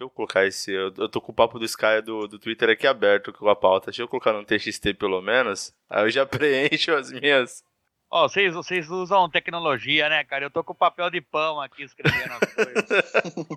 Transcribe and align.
Deixa 0.00 0.04
eu 0.04 0.10
colocar 0.10 0.46
esse. 0.46 0.72
Eu, 0.72 0.90
eu 0.96 1.08
tô 1.10 1.20
com 1.20 1.30
o 1.30 1.34
papo 1.34 1.58
do 1.58 1.64
Sky 1.66 2.00
do, 2.02 2.26
do 2.26 2.38
Twitter 2.38 2.70
aqui 2.70 2.86
aberto 2.86 3.34
com 3.34 3.46
a 3.50 3.54
pauta. 3.54 3.90
Deixa 3.90 4.00
eu 4.00 4.08
colocar 4.08 4.32
no 4.32 4.46
TXT 4.46 4.94
pelo 4.98 5.20
menos. 5.20 5.74
Aí 5.90 6.04
eu 6.04 6.10
já 6.10 6.24
preencho 6.26 6.92
as 6.92 7.12
minhas. 7.12 7.62
Ó, 8.10 8.24
oh, 8.24 8.28
vocês, 8.28 8.54
vocês 8.54 8.88
usam 8.88 9.28
tecnologia, 9.28 10.08
né, 10.08 10.24
cara? 10.24 10.46
Eu 10.46 10.50
tô 10.50 10.64
com 10.64 10.74
papel 10.74 11.10
de 11.10 11.20
pão 11.20 11.60
aqui 11.60 11.82
escrevendo 11.82 12.32
as 12.32 12.54
coisas. 12.54 13.12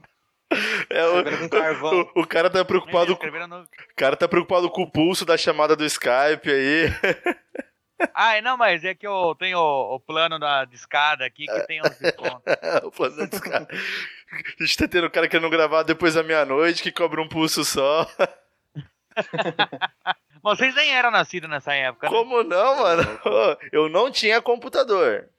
É, 0.87 1.03
o, 1.07 1.15
o, 1.15 2.21
o, 2.21 2.27
cara 2.27 2.47
tá 2.47 2.63
preocupado. 2.63 3.17
No... 3.47 3.63
O 3.63 3.67
cara 3.95 4.15
tá 4.15 4.27
preocupado 4.27 4.69
com 4.69 4.83
o 4.83 4.91
pulso 4.91 5.25
da 5.25 5.35
chamada 5.35 5.75
do 5.75 5.83
Skype 5.83 6.47
aí. 6.47 6.89
Ah, 8.13 8.41
não, 8.41 8.57
mas 8.57 8.83
é 8.83 8.93
que 8.93 9.07
eu 9.07 9.35
tenho 9.37 9.57
o, 9.57 9.95
o 9.95 9.99
plano 9.99 10.39
da 10.39 10.65
discada 10.65 11.25
aqui 11.25 11.45
que 11.45 11.67
tem 11.67 11.81
uns 11.81 11.97
descontos. 11.97 12.41
o 12.83 12.91
plano 12.91 13.17
da 13.17 13.25
discada. 13.25 13.67
A 14.59 14.63
gente 14.63 14.77
tá 14.77 14.87
tendo 14.87 15.07
um 15.07 15.09
cara 15.09 15.27
querendo 15.27 15.49
gravar 15.49 15.83
depois 15.83 16.15
da 16.15 16.23
meia-noite 16.23 16.81
que 16.81 16.91
cobra 16.91 17.21
um 17.21 17.27
pulso 17.27 17.63
só. 17.63 18.07
Vocês 20.41 20.75
nem 20.75 20.91
eram 20.93 21.09
nascidos 21.11 21.49
nessa 21.49 21.73
época. 21.73 22.09
Né? 22.09 22.13
Como 22.13 22.43
não, 22.43 22.79
mano? 22.79 23.03
Eu 23.71 23.87
não 23.87 24.11
tinha 24.11 24.41
computador. 24.41 25.29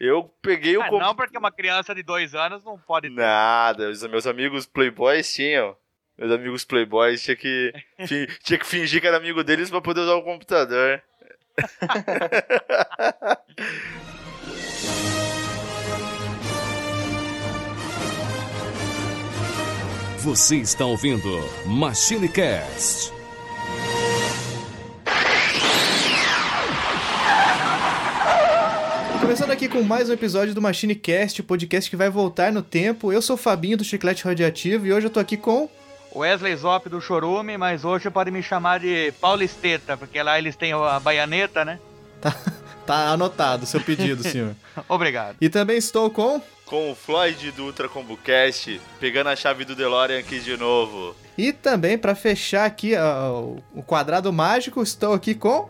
Eu 0.00 0.24
peguei 0.42 0.76
o. 0.76 0.82
Ah, 0.82 0.88
comp... 0.88 1.00
Não, 1.00 1.14
porque 1.14 1.38
uma 1.38 1.52
criança 1.52 1.94
de 1.94 2.02
dois 2.02 2.34
anos 2.34 2.64
não 2.64 2.76
pode 2.76 3.08
ter. 3.08 3.14
Nada, 3.14 3.88
os 3.88 4.02
meus 4.08 4.26
amigos 4.26 4.66
playboys 4.66 5.32
tinham. 5.32 5.76
Meus 6.18 6.32
amigos 6.32 6.64
playboys 6.64 7.22
tinha 7.22 7.36
que, 7.36 7.72
tinha 8.42 8.58
que 8.58 8.66
fingir 8.66 9.00
que 9.00 9.06
era 9.06 9.16
amigo 9.16 9.42
deles 9.44 9.70
pra 9.70 9.80
poder 9.80 10.00
usar 10.00 10.14
o 10.14 10.22
computador. 10.22 11.02
Você 20.18 20.56
está 20.56 20.86
ouvindo 20.86 21.28
Machine 21.66 22.28
Cast. 22.28 23.12
Começando 29.20 29.50
aqui 29.50 29.68
com 29.68 29.82
mais 29.82 30.08
um 30.08 30.12
episódio 30.12 30.54
do 30.54 30.62
Machine 30.62 30.94
Cast, 30.94 31.42
podcast 31.42 31.90
que 31.90 31.96
vai 31.96 32.08
voltar 32.08 32.52
no 32.52 32.62
tempo. 32.62 33.12
Eu 33.12 33.20
sou 33.20 33.34
o 33.34 33.38
Fabinho 33.38 33.76
do 33.76 33.84
Chiclete 33.84 34.24
Radioativo 34.24 34.86
e 34.86 34.92
hoje 34.92 35.06
eu 35.06 35.10
tô 35.10 35.20
aqui 35.20 35.36
com 35.36 35.68
Wesley 36.14 36.54
Zop 36.56 36.88
do 36.88 37.00
Chorume, 37.00 37.56
mas 37.56 37.84
hoje 37.84 38.10
pode 38.10 38.30
me 38.30 38.42
chamar 38.42 38.80
de 38.80 39.12
Paulisteta, 39.20 39.96
porque 39.96 40.22
lá 40.22 40.38
eles 40.38 40.56
têm 40.56 40.72
a 40.72 41.00
baianeta, 41.00 41.64
né? 41.64 41.78
Tá, 42.20 42.36
tá 42.86 43.08
anotado 43.08 43.64
o 43.64 43.66
seu 43.66 43.80
pedido, 43.80 44.22
senhor. 44.22 44.54
Obrigado. 44.88 45.36
E 45.40 45.48
também 45.48 45.76
estou 45.76 46.10
com... 46.10 46.40
Com 46.66 46.92
o 46.92 46.94
Floyd 46.94 47.50
do 47.52 47.64
Ultra 47.64 47.88
Combo 47.88 48.16
Cast, 48.16 48.80
pegando 49.00 49.28
a 49.28 49.36
chave 49.36 49.64
do 49.64 49.74
DeLorean 49.74 50.18
aqui 50.18 50.40
de 50.40 50.56
novo. 50.56 51.14
E 51.36 51.52
também, 51.52 51.98
para 51.98 52.14
fechar 52.14 52.64
aqui 52.64 52.94
uh, 52.94 53.62
o 53.74 53.82
quadrado 53.82 54.32
mágico, 54.32 54.82
estou 54.82 55.14
aqui 55.14 55.34
com... 55.34 55.68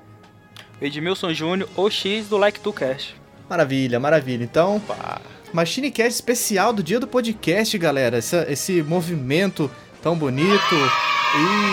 Edmilson 0.80 1.32
Júnior, 1.32 1.68
o 1.76 1.88
X 1.88 2.28
do 2.28 2.36
Like 2.36 2.60
to 2.60 2.72
Cast. 2.72 3.16
Maravilha, 3.48 4.00
maravilha. 4.00 4.42
Então, 4.42 4.76
Opa. 4.76 5.20
Machine 5.52 5.90
Cast 5.90 6.14
especial 6.14 6.72
do 6.72 6.82
dia 6.82 6.98
do 6.98 7.06
podcast, 7.06 7.76
galera. 7.78 8.16
Essa, 8.16 8.46
esse 8.48 8.82
movimento 8.82 9.70
tão 10.02 10.16
bonito. 10.16 10.74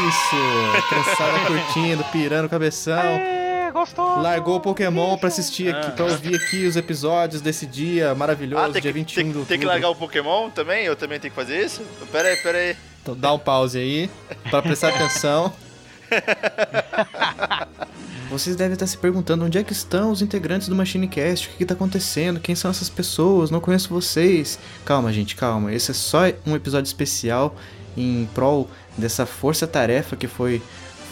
Isso! 0.08 0.88
Criançada 0.88 1.39
curtindo, 1.47 2.03
pirando 2.05 2.45
o 2.45 2.49
cabeção. 2.49 2.95
É, 2.95 3.72
gostoso. 3.72 4.22
Largou 4.22 4.58
o 4.58 4.61
Pokémon 4.61 5.17
pra 5.17 5.27
assistir 5.27 5.75
aqui, 5.75 5.88
ah. 5.88 5.91
pra 5.91 6.05
ouvir 6.05 6.35
aqui 6.35 6.66
os 6.66 6.77
episódios 6.77 7.41
desse 7.41 7.66
dia 7.66 8.16
maravilhoso, 8.16 8.63
ah, 8.63 8.69
dia 8.69 8.81
que, 8.81 8.91
21 8.91 9.16
tem, 9.16 9.31
do 9.31 9.45
Tem 9.45 9.59
que 9.59 9.66
largar 9.66 9.89
o 9.89 9.95
Pokémon 9.95 10.50
também? 10.50 10.85
Eu 10.85 10.95
também 10.95 11.19
tenho 11.19 11.31
que 11.31 11.35
fazer 11.35 11.66
isso? 11.66 11.81
Pera 12.11 12.30
aí, 12.30 12.38
pera 12.38 12.57
aí. 12.57 12.77
Então 13.02 13.16
dá 13.17 13.33
um 13.33 13.39
pause 13.39 13.77
aí, 13.80 14.09
pra 14.50 14.61
prestar 14.61 14.89
atenção. 14.89 15.52
Vocês 18.30 18.55
devem 18.55 18.73
estar 18.73 18.85
se 18.85 18.95
perguntando 18.95 19.44
onde 19.44 19.57
é 19.57 19.63
que 19.63 19.73
estão 19.73 20.11
os 20.11 20.22
integrantes 20.22 20.67
do 20.67 20.75
Machine 20.75 21.07
Cast, 21.07 21.47
o 21.47 21.51
que 21.53 21.63
está 21.63 21.73
acontecendo, 21.73 22.40
quem 22.40 22.53
são 22.53 22.69
essas 22.69 22.88
pessoas, 22.88 23.50
não 23.50 23.59
conheço 23.59 23.90
vocês. 23.90 24.59
Calma, 24.85 25.11
gente, 25.11 25.35
calma. 25.35 25.73
Esse 25.73 25.90
é 25.90 25.94
só 25.96 26.19
um 26.46 26.56
episódio 26.56 26.88
especial 26.88 27.56
em 27.95 28.27
prol 28.33 28.69
dessa 28.97 29.25
força-tarefa 29.25 30.16
que 30.16 30.27
foi, 30.27 30.61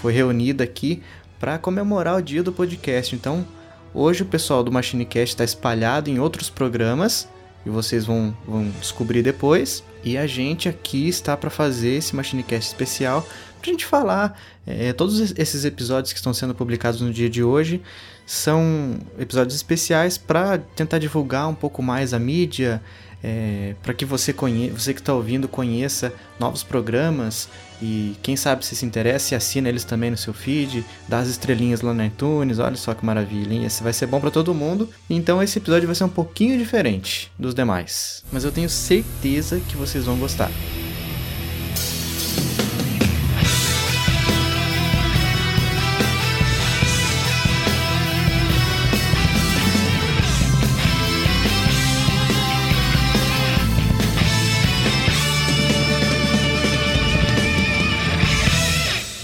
foi 0.01 0.13
reunida 0.13 0.63
aqui 0.63 1.01
para 1.39 1.57
comemorar 1.57 2.17
o 2.17 2.21
dia 2.21 2.43
do 2.43 2.51
podcast. 2.51 3.15
Então, 3.15 3.45
hoje 3.93 4.23
o 4.23 4.25
pessoal 4.25 4.63
do 4.63 4.71
MachineCast 4.71 5.35
está 5.35 5.43
espalhado 5.43 6.09
em 6.09 6.19
outros 6.19 6.49
programas 6.49 7.27
e 7.65 7.69
vocês 7.69 8.05
vão, 8.05 8.35
vão 8.47 8.69
descobrir 8.79 9.21
depois. 9.21 9.83
E 10.03 10.17
a 10.17 10.25
gente 10.25 10.69
aqui 10.69 11.07
está 11.07 11.35
para 11.35 11.49
fazer 11.49 11.95
esse 11.95 12.15
MachineCast 12.15 12.67
especial 12.67 13.27
para 13.59 13.69
a 13.69 13.71
gente 13.71 13.85
falar. 13.85 14.39
É, 14.65 14.93
todos 14.93 15.33
esses 15.37 15.65
episódios 15.65 16.13
que 16.13 16.19
estão 16.19 16.33
sendo 16.33 16.55
publicados 16.55 17.01
no 17.01 17.11
dia 17.11 17.29
de 17.29 17.43
hoje 17.43 17.81
são 18.25 18.99
episódios 19.17 19.55
especiais 19.55 20.17
para 20.17 20.57
tentar 20.57 20.99
divulgar 20.99 21.47
um 21.47 21.55
pouco 21.55 21.81
mais 21.81 22.13
a 22.13 22.19
mídia, 22.19 22.81
é, 23.23 23.75
para 23.81 23.93
que 23.93 24.05
você, 24.05 24.33
você 24.71 24.93
que 24.93 24.99
está 24.99 25.13
ouvindo 25.13 25.47
conheça 25.47 26.13
novos 26.39 26.63
programas 26.63 27.49
e 27.81 28.15
quem 28.21 28.35
sabe 28.35 28.65
se 28.65 28.75
se 28.75 28.85
interessa 28.85 29.35
assina 29.35 29.69
eles 29.69 29.83
também 29.83 30.11
no 30.11 30.17
seu 30.17 30.33
feed, 30.33 30.85
dá 31.07 31.19
as 31.19 31.27
estrelinhas 31.27 31.81
lá 31.81 31.93
no 31.93 32.03
iTunes, 32.03 32.59
olha 32.59 32.75
só 32.75 32.93
que 32.93 33.05
maravilha, 33.05 33.53
hein? 33.53 33.65
Esse 33.65 33.83
vai 33.83 33.93
ser 33.93 34.07
bom 34.07 34.19
para 34.19 34.31
todo 34.31 34.53
mundo. 34.53 34.89
Então 35.09 35.41
esse 35.41 35.57
episódio 35.57 35.87
vai 35.87 35.95
ser 35.95 36.03
um 36.03 36.09
pouquinho 36.09 36.57
diferente 36.57 37.31
dos 37.37 37.53
demais, 37.53 38.23
mas 38.31 38.43
eu 38.43 38.51
tenho 38.51 38.69
certeza 38.69 39.59
que 39.67 39.77
vocês 39.77 40.05
vão 40.05 40.17
gostar. 40.17 40.51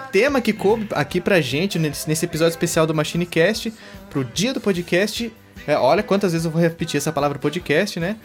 Tema 0.00 0.40
que 0.40 0.52
coube 0.52 0.88
aqui 0.92 1.20
pra 1.20 1.40
gente 1.40 1.78
nesse, 1.78 2.24
episódio 2.24 2.50
especial 2.50 2.86
do 2.86 2.94
Machine 2.94 3.26
Cast, 3.26 3.72
pro 4.08 4.24
dia 4.24 4.52
do 4.52 4.60
podcast. 4.60 5.32
É, 5.66 5.76
olha 5.76 6.02
quantas 6.02 6.32
vezes 6.32 6.44
eu 6.44 6.50
vou 6.50 6.60
repetir 6.60 6.96
essa 6.96 7.12
palavra 7.12 7.38
podcast, 7.38 8.00
né? 8.00 8.16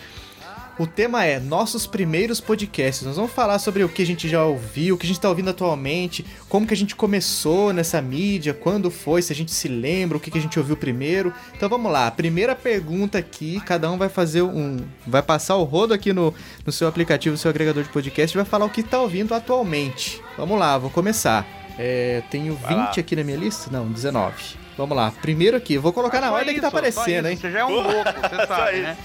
O 0.77 0.86
tema 0.86 1.24
é 1.24 1.39
nossos 1.39 1.88
primeiros 1.88 2.42
podcasts. 2.42 3.06
Nós 3.06 3.16
vamos 3.16 3.31
falar 3.31 3.60
sobre 3.60 3.81
o 3.86 3.88
que 3.88 4.01
a 4.01 4.06
gente 4.06 4.27
já 4.27 4.44
ouviu, 4.44 4.95
o 4.95 4.98
que 4.98 5.06
a 5.06 5.07
gente 5.07 5.18
está 5.18 5.30
ouvindo 5.30 5.50
atualmente, 5.50 6.25
como 6.50 6.68
que 6.68 6.74
a 6.74 6.77
gente 6.77 6.94
começou 6.95 7.72
nessa 7.72 8.01
mídia, 8.01 8.54
quando 8.54 8.92
foi, 8.92 9.22
se 9.22 9.31
a 9.31 9.36
gente 9.36 9.54
se 9.54 9.69
lembra, 9.69 10.18
o 10.18 10.19
que, 10.19 10.30
que 10.30 10.38
a 10.38 10.42
gente 10.42 10.60
ouviu 10.60 10.75
primeiro. 10.75 11.33
Então 11.56 11.69
vamos 11.69 11.89
lá, 11.89 12.12
primeira 12.12 12.54
pergunta 12.54 13.18
aqui, 13.18 13.62
cada 13.62 13.89
um 13.89 13.98
vai 13.98 14.10
fazer 14.10 14.42
um. 14.42 14.77
Vai 15.07 15.24
passar 15.24 15.56
o 15.56 15.63
rodo 15.63 15.94
aqui 15.94 16.12
no, 16.12 16.33
no 16.66 16.72
seu 16.74 16.89
aplicativo, 16.89 17.31
no 17.31 17.38
seu 17.38 17.50
agregador 17.50 17.81
de 17.81 17.89
podcast 17.89 18.36
e 18.36 18.39
vai 18.39 18.45
falar 18.45 18.66
o 18.66 18.69
que 18.69 18.81
está 18.81 19.00
ouvindo 19.00 19.33
atualmente. 19.33 20.22
Vamos 20.38 20.60
lá, 20.60 20.77
vou 20.77 20.89
começar. 20.89 21.65
É, 21.77 22.22
tenho 22.30 22.56
20 22.56 22.69
lá. 22.72 22.92
aqui 22.98 23.16
na 23.16 23.24
minha 23.24 23.38
lista? 23.38 23.69
Não, 23.72 23.88
19. 23.88 24.33
Vamos 24.77 24.95
lá, 24.95 25.12
primeiro 25.22 25.56
aqui, 25.56 25.77
vou 25.77 25.94
colocar 25.94 26.19
na 26.19 26.27
Só 26.27 26.33
ordem 26.36 26.54
que 26.56 26.62
tá 26.62 26.68
aparecendo, 26.68 27.27
hein? 27.27 27.38
Você 27.38 27.50
já 27.51 27.60
é 27.60 27.66
um 27.66 27.69
louco, 27.81 28.12
você 28.12 28.45
sabe, 28.48 28.77
né? 28.81 28.98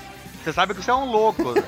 Você 0.42 0.52
sabe 0.52 0.74
que 0.74 0.82
você 0.82 0.90
é 0.90 0.94
um 0.94 1.10
louco. 1.10 1.42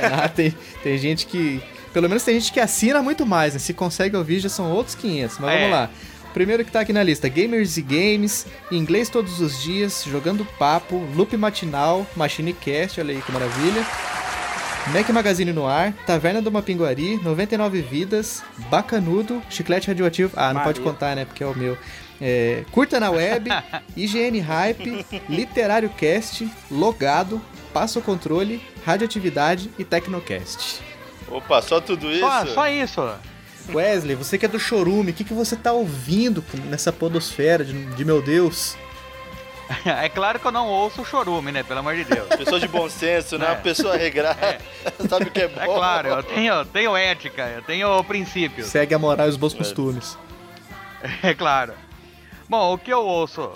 Ah, 0.00 0.28
tem, 0.28 0.54
tem 0.84 0.96
gente 0.96 1.26
que. 1.26 1.60
Pelo 1.92 2.08
menos 2.08 2.22
tem 2.22 2.38
gente 2.38 2.52
que 2.52 2.60
assina 2.60 3.02
muito 3.02 3.26
mais, 3.26 3.54
né? 3.54 3.58
Se 3.58 3.74
consegue 3.74 4.16
ouvir, 4.16 4.38
já 4.38 4.48
são 4.48 4.70
outros 4.70 4.94
500. 4.94 5.38
Mas 5.40 5.50
É. 5.50 5.56
vamos 5.58 5.70
lá. 5.72 5.90
Primeiro 6.32 6.64
que 6.64 6.70
tá 6.70 6.80
aqui 6.80 6.92
na 6.92 7.02
lista: 7.02 7.28
Gamers 7.28 7.76
e 7.76 7.82
Games, 7.82 8.46
inglês 8.70 9.08
todos 9.08 9.40
os 9.40 9.60
dias, 9.62 10.04
jogando 10.06 10.44
papo, 10.58 10.96
loop 11.16 11.36
matinal, 11.36 12.06
Machine 12.14 12.52
Cast, 12.52 13.00
olha 13.00 13.14
aí 13.14 13.20
que 13.20 13.32
maravilha. 13.32 13.84
Mac 14.92 15.08
Magazine 15.10 15.52
no 15.52 15.66
ar, 15.66 15.92
Taverna 16.06 16.42
do 16.42 16.52
Mapinguari, 16.52 17.16
99 17.22 17.80
Vidas, 17.80 18.42
Bacanudo, 18.70 19.42
Chiclete 19.48 19.88
Radioativo. 19.88 20.32
Ah, 20.36 20.52
não 20.52 20.60
pode 20.62 20.80
Maria. 20.80 20.92
contar, 20.92 21.16
né? 21.16 21.24
Porque 21.24 21.42
é 21.42 21.46
o 21.46 21.56
meu. 21.56 21.76
É, 22.20 22.64
Curta 22.70 23.00
na 23.00 23.10
Web, 23.10 23.50
IGN 23.96 24.38
Hype, 24.40 25.06
Literário 25.28 25.88
Cast, 25.88 26.48
Logado, 26.70 27.40
Passo 27.72 28.00
Controle, 28.00 28.62
Radioatividade 28.84 29.70
e 29.78 29.84
Tecnocast. 29.84 30.80
Opa, 31.28 31.62
só 31.62 31.80
tudo 31.80 32.10
isso? 32.10 32.20
Só, 32.20 32.46
só 32.46 32.68
isso. 32.68 33.00
Wesley, 33.72 34.14
você 34.14 34.36
que 34.36 34.44
é 34.44 34.48
do 34.48 34.60
Chorume, 34.60 35.10
o 35.10 35.14
que, 35.14 35.24
que 35.24 35.32
você 35.32 35.56
tá 35.56 35.72
ouvindo 35.72 36.44
nessa 36.66 36.92
podosfera 36.92 37.64
de, 37.64 37.72
de 37.72 38.04
meu 38.04 38.20
Deus? 38.20 38.76
É 39.84 40.08
claro 40.08 40.38
que 40.38 40.46
eu 40.46 40.52
não 40.52 40.68
ouço 40.68 41.02
o 41.02 41.04
chorume, 41.04 41.52
né? 41.52 41.62
Pelo 41.62 41.80
amor 41.80 41.94
de 41.94 42.04
Deus. 42.04 42.28
Pessoa 42.28 42.60
de 42.60 42.68
bom 42.68 42.88
senso, 42.88 43.38
né? 43.38 43.46
É. 43.46 43.48
Uma 43.50 43.56
pessoa 43.56 43.96
regrada. 43.98 44.58
Sabe 45.08 45.24
o 45.26 45.30
que 45.30 45.42
é 45.42 45.48
bom? 45.48 45.60
É 45.60 45.66
claro, 45.66 46.08
eu 46.08 46.22
tenho, 46.22 46.64
tenho 46.66 46.96
ética, 46.96 47.48
eu 47.48 47.62
tenho 47.62 48.04
princípios. 48.04 48.66
Segue 48.68 48.94
a 48.94 48.98
moral 48.98 49.26
e 49.26 49.30
os 49.30 49.36
bons 49.36 49.54
costumes. 49.54 50.18
É 51.22 51.34
claro. 51.34 51.74
Bom, 52.48 52.74
o 52.74 52.78
que 52.78 52.92
eu 52.92 53.04
ouço? 53.04 53.52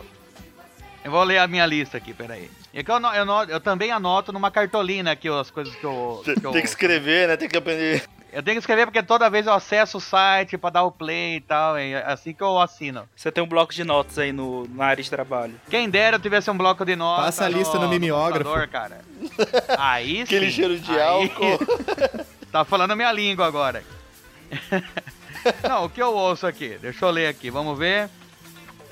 Eu 1.04 1.10
vou 1.10 1.22
ler 1.24 1.38
a 1.38 1.46
minha 1.46 1.64
lista 1.64 1.96
aqui, 1.96 2.12
peraí. 2.12 2.50
É 2.74 2.82
que 2.82 2.90
eu, 2.90 2.98
eu, 2.98 3.26
eu 3.48 3.60
também 3.60 3.90
anoto 3.90 4.32
numa 4.32 4.50
cartolina 4.50 5.12
aqui 5.12 5.28
as 5.28 5.50
coisas 5.50 5.74
que 5.74 5.84
eu. 5.84 6.20
Que 6.24 6.46
eu 6.46 6.52
tem 6.52 6.62
que 6.62 6.68
escrever, 6.68 7.28
né? 7.28 7.36
Tem 7.36 7.48
que 7.48 7.56
aprender. 7.56 8.04
Eu 8.30 8.42
tenho 8.42 8.56
que 8.56 8.60
escrever 8.60 8.84
porque 8.86 9.02
toda 9.02 9.30
vez 9.30 9.46
eu 9.46 9.52
acesso 9.54 9.96
o 9.96 10.00
site 10.00 10.58
pra 10.58 10.68
dar 10.70 10.82
o 10.82 10.92
play 10.92 11.36
e 11.36 11.40
tal, 11.40 11.76
é 11.78 11.94
assim 12.04 12.34
que 12.34 12.42
eu 12.42 12.58
assino. 12.60 13.08
Você 13.16 13.32
tem 13.32 13.42
um 13.42 13.46
bloco 13.48 13.72
de 13.72 13.82
notas 13.84 14.18
aí 14.18 14.32
no, 14.32 14.68
na 14.68 14.84
área 14.86 15.02
de 15.02 15.08
trabalho. 15.08 15.54
Quem 15.70 15.88
dera 15.88 16.16
eu 16.16 16.20
tivesse 16.20 16.50
um 16.50 16.56
bloco 16.56 16.84
de 16.84 16.94
notas. 16.94 17.24
Passa 17.24 17.46
a 17.46 17.48
lista 17.48 17.78
no 17.78 17.88
mimeógrafo. 17.88 18.44
computador, 18.44 18.68
cara. 18.68 19.00
Aí 19.78 20.22
Aquele 20.22 20.46
sim, 20.46 20.52
cheiro 20.56 20.78
de 20.78 20.90
aí- 20.92 21.00
álcool. 21.00 21.58
tá 22.52 22.64
falando 22.64 22.94
minha 22.94 23.10
língua 23.12 23.46
agora. 23.46 23.82
não, 25.66 25.84
o 25.84 25.90
que 25.90 26.02
eu 26.02 26.12
ouço 26.14 26.46
aqui? 26.46 26.78
Deixa 26.80 27.04
eu 27.04 27.10
ler 27.10 27.28
aqui, 27.28 27.50
vamos 27.50 27.78
ver. 27.78 28.10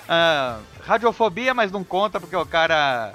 Ah, 0.09 0.61
radiofobia, 0.87 1.53
mas 1.53 1.71
não 1.71 1.85
conta 1.85 2.19
porque 2.21 2.37
o 2.37 2.47
cara 2.47 3.15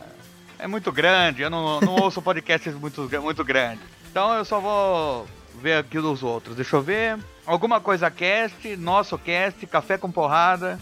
é 0.60 0.68
muito 0.68 0.92
grande. 0.92 1.42
Eu 1.42 1.50
não, 1.50 1.80
não 1.82 1.96
ouço 1.96 2.22
podcasts 2.22 2.74
muito, 2.76 3.10
muito 3.22 3.44
grandes. 3.44 3.84
Então 4.10 4.34
eu 4.36 4.46
só 4.46 4.60
vou 4.60 5.28
ver 5.62 5.78
aqui 5.78 6.00
dos 6.00 6.24
outros. 6.24 6.56
Deixa 6.56 6.76
eu 6.76 6.82
ver. 6.82 7.20
Alguma 7.46 7.80
coisa 7.80 8.10
cast, 8.10 8.76
nosso 8.78 9.18
cast, 9.18 9.66
café 9.68 9.98
com 9.98 10.12
porrada, 10.12 10.80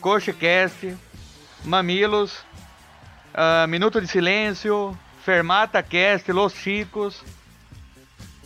coxa 0.00 0.32
cast, 0.32 0.96
mamilos, 1.64 2.38
ah, 3.34 3.66
minuto 3.66 4.00
de 4.00 4.06
silêncio, 4.06 4.96
fermata 5.24 5.82
cast, 5.82 6.30
los 6.32 6.54
chicos, 6.54 7.22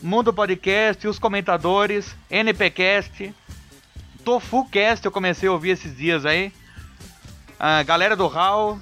Mundo 0.03 0.33
Podcast, 0.33 1.07
os 1.07 1.19
comentadores, 1.19 2.15
NPcast, 2.29 3.33
TofuCast, 4.25 5.05
eu 5.05 5.13
comecei 5.13 5.49
a 5.49 5.53
ouvir 5.53 5.71
esses 5.71 5.97
dias 5.97 6.27
aí. 6.27 6.53
A 7.59 7.83
galera 7.85 8.17
do 8.17 8.27
HAL, 8.27 8.79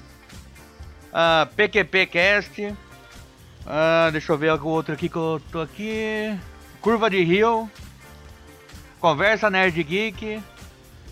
a 1.13 1.47
PQPcast, 1.55 2.75
ah, 3.65 4.09
deixa 4.11 4.31
eu 4.31 4.37
ver 4.37 4.49
algum 4.49 4.69
outro 4.69 4.93
aqui 4.93 5.07
que 5.07 5.15
eu 5.15 5.41
tô 5.51 5.61
aqui. 5.61 6.37
Curva 6.81 7.11
de 7.11 7.23
Rio, 7.23 7.69
Conversa 8.99 9.49
Nerd 9.49 9.81
Geek. 9.83 10.41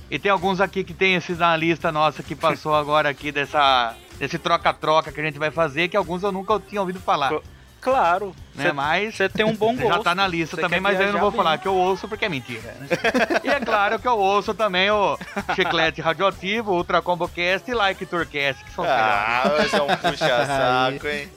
E 0.09 0.17
tem 0.17 0.31
alguns 0.31 0.59
aqui 0.59 0.83
que 0.83 0.93
tem 0.93 1.13
esses 1.13 1.37
na 1.37 1.55
lista 1.55 1.91
nossa 1.91 2.23
que 2.23 2.35
passou 2.35 2.73
agora 2.75 3.09
aqui 3.09 3.31
dessa 3.31 3.95
desse 4.17 4.37
troca-troca 4.37 5.11
que 5.11 5.21
a 5.21 5.23
gente 5.23 5.39
vai 5.39 5.51
fazer, 5.51 5.87
que 5.87 5.95
alguns 5.95 6.23
eu 6.23 6.31
nunca 6.31 6.59
tinha 6.59 6.81
ouvido 6.81 6.99
falar. 6.99 7.31
Claro. 7.79 8.35
Né? 8.55 8.73
Mas 8.73 9.15
Você 9.15 9.29
tem 9.29 9.45
um 9.45 9.55
bom 9.55 9.73
gosto. 9.73 9.87
já 9.97 10.03
tá 10.03 10.13
na 10.13 10.27
lista 10.27 10.57
também, 10.57 10.81
mas 10.81 10.99
eu 10.99 11.13
não 11.13 11.19
vou 11.19 11.31
bem. 11.31 11.37
falar 11.37 11.57
que 11.57 11.67
eu 11.67 11.75
ouço 11.75 12.07
porque 12.09 12.25
é 12.25 12.29
mentira. 12.29 12.75
Né? 12.79 12.87
e 13.45 13.47
é 13.47 13.59
claro 13.61 13.97
que 13.99 14.07
eu 14.07 14.17
ouço 14.17 14.53
também 14.53 14.89
o 14.89 15.17
Chiclete 15.55 16.01
Radioativo, 16.01 16.73
Ultra 16.73 17.01
Combo 17.01 17.29
Cast 17.29 17.69
e 17.69 17.73
Like 17.73 18.05
Tourcast, 18.05 18.65
que 18.65 18.71
são. 18.71 18.83
Ah, 18.85 19.43
mas 19.57 19.73
é 19.73 19.81
um 19.81 19.95
puxa-saco, 19.95 21.07
hein? 21.07 21.29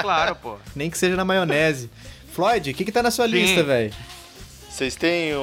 Claro, 0.00 0.36
pô. 0.36 0.56
Nem 0.76 0.88
que 0.88 0.98
seja 0.98 1.16
na 1.16 1.24
maionese. 1.24 1.90
Floyd, 2.38 2.70
o 2.70 2.74
que, 2.74 2.84
que 2.84 2.92
tá 2.92 3.02
na 3.02 3.10
sua 3.10 3.26
Sim. 3.26 3.32
lista, 3.32 3.64
velho? 3.64 3.92
Vocês 4.70 4.94
têm 4.94 5.34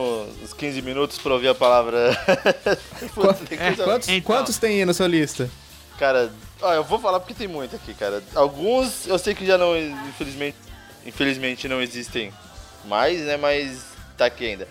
os 0.41 0.53
15 0.53 0.81
minutos 0.81 1.17
pra 1.17 1.33
ouvir 1.33 1.49
a 1.49 1.53
palavra. 1.55 2.17
Coisa- 3.13 3.83
Quantos, 3.83 4.07
Então. 4.07 4.21
quantos 4.21 4.57
tem 4.57 4.77
aí 4.79 4.85
na 4.85 4.93
sua 4.93 5.05
lista? 5.07 5.49
Cara, 5.99 6.31
ó, 6.61 6.71
eu 6.73 6.85
vou 6.85 6.97
falar 6.97 7.19
porque 7.19 7.33
tem 7.33 7.49
muito 7.49 7.75
aqui, 7.75 7.93
cara. 7.93 8.23
Alguns 8.33 9.07
eu 9.07 9.19
sei 9.19 9.35
que 9.35 9.45
já 9.45 9.57
não, 9.57 9.77
infelizmente, 10.07 10.55
infelizmente 11.05 11.67
não 11.67 11.81
existem 11.81 12.31
mais, 12.85 13.19
né? 13.23 13.35
Mas 13.35 13.79
tá 14.17 14.27
aqui 14.27 14.45
ainda. 14.45 14.65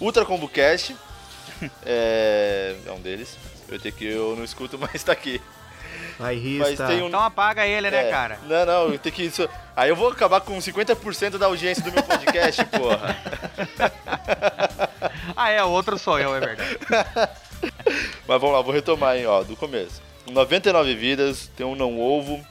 Ultra 0.00 0.24
Combo 0.24 0.48
Cast 0.48 0.96
é, 1.84 2.76
é 2.86 2.92
um 2.92 3.00
deles. 3.02 3.36
Eu 3.68 3.78
tenho 3.78 3.94
que 3.94 4.06
eu 4.06 4.34
não 4.36 4.44
escuto, 4.44 4.78
mas 4.80 5.04
tá 5.04 5.12
aqui. 5.12 5.38
Vai, 6.18 6.36
Mas 6.58 6.76
tem 6.76 7.02
um 7.02 7.08
Então 7.08 7.20
apaga 7.20 7.64
ele, 7.64 7.90
né, 7.90 8.08
É, 8.08 8.10
cara? 8.10 8.40
Não, 8.48 8.66
não, 8.90 8.98
tenho 8.98 9.14
que 9.14 9.22
isso. 9.22 9.48
Aí 9.76 9.88
eu 9.88 9.96
vou 9.96 10.10
acabar 10.10 10.40
com 10.40 10.58
50% 10.58 11.38
da 11.38 11.46
audiência 11.46 11.82
do 11.82 11.92
meu 11.92 12.02
podcast, 12.02 12.64
porra. 12.66 13.16
Ah, 15.36 15.50
é, 15.50 15.62
o 15.62 15.68
outro 15.68 15.96
sou 15.98 16.18
eu, 16.18 16.34
é 16.34 16.40
verdade. 16.40 16.78
Mas 18.26 18.40
vamos 18.40 18.52
lá, 18.52 18.60
vou 18.60 18.72
retomar, 18.72 19.16
hein, 19.16 19.26
ó, 19.26 19.44
do 19.44 19.54
começo. 19.54 20.02
99 20.28 20.94
vidas, 20.94 21.48
tem 21.56 21.64
um 21.64 21.76
não 21.76 22.00
ovo, 22.00 22.44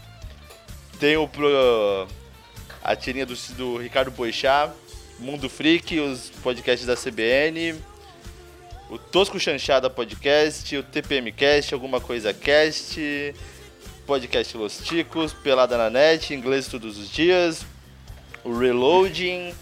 tem 0.98 1.18
o 1.18 1.28
pro, 1.28 2.08
a 2.82 2.96
tirinha 2.96 3.26
do, 3.26 3.36
do 3.58 3.78
Ricardo 3.78 4.10
Boixá, 4.10 4.72
Mundo 5.20 5.50
Freak, 5.50 6.00
os 6.00 6.30
podcasts 6.42 6.88
da 6.88 6.96
CBN, 6.96 7.76
o 8.90 8.98
Tosco 8.98 9.40
Chanchada 9.40 9.90
Podcast, 9.90 10.76
o 10.78 10.84
TPM 10.84 11.32
Cast, 11.32 11.74
Alguma 11.74 12.00
Coisa 12.00 12.34
Cast, 12.34 13.00
Podcast 14.08 14.56
Los 14.56 14.78
Ticos, 14.78 15.34
Pelada 15.34 15.78
na 15.78 15.90
Net, 15.90 16.34
Inglês 16.34 16.68
Todos 16.68 16.98
os 16.98 17.12
Dias, 17.12 17.66
o 18.42 18.58
Reloading, 18.58 19.54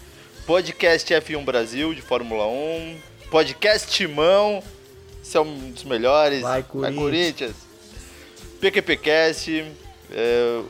Podcast 0.46 1.12
F1 1.12 1.44
Brasil 1.44 1.92
de 1.92 2.00
Fórmula 2.00 2.46
1, 2.46 2.96
Podcast 3.28 3.90
Timão, 3.90 4.62
esse 5.20 5.36
é 5.36 5.40
um 5.40 5.72
dos 5.72 5.82
melhores. 5.82 6.42
Vai, 6.42 6.62
Vai 6.62 6.92
Corinthians. 6.92 6.96
Corinthians. 6.96 7.56
PQPcast, 8.60 9.64
é, 10.12 10.62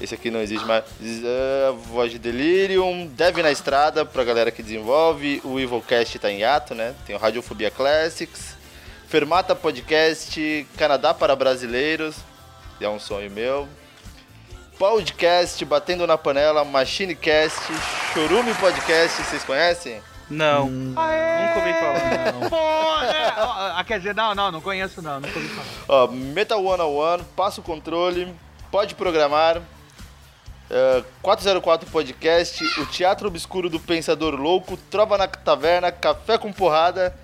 esse 0.00 0.14
aqui 0.14 0.30
não 0.30 0.40
existe 0.40 0.64
mais. 0.64 0.84
É, 1.02 1.72
Voz 1.92 2.10
de 2.10 2.18
Delirium, 2.18 3.06
Deve 3.06 3.42
na 3.42 3.52
Estrada, 3.52 4.06
pra 4.06 4.24
galera 4.24 4.50
que 4.50 4.62
desenvolve. 4.62 5.42
O 5.44 5.60
Evilcast 5.60 6.18
tá 6.18 6.30
em 6.32 6.42
ato, 6.42 6.74
né? 6.74 6.94
Tem 7.06 7.14
o 7.14 7.18
Radiofobia 7.18 7.70
Classics. 7.70 8.58
Fermata 9.06 9.54
Podcast, 9.54 10.66
Canadá 10.78 11.12
para 11.12 11.34
Brasileiros, 11.34 12.14
é 12.80 12.88
um 12.88 12.98
sonho 12.98 13.30
meu. 13.30 13.68
Podcast, 14.78 15.62
Batendo 15.64 16.06
na 16.06 16.16
Panela, 16.16 16.64
Machinecast, 16.64 17.58
Chorume 18.14 18.54
Podcast, 18.54 19.22
vocês 19.22 19.44
conhecem? 19.44 20.02
Não. 20.30 20.66
Hum, 20.66 20.94
Nunca 20.94 21.58
ouvi 21.58 21.72
falar. 21.74 22.48
Pô, 22.48 23.04
é, 23.04 23.34
ó, 23.36 23.78
ah, 23.78 23.84
quer 23.86 23.98
dizer, 23.98 24.14
não, 24.14 24.34
não, 24.34 24.50
não 24.50 24.60
conheço 24.60 25.02
não, 25.02 25.20
nunca 25.20 25.38
ouvi 25.38 25.48
falar. 25.48 25.66
Ó, 26.04 26.06
Metal 26.08 26.64
One 26.64 26.82
on 26.82 26.96
One, 26.96 27.24
Passa 27.36 27.60
o 27.60 27.64
Controle, 27.64 28.34
Pode 28.70 28.94
Programar, 28.94 29.60
é, 30.70 31.04
404 31.20 31.90
Podcast, 31.90 32.64
O 32.80 32.86
Teatro 32.86 33.28
Obscuro 33.28 33.68
do 33.68 33.80
Pensador 33.80 34.34
Louco, 34.34 34.76
Trova 34.88 35.18
na 35.18 35.26
Taverna, 35.26 35.92
Café 35.92 36.38
com 36.38 36.52
Porrada, 36.52 37.14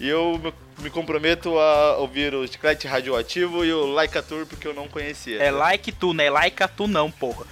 E 0.00 0.08
eu 0.08 0.40
me, 0.42 0.52
me 0.82 0.90
comprometo 0.90 1.58
a 1.58 1.96
ouvir 1.98 2.34
o 2.34 2.46
Chiclete 2.46 2.86
Radioativo 2.88 3.64
e 3.64 3.72
o 3.72 3.86
Laika 3.86 4.22
Tour 4.22 4.44
porque 4.44 4.66
eu 4.66 4.74
não 4.74 4.88
conhecia. 4.88 5.40
É 5.42 5.50
like 5.50 5.92
tu, 5.92 6.12
né? 6.12 6.28
Like 6.30 6.62
tu 6.76 6.86
não, 6.88 7.10
porra. 7.10 7.44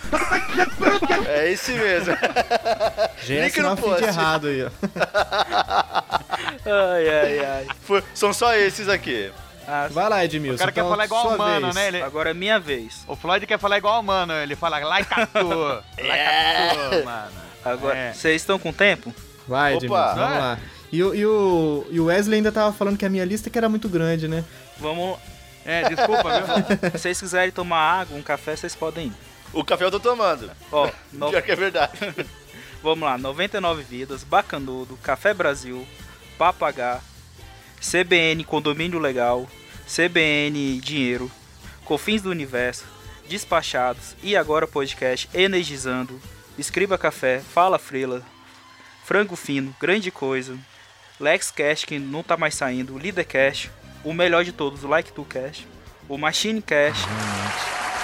É 1.29 1.49
esse 1.51 1.73
mesmo. 1.73 2.13
É 2.13 3.11
Link 3.27 3.61
no 3.61 3.77
post. 3.77 4.03
errado 4.05 4.49
aí, 4.49 4.65
ó. 4.65 4.71
Ai, 6.65 7.09
ai, 7.09 7.39
ai. 7.45 7.67
Foi- 7.83 8.03
são 8.15 8.33
só 8.33 8.55
esses 8.55 8.89
aqui. 8.89 9.31
Ah, 9.67 9.89
Vai 9.91 10.09
lá, 10.09 10.25
Edmilson. 10.25 10.57
O 10.57 10.59
cara 10.59 10.73
quer 10.73 10.81
então, 10.81 10.91
falar 10.91 11.05
igual 11.05 11.23
sua 11.23 11.35
o 11.35 11.39
mano, 11.39 11.61
vez. 11.67 11.75
né? 11.75 11.89
Ele- 11.89 12.03
agora 12.03 12.31
é 12.31 12.35
minha 12.35 12.59
vez. 12.59 13.05
O 13.07 13.15
Floyd 13.17 13.47
quer 13.47 13.59
falar 13.59 13.79
igual 13.79 14.01
o 14.01 14.03
mano, 14.03 14.33
ele 14.35 14.57
fala 14.57 14.79
laicatu. 14.79 15.39
Laicatu, 15.99 17.05
mano. 17.05 17.33
Agora, 17.65 17.97
É. 17.97 18.13
vocês 18.13 18.43
estão 18.43 18.59
com 18.59 18.73
tempo? 18.73 19.15
Vai, 19.47 19.75
Opa. 19.75 19.85
Edmilson, 19.85 20.15
vamos 20.17 20.37
É. 20.37 20.39
lá. 20.41 20.59
E, 20.93 21.03
o- 21.03 21.15
e 21.15 21.25
o, 21.27 21.87
e 21.91 21.99
o 22.01 22.05
Wesley 22.05 22.37
ainda 22.37 22.53
tava 22.53 22.73
falando 22.73 22.99
que 22.99 23.05
a 23.07 23.09
minha 23.09 23.25
lista 23.25 23.49
que 23.49 23.57
era 23.59 23.69
muito 23.69 23.89
grande, 23.89 24.29
né? 24.29 24.45
Vamos. 24.79 25.19
É, 25.65 25.89
desculpa, 25.89 26.23
viu? 26.41 26.91
Se 26.93 26.99
vocês 26.99 27.21
quiserem 27.21 27.51
tomar 27.51 27.79
água, 28.01 28.17
um 28.19 28.23
café, 28.23 28.55
vocês 28.55 28.75
podem 28.75 29.07
ir. 29.07 29.13
O 29.53 29.65
café 29.65 29.85
eu 29.85 29.91
tô 29.91 29.99
tomando. 30.01 30.51
Ó, 30.71 30.91
no- 31.13 31.31
Pior 31.31 31.43
que 31.43 31.53
é 31.53 31.57
verdade. 31.57 31.93
vamos 32.83 33.05
lá, 33.05 33.17
99 33.17 33.83
vidas, 33.85 34.23
Bacanudo, 34.25 34.97
Café 35.03 35.33
Brasil, 35.33 35.87
Papagá, 36.37 37.01
CBN 37.81 38.45
Condomínio 38.45 38.99
Legal, 38.99 39.49
CBN 39.87 40.81
Dinheiro, 40.81 41.31
Cofins 41.85 42.23
do 42.23 42.31
Universo, 42.31 42.85
Despachados 43.29 44.17
e 44.23 44.37
agora 44.37 44.67
podcast 44.67 45.29
Energizando, 45.33 46.21
Escriba 46.59 46.99
Café, 46.99 47.41
Fala 47.41 47.79
Frila, 47.79 48.23
Frango 49.05 49.37
Fino, 49.37 49.75
Grande 49.81 50.11
Coisa, 50.11 50.57
Lex 51.21 51.51
Cash 51.51 51.85
que 51.85 51.99
não 51.99 52.23
tá 52.23 52.37
mais 52.37 52.55
saindo, 52.55 52.99
Líder 52.99 53.25
Cash, 53.25 53.71
o 54.05 54.13
melhor 54.13 54.45
de 54.45 54.53
todos, 54.53 54.83
o 54.85 54.89
Like 54.89 55.13
to 55.13 55.25
Cash, 55.25 55.67
o 56.09 56.19
Machine 56.19 56.61
Cash, 56.61 57.05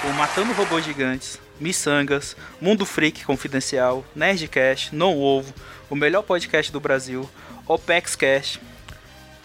o 0.05 0.13
Matando 0.13 0.53
Robôs 0.53 0.85
Gigantes, 0.85 1.39
Missangas, 1.59 2.35
Mundo 2.61 2.85
Freak 2.85 3.25
Confidencial, 3.25 4.05
Nerdcast, 4.15 4.95
Não 4.95 5.17
Ovo, 5.17 5.53
o 5.89 5.95
melhor 5.95 6.23
podcast 6.23 6.71
do 6.71 6.79
Brasil, 6.79 7.29
Opex 7.67 8.15
Cash, 8.15 8.59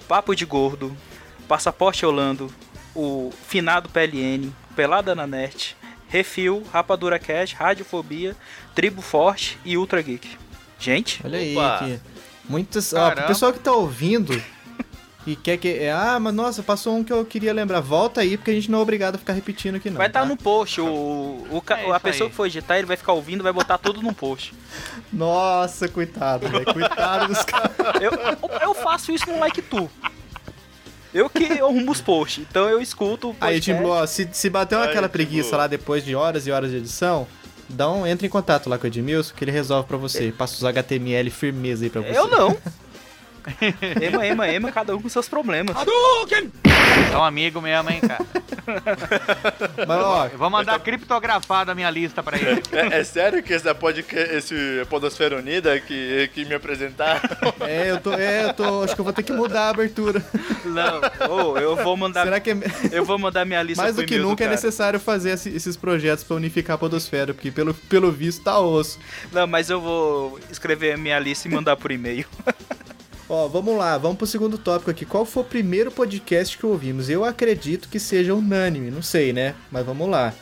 Papo 0.06 0.34
de 0.34 0.44
Gordo, 0.44 0.96
Passaporte 1.48 2.06
Holando, 2.06 2.52
o 2.94 3.32
Finado 3.48 3.88
PLN, 3.88 4.52
Pelada 4.76 5.14
na 5.14 5.26
Net, 5.26 5.76
Refil, 6.08 6.62
Rapadura 6.72 7.18
Cash, 7.18 7.52
Radiofobia, 7.54 8.36
Tribo 8.74 9.02
Forte 9.02 9.58
e 9.64 9.76
Ultra 9.76 10.00
Geek. 10.00 10.38
Gente, 10.78 11.20
Olha 11.24 11.38
aí, 11.38 11.56
Opa. 11.56 11.78
que 11.78 12.00
muitas. 12.48 12.92
Ó, 12.92 13.10
pro 13.10 13.26
pessoal 13.26 13.52
que 13.52 13.58
tá 13.58 13.72
ouvindo 13.72 14.40
e 15.26 15.34
quer 15.36 15.56
que. 15.56 15.68
é, 15.68 15.90
Ah, 15.92 16.18
mas 16.20 16.34
nossa, 16.34 16.62
passou 16.62 16.96
um 16.96 17.02
que 17.04 17.12
eu 17.12 17.24
queria 17.24 17.52
lembrar. 17.52 17.80
Volta 17.80 18.20
aí, 18.20 18.36
porque 18.36 18.50
a 18.50 18.54
gente 18.54 18.70
não 18.70 18.78
é 18.80 18.82
obrigado 18.82 19.14
a 19.14 19.18
ficar 19.18 19.32
repetindo 19.32 19.76
aqui, 19.76 19.88
não. 19.90 19.96
vai 19.98 20.06
estar 20.06 20.20
tá? 20.20 20.26
no 20.26 20.36
post. 20.36 20.80
O, 20.80 21.46
o, 21.50 21.62
ca- 21.64 21.78
É 21.80 21.90
a 21.90 21.98
pessoa 22.00 22.26
aí. 22.26 22.30
que 22.30 22.36
for 22.36 22.46
editar, 22.46 22.76
ele 22.78 22.86
vai 22.86 22.96
ficar 22.96 23.12
ouvindo, 23.12 23.42
vai 23.42 23.52
botar 23.52 23.78
tudo 23.78 24.02
no 24.02 24.12
post. 24.14 24.54
Nossa, 25.12 25.88
coitado, 25.88 26.48
velho. 26.48 26.64
Coitado 26.72 27.28
dos 27.28 27.42
caras. 27.44 27.72
Eu, 28.00 28.12
eu 28.60 28.74
faço 28.74 29.12
isso 29.12 29.28
no 29.30 29.38
Like 29.38 29.62
Tu. 29.62 29.90
Eu 31.12 31.30
que 31.30 31.44
arrumo 31.60 31.92
os 31.92 32.00
posts, 32.00 32.44
então 32.50 32.68
eu 32.68 32.80
escuto 32.80 33.30
o 33.30 33.36
Aí. 33.40 33.60
Timbu, 33.60 33.86
ó, 33.90 34.04
se, 34.04 34.28
se 34.32 34.50
bateu 34.50 34.80
aquela 34.80 35.02
Timbu. 35.02 35.10
preguiça 35.10 35.56
lá 35.56 35.68
depois 35.68 36.04
de 36.04 36.12
horas 36.16 36.44
e 36.44 36.50
horas 36.50 36.72
de 36.72 36.78
edição, 36.78 37.24
dá 37.74 37.90
um, 37.90 38.06
entra 38.06 38.26
em 38.26 38.30
contato 38.30 38.68
lá 38.68 38.78
com 38.78 38.84
o 38.84 38.86
Edmilson 38.86 39.34
que 39.34 39.44
ele 39.44 39.50
resolve 39.50 39.86
pra 39.86 39.96
você. 39.96 40.32
Passa 40.32 40.54
os 40.54 40.64
HTML 40.64 41.30
firmeza 41.30 41.84
aí 41.84 41.90
pra 41.90 42.00
você. 42.00 42.16
Eu 42.16 42.28
não. 42.28 42.56
ema, 44.00 44.26
ema, 44.26 44.48
ema, 44.48 44.72
cada 44.72 44.96
um 44.96 45.02
com 45.02 45.08
seus 45.08 45.28
problemas. 45.28 45.76
É 47.12 47.16
um 47.16 47.24
amigo 47.24 47.60
mesmo, 47.60 47.90
hein, 47.90 48.00
cara. 48.00 48.24
Mas, 49.86 49.98
ó, 50.00 50.26
Eu 50.26 50.38
vou 50.38 50.50
mandar 50.50 50.78
criptografado 50.80 51.70
a 51.70 51.74
minha 51.74 51.90
lista 51.90 52.22
pra 52.22 52.36
ele. 52.38 52.62
É, 52.72 53.00
é 53.00 53.04
sério 53.04 53.42
que 53.42 53.52
esse, 53.52 53.68
esse 54.14 54.54
Podosfera 54.88 55.36
Unida 55.36 55.78
que, 55.80 56.28
que 56.34 56.44
me 56.44 56.54
apresentaram? 56.54 57.20
é, 57.66 57.90
eu 57.90 58.00
tô. 58.00 58.12
É, 58.14 58.44
eu 58.44 58.54
tô. 58.54 58.82
Acho 58.82 58.94
que 58.94 59.00
eu 59.00 59.04
vou 59.04 59.12
ter 59.12 59.22
que 59.22 59.32
mudar 59.32 59.66
a 59.66 59.70
abertura. 59.70 60.24
Não, 60.64 61.00
ô, 61.30 61.58
eu 61.58 61.76
vou 61.76 61.96
mandar. 61.96 62.24
Será 62.24 62.40
que 62.40 62.50
é. 62.50 62.56
Eu 62.92 63.04
vou 63.04 63.18
mandar 63.18 63.44
minha 63.44 63.62
lista 63.62 63.82
Mais 63.82 63.96
do 63.96 64.04
que 64.04 64.18
nunca 64.18 64.44
é 64.44 64.46
cara. 64.46 64.56
necessário 64.56 64.98
fazer 65.00 65.30
esse- 65.30 65.50
esses 65.54 65.76
projetos 65.76 66.24
pra 66.24 66.36
unificar 66.36 66.74
a 66.74 66.78
podosfera, 66.78 67.32
porque 67.34 67.50
pelo, 67.50 67.74
pelo 67.74 68.10
visto 68.10 68.42
tá 68.42 68.58
osso. 68.58 68.98
Não, 69.32 69.46
mas 69.46 69.70
eu 69.70 69.80
vou 69.80 70.38
escrever 70.50 70.92
a 70.92 70.96
minha 70.96 71.18
lista 71.18 71.48
e 71.48 71.50
mandar 71.50 71.76
por 71.76 71.90
e-mail. 71.90 72.26
Ó, 73.34 73.48
vamos 73.48 73.76
lá, 73.76 73.98
vamos 73.98 74.16
pro 74.16 74.28
segundo 74.28 74.56
tópico 74.56 74.92
aqui. 74.92 75.04
Qual 75.04 75.24
foi 75.24 75.42
o 75.42 75.46
primeiro 75.46 75.90
podcast 75.90 76.56
que 76.56 76.64
ouvimos? 76.64 77.10
Eu 77.10 77.24
acredito 77.24 77.88
que 77.88 77.98
seja 77.98 78.32
unânime, 78.32 78.92
não 78.92 79.02
sei, 79.02 79.32
né? 79.32 79.56
Mas 79.72 79.84
vamos 79.84 80.08
lá. 80.08 80.32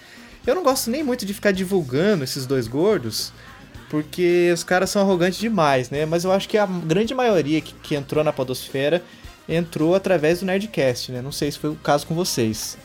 Eu 0.47 0.55
não 0.55 0.63
gosto 0.63 0.91
nem 0.91 1.03
muito 1.03 1.25
de 1.25 1.33
ficar 1.33 1.53
divulgando 1.53 2.23
esses 2.23 2.45
dois 2.45 2.69
gordos, 2.69 3.33
porque 3.89 4.51
os 4.53 4.63
caras 4.63 4.91
são 4.91 5.01
arrogantes 5.01 5.39
demais, 5.39 5.89
né? 5.89 6.05
Mas 6.05 6.25
eu 6.25 6.33
acho 6.33 6.47
que 6.47 6.59
a 6.59 6.67
grande 6.67 7.15
maioria 7.15 7.63
que, 7.63 7.73
que 7.73 7.95
entrou 7.95 8.23
na 8.23 8.31
podosfera 8.31 9.03
entrou 9.49 9.95
através 9.95 10.41
do 10.41 10.47
Nerdcast, 10.47 11.13
né? 11.13 11.23
Não 11.23 11.33
sei 11.33 11.51
se 11.51 11.59
foi 11.59 11.71
o 11.71 11.77
caso 11.77 12.07
com 12.07 12.15
vocês. 12.15 12.77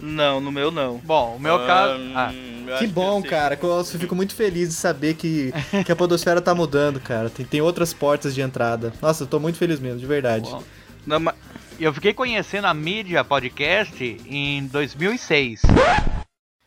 Não, 0.00 0.40
no 0.40 0.52
meu 0.52 0.70
não. 0.70 0.98
Bom, 0.98 1.36
o 1.36 1.40
meu 1.40 1.58
caso. 1.66 1.98
Hum, 2.00 2.12
Ah, 2.14 2.32
eu 2.32 2.74
acho 2.74 2.84
Que 2.84 2.86
bom, 2.90 3.20
sim. 3.22 3.28
cara. 3.28 3.56
que 3.56 3.64
Eu 3.64 3.84
fico 3.84 4.14
muito 4.14 4.34
feliz 4.34 4.68
de 4.68 4.74
saber 4.74 5.14
que, 5.14 5.52
que 5.84 5.90
a 5.90 5.96
podosfera 5.96 6.40
tá 6.40 6.54
mudando, 6.54 7.00
cara. 7.00 7.28
Tem, 7.28 7.44
tem 7.44 7.60
outras 7.60 7.92
portas 7.92 8.34
de 8.34 8.40
entrada. 8.40 8.92
Nossa, 9.02 9.24
eu 9.24 9.26
tô 9.26 9.40
muito 9.40 9.58
feliz 9.58 9.80
mesmo, 9.80 9.98
de 9.98 10.06
verdade. 10.06 10.48
bom. 10.50 10.62
Não, 11.06 11.18
ma- 11.18 11.34
Eu 11.80 11.92
fiquei 11.94 12.12
conhecendo 12.14 12.66
a 12.66 12.74
mídia 12.74 13.24
podcast 13.24 14.02
em 14.26 14.66
2006. 14.66 15.62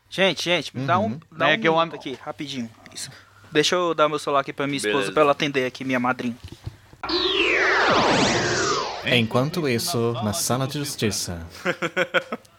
Gente, 0.09 0.43
gente, 0.43 0.75
me 0.77 0.85
dá 0.85 1.00
um. 1.00 1.05
Uhum. 1.05 1.19
Dá 1.31 1.51
É 1.51 1.55
um 1.55 1.59
que 1.61 1.67
eu 1.67 1.73
am- 1.79 1.85
minuto 1.85 1.95
aqui, 2.00 2.17
rapidinho. 2.21 2.69
Isso. 2.93 3.09
Deixa 3.51 3.75
eu 3.75 3.93
dar 3.93 4.09
meu 4.09 4.19
celular 4.19 4.41
aqui 4.41 4.51
pra 4.51 4.65
minha 4.67 4.77
esposa 4.77 4.93
Beleza. 4.95 5.11
pra 5.13 5.21
ela 5.23 5.31
atender 5.31 5.65
aqui, 5.65 5.83
minha 5.85 6.00
madrinha. 6.00 6.35
Enquanto 9.05 9.67
isso, 9.67 10.13
na 10.23 10.33
sala 10.33 10.67
de 10.67 10.79
justiça. 10.79 11.45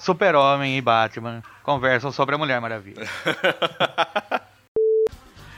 Super-Homem 0.00 0.76
e 0.76 0.80
Batman 0.80 1.42
conversam 1.62 2.10
sobre 2.10 2.34
a 2.34 2.38
Mulher 2.38 2.60
Maravilha. 2.60 3.06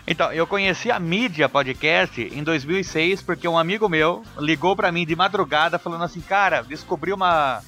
Então, 0.04 0.32
eu 0.32 0.48
conheci 0.48 0.90
a 0.90 0.98
mídia 0.98 1.48
podcast 1.48 2.20
em 2.20 2.42
2006 2.42 3.22
porque 3.22 3.46
um 3.46 3.56
amigo 3.56 3.88
meu 3.88 4.24
ligou 4.36 4.74
pra 4.74 4.90
mim 4.90 5.06
de 5.06 5.14
madrugada 5.14 5.78
falando 5.78 6.02
assim: 6.02 6.20
Cara, 6.20 6.60
descobri 6.62 7.12
uma, 7.12 7.62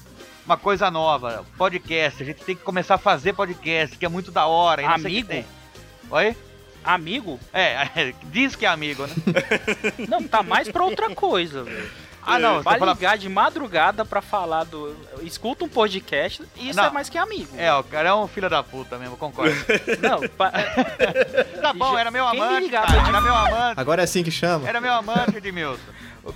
uma 0.45 0.57
coisa 0.57 0.91
nova, 0.91 1.45
podcast. 1.57 2.21
A 2.21 2.25
gente 2.25 2.43
tem 2.43 2.53
que 2.55 2.61
começar 2.61 2.95
a 2.95 2.99
fazer 2.99 3.31
podcast, 3.33 3.97
que 3.97 4.05
é 4.05 4.09
muito 4.09 4.31
da 4.31 4.45
hora. 4.47 4.81
e 4.81 4.85
Amigo? 4.85 5.29
tem." 5.29 5.45
Oi? 6.11 6.35
Amigo? 6.83 7.39
É, 7.53 8.13
diz 8.29 8.53
que 8.55 8.65
é 8.65 8.69
amigo, 8.69 9.07
né? 9.07 9.13
Não, 10.07 10.21
tá 10.21 10.43
mais 10.43 10.69
pra 10.69 10.83
outra 10.83 11.09
coisa, 11.15 11.63
velho. 11.63 11.89
Ah, 12.25 12.39
não, 12.39 12.61
Vai 12.61 12.79
ligar 12.79 13.17
de 13.17 13.29
madrugada 13.29 14.03
pra 14.05 14.21
falar 14.21 14.63
do. 14.63 14.95
Escuta 15.21 15.63
um 15.63 15.69
podcast 15.69 16.43
e 16.55 16.69
isso 16.69 16.77
Não. 16.77 16.85
é 16.85 16.89
mais 16.89 17.07
que 17.09 17.17
amigo. 17.17 17.49
É, 17.57 17.73
o 17.73 17.83
cara 17.83 18.09
é 18.09 18.13
um 18.13 18.27
filho 18.27 18.49
da 18.49 18.63
puta 18.63 18.97
mesmo, 18.97 19.15
concordo. 19.17 19.55
Não, 20.01 20.27
pa- 20.29 20.51
Tá 21.61 21.73
bom, 21.73 21.97
era 21.99 22.09
meu 22.11 22.27
amante, 22.27 22.61
ligava 22.63 22.87
cara, 22.87 23.07
era 23.07 23.21
meu 23.21 23.35
amante. 23.35 23.79
Agora 23.79 24.01
é 24.01 24.05
assim 24.05 24.23
que 24.23 24.31
chama? 24.31 24.67
Era 24.67 24.81
meu 24.81 24.93
amante, 24.93 25.37
Edmilson. 25.37 25.79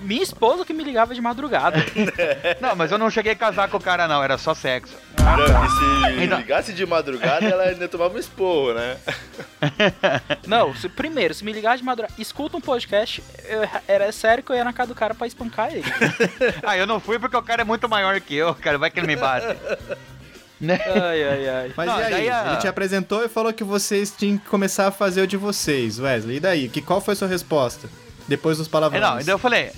Minha 0.02 0.22
esposa 0.24 0.64
que 0.66 0.74
me 0.74 0.84
ligava 0.84 1.14
de 1.16 1.22
madrugada. 1.22 1.78
Não, 2.62 2.76
mas 2.76 2.92
eu 2.92 2.98
não 2.98 3.10
cheguei 3.10 3.32
a 3.32 3.36
casar 3.36 3.68
com 3.70 3.78
o 3.78 3.82
cara, 3.82 4.08
não, 4.08 4.24
era 4.24 4.38
só 4.38 4.54
sexo. 4.54 4.94
Não, 5.18 5.66
e 5.66 5.70
se 6.18 6.24
Então- 6.24 6.38
ligasse 6.40 6.74
de 6.74 6.86
madrugada, 6.86 7.46
ela 7.46 7.64
ainda 7.64 7.88
tomava 7.88 8.16
um 8.16 8.20
esporro, 8.20 8.74
né? 8.74 8.98
Não, 10.48 10.74
se- 10.76 10.90
primeiro, 10.90 11.34
se 11.34 11.44
me 11.44 11.52
ligar 11.52 11.78
de 11.78 11.84
madrugada, 11.84 12.14
escuta 12.18 12.58
um 12.58 12.62
podcast, 12.62 13.24
eu- 13.46 13.68
era 13.88 14.12
sério 14.12 14.44
que 14.44 14.52
eu 14.52 14.56
ia 14.56 14.64
na 14.64 14.74
casa 14.74 14.90
do 14.90 14.96
cara 14.96 15.14
pra 15.16 15.28
espancar 15.28 15.72
ele. 15.72 15.84
Ah, 16.64 16.78
eu 16.78 16.86
não 16.88 17.00
fui 17.00 17.18
porque 17.20 17.36
o 17.38 17.42
cara 17.42 17.62
é 17.62 17.66
muito 17.66 17.88
maior 17.90 18.20
que 18.22 18.36
eu, 18.36 18.54
cara, 18.56 18.78
vai 18.78 18.90
que 18.90 19.00
ele 19.00 19.08
me 19.08 19.16
bate. 19.16 19.48
Né? 20.60 20.80
Ai, 20.86 21.24
ai, 21.24 21.50
ai. 21.50 21.74
Mas 21.76 21.88
Não, 21.88 22.00
e 22.00 22.04
aí? 22.04 22.12
daí 22.12 22.30
a- 22.30 22.48
Ele 22.52 22.58
te 22.58 22.68
apresentou 22.68 23.24
e 23.24 23.30
falou 23.30 23.54
que 23.54 23.64
vocês 23.64 24.12
tinham 24.16 24.38
que 24.38 24.46
começar 24.48 24.88
a 24.88 24.92
fazer 24.92 25.22
o 25.22 25.28
de 25.28 25.38
vocês, 25.38 26.00
Wesley. 26.00 26.38
E 26.38 26.40
daí? 26.40 26.70
Que, 26.70 26.82
qual 26.82 27.00
foi 27.02 27.14
a 27.14 27.18
sua 27.18 27.28
resposta? 27.28 27.88
Depois 28.30 28.58
dos 28.58 28.68
palavrões. 28.68 29.04
Não, 29.04 29.20
então 29.20 29.34
eu 29.34 29.40
falei, 29.40 29.72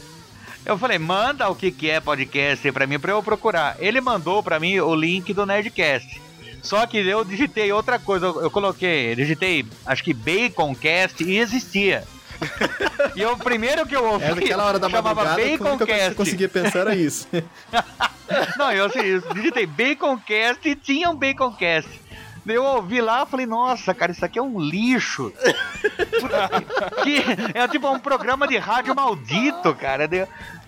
eu 0.65 0.77
falei, 0.77 1.00
manda 1.00 1.50
o 1.50 1.55
que 1.55 1.72
que 1.72 1.89
é 1.89 2.00
podcast 2.00 2.72
pra 2.72 2.86
mim 2.86 3.00
pra 3.00 3.13
eu 3.13 3.24
procurar. 3.24 3.77
Ele 3.79 4.00
mandou 4.01 4.43
pra 4.43 4.60
mim 4.60 4.79
o 4.79 4.93
link 4.93 5.34
do 5.34 5.46
Nerdcast. 5.46 6.22
Só 6.62 6.86
que 6.86 6.98
eu 6.98 7.24
digitei 7.24 7.72
outra 7.72 7.98
coisa, 7.98 8.27
eu, 8.27 8.41
eu 8.43 8.51
coloquei, 8.51 9.15
digitei, 9.15 9.65
acho 9.86 10.03
que 10.03 10.13
Baconcast 10.13 11.24
e 11.24 11.38
existia. 11.38 12.03
e 13.15 13.24
o 13.25 13.38
primeiro 13.38 13.86
que 13.86 13.96
eu 13.96 14.03
ouvi 14.03 14.25
Era 14.25 14.36
naquela 14.36 14.65
hora 14.65 14.79
da 14.79 14.89
chamava 14.89 15.36
que 15.36 15.41
eu 15.41 15.58
Baconcast. 15.58 16.15
conseguia 16.15 16.50
pensar 16.50 16.79
era 16.79 16.96
isso. 16.96 17.27
Não, 18.58 18.72
eu 18.72 18.86
assim, 18.86 19.00
eu 19.00 19.22
digitei 19.34 19.65
Baconcast 19.65 20.67
e 20.67 20.75
tinha 20.75 21.10
um 21.10 21.15
Baconcast. 21.15 22.00
Eu 22.45 22.63
ouvi 22.63 23.00
lá 23.01 23.24
e 23.24 23.25
falei, 23.29 23.45
nossa, 23.45 23.93
cara, 23.93 24.12
isso 24.12 24.25
aqui 24.25 24.39
é 24.39 24.41
um 24.41 24.60
lixo. 24.60 25.31
que 27.03 27.24
é 27.57 27.67
tipo 27.67 27.89
um 27.89 28.00
programa 28.00 28.48
de 28.48 28.57
rádio 28.57 28.95
maldito, 28.95 29.74
cara. 29.75 30.10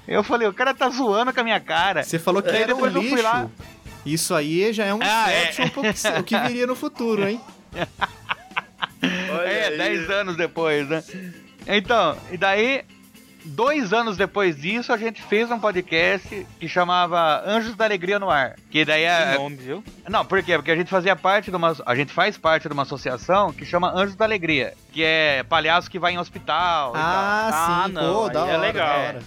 Eu- 0.08 0.24
falei, 0.24 0.48
o 0.48 0.54
cara 0.54 0.74
tá 0.74 0.90
zoando 0.90 1.34
com 1.34 1.40
a 1.40 1.44
minha 1.44 1.60
cara. 1.60 2.04
Você 2.04 2.20
falou 2.20 2.42
que 2.42 2.50
Aí 2.50 2.62
era 2.64 2.74
um 2.74 2.76
depois 2.76 2.94
eu 2.96 3.02
fui 3.02 3.12
lixo. 3.12 3.24
lá. 3.24 3.48
Isso 4.06 4.36
aí 4.36 4.72
já 4.74 4.86
é 4.86 4.94
um 4.94 5.00
Ah, 5.02 5.32
é. 5.32 5.50
inception 5.50 5.70
pro 5.70 5.82
que- 5.82 6.20
o 6.20 6.24
que 6.24 6.38
viria 6.40 6.68
no 6.68 6.76
futuro, 6.76 7.28
hein? 7.28 7.40
Olha 9.32 9.48
É, 9.48 9.68
aí. 9.68 9.78
10 9.78 10.10
anos 10.10 10.36
depois, 10.38 10.88
né? 10.88 11.04
Então, 11.68 12.18
e 12.32 12.38
daí, 12.38 12.84
dois 13.46 13.94
anos 13.94 14.18
depois 14.18 14.56
disso, 14.60 14.92
a 14.94 14.98
gente 14.98 15.22
fez 15.22 15.50
um 15.52 15.60
podcast 15.60 16.46
que 16.60 16.68
chamava 16.68 17.44
Anjos 17.46 17.76
da 17.76 17.86
Alegria 17.86 18.20
no 18.20 18.30
Ar. 18.30 18.56
Que 18.70 18.84
daí 18.86 19.02
Que 19.02 19.08
é. 19.08 19.38
nome, 19.38 19.56
viu? 19.58 19.84
Não, 20.10 20.26
por 20.26 20.42
quê? 20.44 20.56
Porque 20.56 20.72
a 20.72 20.76
gente 20.76 20.90
fazia 20.90 21.16
parte 21.16 21.50
de 21.52 21.58
uma. 21.58 21.76
A 21.86 21.96
gente 21.96 22.12
faz 22.14 22.38
parte 22.38 22.68
de 22.68 22.74
uma 22.74 22.84
associação 22.84 23.52
que 23.54 23.66
chama 23.66 23.92
Anjos 23.92 24.16
da 24.16 24.26
Alegria. 24.26 24.74
Que 24.92 25.04
é 25.04 25.44
palhaço 25.44 25.90
que 25.90 26.00
vai 26.00 26.14
em 26.14 26.18
hospital 26.18 26.94
e 26.96 26.98
Ah, 27.00 27.50
Ah, 27.52 27.84
sim, 27.88 27.94
não, 27.94 28.14
pô, 28.14 28.30
da 28.30 28.40
é 28.40 28.44
hora, 28.44 28.58
legal. 28.58 28.88
da 28.88 28.96
hora. 28.96 29.20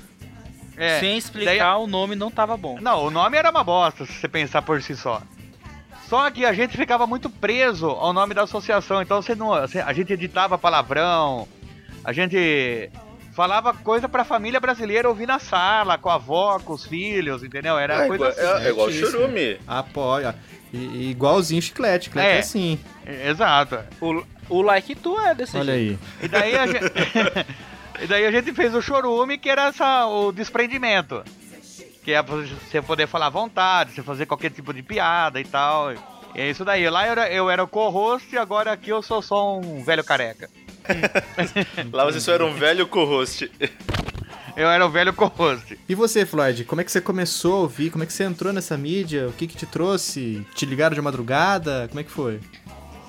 É. 0.79 1.01
Sem 1.01 1.17
explicar, 1.17 1.79
o 1.79 1.87
nome 1.87 2.15
não 2.15 2.31
tava 2.31 2.57
bom. 2.57 2.79
Não, 2.81 3.05
o 3.07 3.11
nome 3.11 3.37
era 3.39 3.51
uma 3.51 3.65
bosta, 3.65 4.05
se 4.05 4.13
você 4.13 4.29
pensar 4.29 4.61
por 4.63 4.83
si 4.83 4.95
só. 4.95 5.23
Só 6.07 6.31
que 6.31 6.45
a 6.45 6.53
gente 6.53 6.77
ficava 6.77 7.07
muito 7.07 7.29
preso 7.31 7.89
ao 7.89 8.13
nome 8.13 8.33
da 8.35 8.43
associação, 8.43 9.01
então 9.03 9.21
você 9.21 9.35
não, 9.35 9.53
a 9.55 9.93
gente 9.93 10.13
editava 10.13 10.57
palavrão, 10.59 11.49
a 12.05 12.13
gente 12.13 12.91
falava 13.37 13.73
coisa 13.75 14.09
pra 14.09 14.25
família 14.25 14.59
brasileira 14.59 15.09
ouvir 15.09 15.27
na 15.27 15.39
sala, 15.39 15.99
com 15.99 16.09
a 16.09 16.15
avó, 16.15 16.59
com 16.59 16.73
os 16.73 16.87
filhos, 16.87 17.45
entendeu? 17.45 17.79
Era 17.79 18.05
É, 18.05 18.09
coisa 18.09 18.15
igual, 18.15 18.31
assim. 18.31 18.41
é, 18.65 18.67
é 18.67 18.71
igual 18.71 18.91
churume. 18.91 19.61
Apoia. 19.69 20.35
E, 20.73 21.11
igualzinho 21.11 21.61
chiclete, 21.63 22.07
chiclete 22.07 22.27
é, 22.29 22.37
É. 22.37 22.39
assim. 22.41 22.81
Exato. 23.07 23.79
O, 24.01 24.25
o 24.49 24.63
like 24.63 24.95
tu 24.97 25.19
é 25.21 25.35
desse 25.35 25.57
Olha 25.57 25.75
jeito. 25.75 26.01
aí. 26.21 26.25
E 26.25 26.29
daí 26.29 26.57
a 26.57 26.67
gente, 26.73 26.85
e 28.03 28.07
daí 28.07 28.27
a 28.27 28.31
gente 28.33 28.53
fez 28.55 28.75
o 28.75 28.81
chorume, 28.83 29.37
que 29.39 29.51
era 29.51 29.67
essa, 29.69 30.07
o 30.07 30.33
desprendimento. 30.33 31.23
Que 32.03 32.13
é 32.13 32.23
você 32.23 32.81
poder 32.81 33.07
falar 33.07 33.27
à 33.27 33.31
vontade, 33.31 33.93
você 33.93 34.03
fazer 34.03 34.27
qualquer 34.27 34.51
tipo 34.51 34.73
de 34.73 34.83
piada 34.83 35.41
e 35.41 35.45
tal. 35.45 35.93
E 35.93 35.99
é 36.37 36.49
isso 36.49 36.65
daí. 36.65 36.89
Lá 36.89 37.05
eu 37.07 37.13
era, 37.13 37.31
eu 37.31 37.51
era 37.51 37.63
o 37.65 37.69
co-host 37.69 38.33
e 38.35 38.39
agora 38.39 38.73
aqui 38.73 38.91
eu 38.91 39.03
sou 39.03 39.21
só 39.21 39.59
um 39.59 39.83
velho 39.83 40.05
careca. 40.05 40.49
Lá 41.93 42.05
você 42.05 42.21
só 42.21 42.33
era 42.33 42.45
um 42.45 42.55
velho 42.55 42.87
co-host. 42.87 43.51
Eu 44.57 44.69
era 44.69 44.87
o 44.87 44.91
velho 44.91 45.13
co-host. 45.13 45.79
E 45.89 45.95
você, 45.95 46.25
Floyd, 46.25 46.65
como 46.65 46.81
é 46.81 46.85
que 46.85 46.91
você 46.91 47.01
começou 47.01 47.55
a 47.55 47.59
ouvir? 47.61 47.91
Como 47.91 48.05
é 48.05 48.07
que 48.07 48.13
você 48.13 48.25
entrou 48.25 48.53
nessa 48.53 48.77
mídia? 48.77 49.29
O 49.29 49.33
que 49.33 49.47
que 49.47 49.57
te 49.57 49.67
trouxe? 49.67 50.47
Te 50.55 50.65
ligaram 50.65 50.95
de 50.95 51.01
madrugada? 51.03 51.87
Como 51.89 52.01
é 52.01 52.05
que 52.05 52.11
foi? 52.11 52.41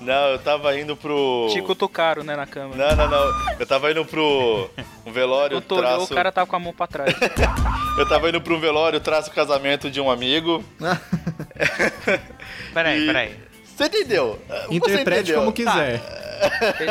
Não, 0.00 0.28
eu 0.28 0.38
tava 0.38 0.78
indo 0.78 0.96
pro. 0.96 1.48
Te 1.52 1.60
cutucaram, 1.62 2.22
né, 2.22 2.36
na 2.36 2.46
cama. 2.46 2.76
Não, 2.76 2.94
não, 2.94 3.10
não. 3.10 3.56
Eu 3.58 3.66
tava 3.66 3.90
indo 3.90 4.04
pro 4.04 4.70
um 5.04 5.10
velório, 5.10 5.56
olhou, 5.56 5.82
traço. 5.82 6.04
o 6.12 6.14
cara 6.14 6.30
tava 6.30 6.46
com 6.46 6.54
a 6.54 6.58
mão 6.60 6.72
pra 6.72 6.86
trás. 6.86 7.12
Eu 7.98 8.08
tava 8.08 8.28
indo 8.28 8.40
pra 8.40 8.54
um 8.54 8.60
velório, 8.60 9.00
traço 9.00 9.28
o 9.28 9.34
casamento 9.34 9.90
de 9.90 10.00
um 10.00 10.08
amigo. 10.08 10.62
Peraí, 12.72 13.02
E- 13.02 13.06
peraí. 13.06 13.36
Você 13.76 13.84
entendeu? 13.86 14.40
Você 14.48 14.74
Interprete 14.74 15.20
entendeu. 15.22 15.38
como 15.40 15.52
quiser. 15.52 15.94
Ele 15.94 16.02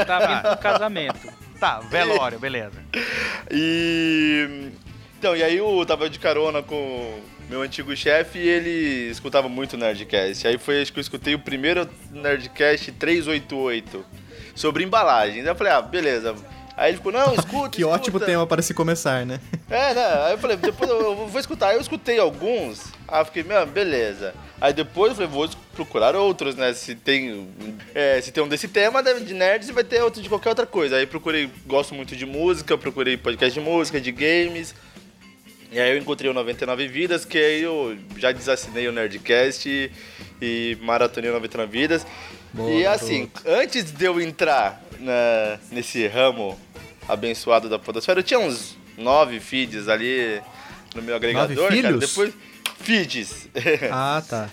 tava 0.05 0.31
indo 0.31 0.41
pro 0.41 0.57
casamento. 0.57 1.27
Tá, 1.59 1.79
velório, 1.79 2.39
beleza. 2.39 2.81
E. 3.51 4.71
Então, 5.17 5.35
e 5.35 5.43
aí 5.43 5.57
eu 5.57 5.83
tava 5.85 6.09
de 6.09 6.19
carona 6.19 6.61
com 6.61 7.19
meu 7.49 7.61
antigo 7.61 7.95
chefe 7.95 8.37
e 8.37 8.47
ele 8.47 9.09
escutava 9.09 9.49
muito 9.49 9.77
Nerdcast. 9.77 10.47
Aí 10.47 10.57
foi 10.57 10.81
acho 10.81 10.93
que 10.93 10.99
eu 10.99 11.01
escutei 11.01 11.33
o 11.33 11.39
primeiro 11.39 11.89
Nerdcast 12.11 12.91
388 12.91 14.05
sobre 14.53 14.83
embalagens. 14.83 15.45
Aí 15.45 15.51
eu 15.51 15.55
falei, 15.55 15.73
ah, 15.73 15.81
beleza. 15.81 16.35
Aí 16.75 16.91
ele 16.91 16.97
ficou, 16.97 17.11
não, 17.11 17.33
escuta. 17.35 17.69
Que 17.69 17.81
escuta. 17.81 17.95
ótimo 17.95 18.19
tema 18.19 18.45
para 18.45 18.61
se 18.61 18.73
começar, 18.73 19.25
né? 19.25 19.39
É, 19.69 19.93
né? 19.93 20.25
Aí 20.25 20.33
eu 20.33 20.37
falei, 20.37 20.57
depois 20.57 20.89
eu 20.89 21.01
eu 21.01 21.27
vou 21.27 21.39
escutar. 21.39 21.69
Aí 21.69 21.77
eu 21.77 21.81
escutei 21.81 22.19
alguns, 22.19 22.91
aí 23.07 23.21
eu 23.21 23.25
fiquei, 23.25 23.43
meu, 23.43 23.65
beleza. 23.65 24.35
Aí 24.59 24.73
depois 24.73 25.11
eu 25.11 25.15
falei, 25.15 25.29
vou 25.31 25.47
procurar 25.75 26.15
outros, 26.15 26.55
né? 26.55 26.73
Se 26.73 26.95
tem, 26.95 27.47
é, 27.93 28.19
se 28.21 28.32
tem 28.32 28.43
um 28.43 28.47
desse 28.47 28.67
tema 28.67 29.03
de 29.03 29.19
de 29.19 29.34
nerds, 29.34 29.69
vai 29.69 29.84
ter 29.84 30.01
outro 30.01 30.21
de 30.21 30.27
qualquer 30.29 30.49
outra 30.49 30.65
coisa. 30.65 30.95
Aí 30.97 31.05
procurei, 31.05 31.47
gosto 31.67 31.93
muito 31.93 32.15
de 32.15 32.25
música, 32.25 32.75
procurei 32.77 33.17
podcast 33.17 33.60
de 33.60 33.63
música, 33.63 34.01
de 34.01 34.12
games. 34.12 34.73
E 35.71 35.79
aí 35.79 35.91
eu 35.91 35.97
encontrei 35.97 36.29
o 36.32 36.34
99 36.34 36.88
Vidas, 36.88 37.23
que 37.25 37.38
aí 37.38 37.62
eu 37.62 37.97
já 38.17 38.32
desassinei 38.32 38.88
o 38.88 38.91
Nerdcast 38.91 39.67
e, 39.69 39.91
e 40.41 40.77
maratonei 40.82 41.29
o 41.29 41.34
99 41.34 41.71
Vidas. 41.71 42.08
Boa, 42.53 42.71
e 42.71 42.86
assim, 42.86 43.29
garoto. 43.43 43.62
antes 43.62 43.91
de 43.91 44.05
eu 44.05 44.19
entrar 44.19 44.82
na- 44.99 45.60
nesse 45.71 46.08
ramo 46.08 46.58
abençoado 47.08 47.69
da 47.69 47.77
podosfera, 47.77 48.21
eu 48.21 48.23
tinha 48.23 48.39
uns 48.39 48.77
nove 48.97 49.39
feeds 49.39 49.88
ali 49.88 50.41
no 50.95 51.01
meu 51.03 51.15
agregador, 51.15 51.69
cara. 51.84 51.97
Depois, 52.08 52.34
feeds. 52.79 53.49
Ah, 53.91 54.21
tá. 54.27 54.49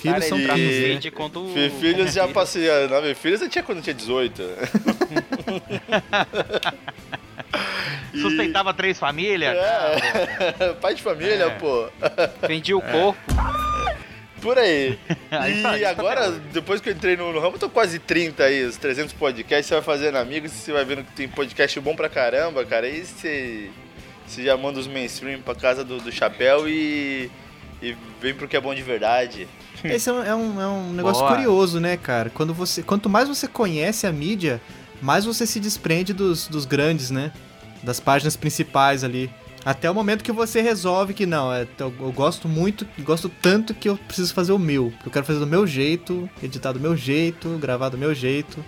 Filhos 0.00 0.14
Cara, 0.18 0.28
são 0.28 0.38
ele 0.38 0.46
tá 0.48 0.58
e- 0.58 0.68
filhos, 0.68 1.04
né? 1.04 1.10
quando... 1.12 1.48
Fi- 1.54 1.70
filhos 1.80 2.12
já 2.12 2.26
passei, 2.26 2.68
a 2.68 2.88
nove 2.88 3.14
filhos 3.14 3.40
eu 3.40 3.48
tinha 3.48 3.62
quando 3.62 3.78
eu 3.78 3.84
tinha 3.84 3.94
18. 3.94 4.42
E- 8.12 8.18
Sustentava 8.20 8.74
três 8.74 8.98
famílias? 8.98 9.56
É, 9.56 10.72
pai 10.80 10.94
de 10.94 11.02
família, 11.02 11.44
É. 11.44 11.50
pô. 11.50 11.88
Vendi 12.46 12.74
o 12.74 12.80
corpo. 12.80 13.18
Por 14.40 14.58
aí. 14.58 14.98
Aí 15.30 15.62
tá, 15.62 15.76
E 15.78 15.82
isso 15.82 15.88
agora, 15.90 16.32
tá 16.32 16.38
depois 16.52 16.80
que 16.80 16.88
eu 16.88 16.92
entrei 16.92 17.16
no, 17.16 17.32
no 17.32 17.38
ramo, 17.38 17.54
eu 17.54 17.60
tô 17.60 17.70
quase 17.70 18.00
30 18.00 18.42
aí, 18.42 18.64
os 18.64 18.76
300 18.76 19.12
podcasts, 19.12 19.66
você 19.66 19.74
vai 19.74 19.82
fazendo 19.84 20.18
amigos, 20.18 20.50
você 20.50 20.72
vai 20.72 20.84
vendo 20.84 21.04
que 21.04 21.12
tem 21.12 21.28
podcast 21.28 21.78
bom 21.78 21.94
pra 21.94 22.08
caramba, 22.08 22.64
cara. 22.64 22.86
Aí 22.86 23.04
você, 23.04 23.70
você 24.32 24.44
já 24.44 24.56
manda 24.56 24.80
os 24.80 24.86
mainstream 24.86 25.40
pra 25.40 25.54
casa 25.54 25.84
do, 25.84 25.98
do 25.98 26.10
chapéu 26.10 26.66
e, 26.68 27.30
e 27.82 27.94
vem 28.20 28.34
pro 28.34 28.48
que 28.48 28.56
é 28.56 28.60
bom 28.60 28.74
de 28.74 28.82
verdade. 28.82 29.46
Esse 29.84 30.08
é 30.08 30.12
um, 30.12 30.22
é 30.22 30.34
um, 30.34 30.60
é 30.60 30.66
um 30.66 30.92
negócio 30.92 31.22
Boa. 31.22 31.34
curioso, 31.34 31.78
né, 31.78 31.96
cara? 31.96 32.30
Quando 32.30 32.54
você, 32.54 32.82
quanto 32.82 33.10
mais 33.10 33.28
você 33.28 33.46
conhece 33.46 34.06
a 34.06 34.12
mídia, 34.12 34.60
mais 35.02 35.24
você 35.24 35.46
se 35.46 35.60
desprende 35.60 36.12
dos, 36.12 36.48
dos 36.48 36.64
grandes, 36.64 37.10
né? 37.10 37.30
Das 37.82 38.00
páginas 38.00 38.36
principais 38.36 39.04
ali. 39.04 39.30
Até 39.64 39.88
o 39.90 39.94
momento 39.94 40.24
que 40.24 40.32
você 40.32 40.60
resolve 40.60 41.14
que 41.14 41.24
não, 41.24 41.52
é, 41.52 41.66
eu, 41.78 41.94
eu 42.00 42.12
gosto 42.12 42.48
muito, 42.48 42.86
gosto 43.00 43.28
tanto 43.28 43.74
que 43.74 43.88
eu 43.88 43.96
preciso 43.96 44.34
fazer 44.34 44.52
o 44.52 44.58
meu. 44.58 44.92
Eu 45.04 45.10
quero 45.10 45.24
fazer 45.24 45.38
do 45.38 45.46
meu 45.46 45.66
jeito, 45.66 46.28
editar 46.42 46.72
do 46.72 46.80
meu 46.80 46.96
jeito, 46.96 47.58
gravar 47.58 47.90
do 47.90 47.98
meu 47.98 48.12
jeito. 48.14 48.64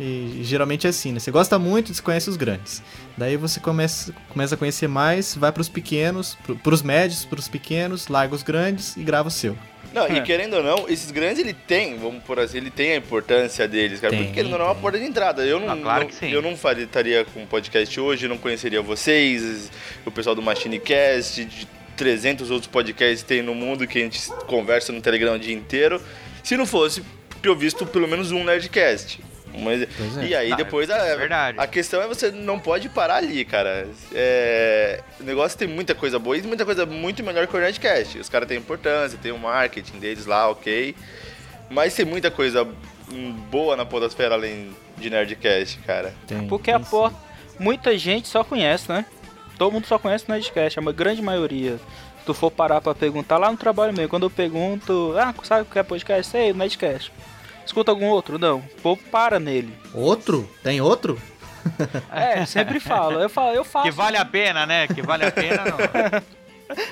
E, 0.00 0.40
geralmente 0.42 0.86
é 0.86 0.90
assim, 0.90 1.12
né? 1.12 1.18
Você 1.18 1.30
gosta 1.30 1.58
muito, 1.58 1.90
desconhece 1.90 2.30
os 2.30 2.36
grandes. 2.36 2.82
Daí 3.16 3.36
você 3.36 3.58
começa, 3.58 4.14
começa 4.28 4.54
a 4.54 4.58
conhecer 4.58 4.86
mais, 4.88 5.34
vai 5.34 5.50
pros 5.50 5.68
pequenos, 5.68 6.36
pro, 6.44 6.56
pros 6.56 6.82
médios, 6.82 7.24
pros 7.24 7.48
pequenos, 7.48 8.06
larga 8.08 8.34
os 8.34 8.42
grandes 8.42 8.96
e 8.96 9.02
grava 9.02 9.28
o 9.28 9.30
seu. 9.30 9.56
Não, 9.92 10.06
e 10.06 10.18
É. 10.18 10.20
querendo 10.20 10.54
ou 10.54 10.62
não, 10.62 10.88
esses 10.88 11.10
grandes 11.10 11.38
ele 11.40 11.54
tem, 11.54 11.96
vamos 11.98 12.22
por 12.22 12.38
assim, 12.38 12.58
ele 12.58 12.70
tem 12.70 12.92
a 12.92 12.96
importância 12.96 13.66
deles, 13.66 13.98
cara. 14.00 14.10
Tem, 14.12 14.20
porque 14.24 14.34
querendo 14.34 14.52
ou 14.52 14.58
não 14.58 14.66
é 14.66 14.68
uma 14.68 14.74
porta 14.74 14.98
de 14.98 15.04
entrada. 15.06 15.44
Eu 15.44 15.58
não, 15.58 15.70
Ah, 15.70 15.76
claro 15.76 16.00
não- 16.02 16.08
que 16.08 16.14
sim. 16.14 16.30
eu 16.30 16.42
não 16.42 16.56
faria, 16.56 16.84
estaria 16.84 17.24
com 17.24 17.42
um 17.42 17.46
podcast 17.46 17.98
hoje, 17.98 18.28
não 18.28 18.36
conheceria 18.38 18.82
vocês, 18.82 19.70
o 20.04 20.10
pessoal 20.10 20.34
do 20.36 20.42
MachineCast, 20.42 21.44
de 21.44 21.66
300 21.96 22.50
outros 22.50 22.70
podcasts 22.70 23.22
que 23.22 23.28
tem 23.28 23.42
no 23.42 23.54
mundo 23.54 23.86
que 23.86 23.98
a 23.98 24.02
gente 24.02 24.28
conversa 24.46 24.92
no 24.92 25.00
Telegram 25.00 25.34
o 25.34 25.38
dia 25.38 25.54
inteiro. 25.54 26.00
Se 26.44 26.56
não 26.56 26.66
fosse 26.66 27.02
eu 27.42 27.56
visto 27.56 27.86
pelo 27.86 28.06
menos 28.08 28.30
um 28.32 28.42
Nerdcast. 28.44 29.20
Mas, 29.58 29.82
é. 29.82 30.26
E 30.26 30.34
aí 30.34 30.50
Não, 30.50 30.56
depois 30.56 30.88
é 30.88 31.12
a, 31.12 31.16
verdade. 31.16 31.58
a 31.60 31.66
questão 31.66 32.00
é 32.00 32.06
você 32.06 32.30
não 32.30 32.58
pode 32.58 32.88
parar 32.88 33.16
ali, 33.16 33.44
cara. 33.44 33.88
É, 34.14 35.02
o 35.20 35.24
negócio 35.24 35.58
tem 35.58 35.68
muita 35.68 35.94
coisa 35.94 36.18
boa 36.18 36.36
e 36.36 36.42
muita 36.42 36.64
coisa 36.64 36.86
muito 36.86 37.22
melhor 37.22 37.46
que 37.46 37.56
o 37.56 37.60
Nerdcast. 37.60 38.18
Os 38.18 38.28
caras 38.28 38.48
têm 38.48 38.58
importância, 38.58 39.18
tem 39.22 39.32
o 39.32 39.38
marketing 39.38 39.98
deles 39.98 40.26
lá, 40.26 40.48
ok. 40.48 40.94
Mas 41.70 41.94
tem 41.94 42.04
muita 42.04 42.30
coisa 42.30 42.66
boa 43.50 43.76
na 43.76 43.84
podosfera 43.84 44.34
além 44.34 44.74
de 44.96 45.10
Nerdcast, 45.10 45.78
cara. 45.80 46.14
Tem, 46.26 46.46
Porque 46.46 46.70
tem 46.72 46.74
a 46.74 46.80
porra, 46.80 47.14
muita 47.58 47.96
gente 47.96 48.28
só 48.28 48.42
conhece, 48.44 48.90
né? 48.90 49.04
Todo 49.56 49.72
mundo 49.72 49.86
só 49.86 49.98
conhece 49.98 50.24
o 50.28 50.32
Nerdcast, 50.32 50.78
a 50.78 50.92
grande 50.92 51.22
maioria. 51.22 51.78
Se 52.20 52.24
tu 52.26 52.34
for 52.34 52.50
parar 52.50 52.80
pra 52.80 52.94
perguntar 52.94 53.38
lá 53.38 53.50
no 53.50 53.56
trabalho 53.56 53.92
mesmo, 53.92 54.08
quando 54.08 54.24
eu 54.24 54.30
pergunto, 54.30 55.14
ah, 55.18 55.34
sabe 55.42 55.62
o 55.62 55.64
que 55.64 55.78
é 55.78 55.82
podcast? 55.82 56.30
Sei, 56.30 56.52
Nerdcast. 56.52 57.12
Escuta 57.68 57.90
algum 57.90 58.06
outro? 58.06 58.38
Não. 58.38 58.60
O 58.60 58.80
povo 58.82 59.02
para 59.10 59.38
nele. 59.38 59.76
Outro? 59.92 60.48
Tem 60.62 60.80
outro? 60.80 61.20
É, 62.10 62.46
sempre 62.46 62.80
falo. 62.80 63.20
Eu 63.20 63.28
falo, 63.28 63.54
eu 63.54 63.62
faço. 63.62 63.84
Que 63.84 63.90
vale 63.90 64.16
a 64.16 64.24
pena, 64.24 64.64
né? 64.64 64.88
Que 64.88 65.02
vale 65.02 65.26
a 65.26 65.30
pena, 65.30 65.64
não. 65.66 65.76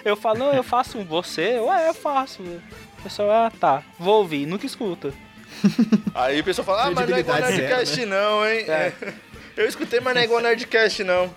Eu 0.05 0.17
falo, 0.17 0.39
não, 0.39 0.53
eu 0.55 0.63
faço 0.63 0.97
um 0.97 1.05
você? 1.05 1.59
Ué, 1.59 1.89
eu 1.89 1.93
faço. 1.93 2.41
O 2.43 3.03
pessoal, 3.03 3.31
ah, 3.31 3.53
tá. 3.61 3.83
Vou 3.99 4.21
ouvir, 4.21 4.47
nunca 4.47 4.65
escuta. 4.65 5.13
Aí 6.15 6.41
o 6.41 6.45
pessoal 6.45 6.65
fala, 6.65 6.85
ah, 6.85 6.91
mas 6.91 7.07
não 7.07 7.15
é 7.15 7.21
igual 7.21 7.37
Credibilidade 7.37 7.77
zero, 7.77 7.77
Nerdcast 7.77 8.07
não, 8.07 8.47
hein? 8.49 8.65
É. 8.67 8.93
Eu 9.55 9.69
escutei, 9.69 10.01
mas 10.01 10.15
não 10.15 10.23
é 10.23 10.25
igual 10.25 10.41
Nerdcast 10.41 11.05
não. 11.05 11.31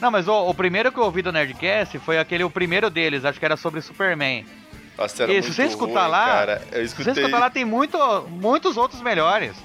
Não, 0.00 0.10
mas 0.10 0.26
o, 0.26 0.48
o 0.48 0.54
primeiro 0.54 0.90
que 0.90 0.98
eu 0.98 1.04
ouvi 1.04 1.20
do 1.20 1.30
Nerdcast 1.30 1.98
foi 1.98 2.18
aquele, 2.18 2.42
o 2.42 2.50
primeiro 2.50 2.88
deles, 2.88 3.26
acho 3.26 3.38
que 3.38 3.44
era 3.44 3.56
sobre 3.56 3.82
Superman. 3.82 4.46
Nossa, 5.02 5.22
era 5.24 5.32
E 5.32 5.34
muito 5.36 5.46
se 5.46 5.54
você 5.54 5.64
escutar 5.64 6.02
ruim, 6.02 6.10
lá, 6.10 6.26
cara. 6.26 6.62
Eu 6.70 6.78
Se 6.80 6.84
escutei... 6.84 7.14
você 7.14 7.20
escutar 7.20 7.38
lá, 7.38 7.50
tem 7.50 7.64
muito, 7.64 7.98
muitos 8.28 8.76
outros 8.76 9.00
melhores. 9.00 9.56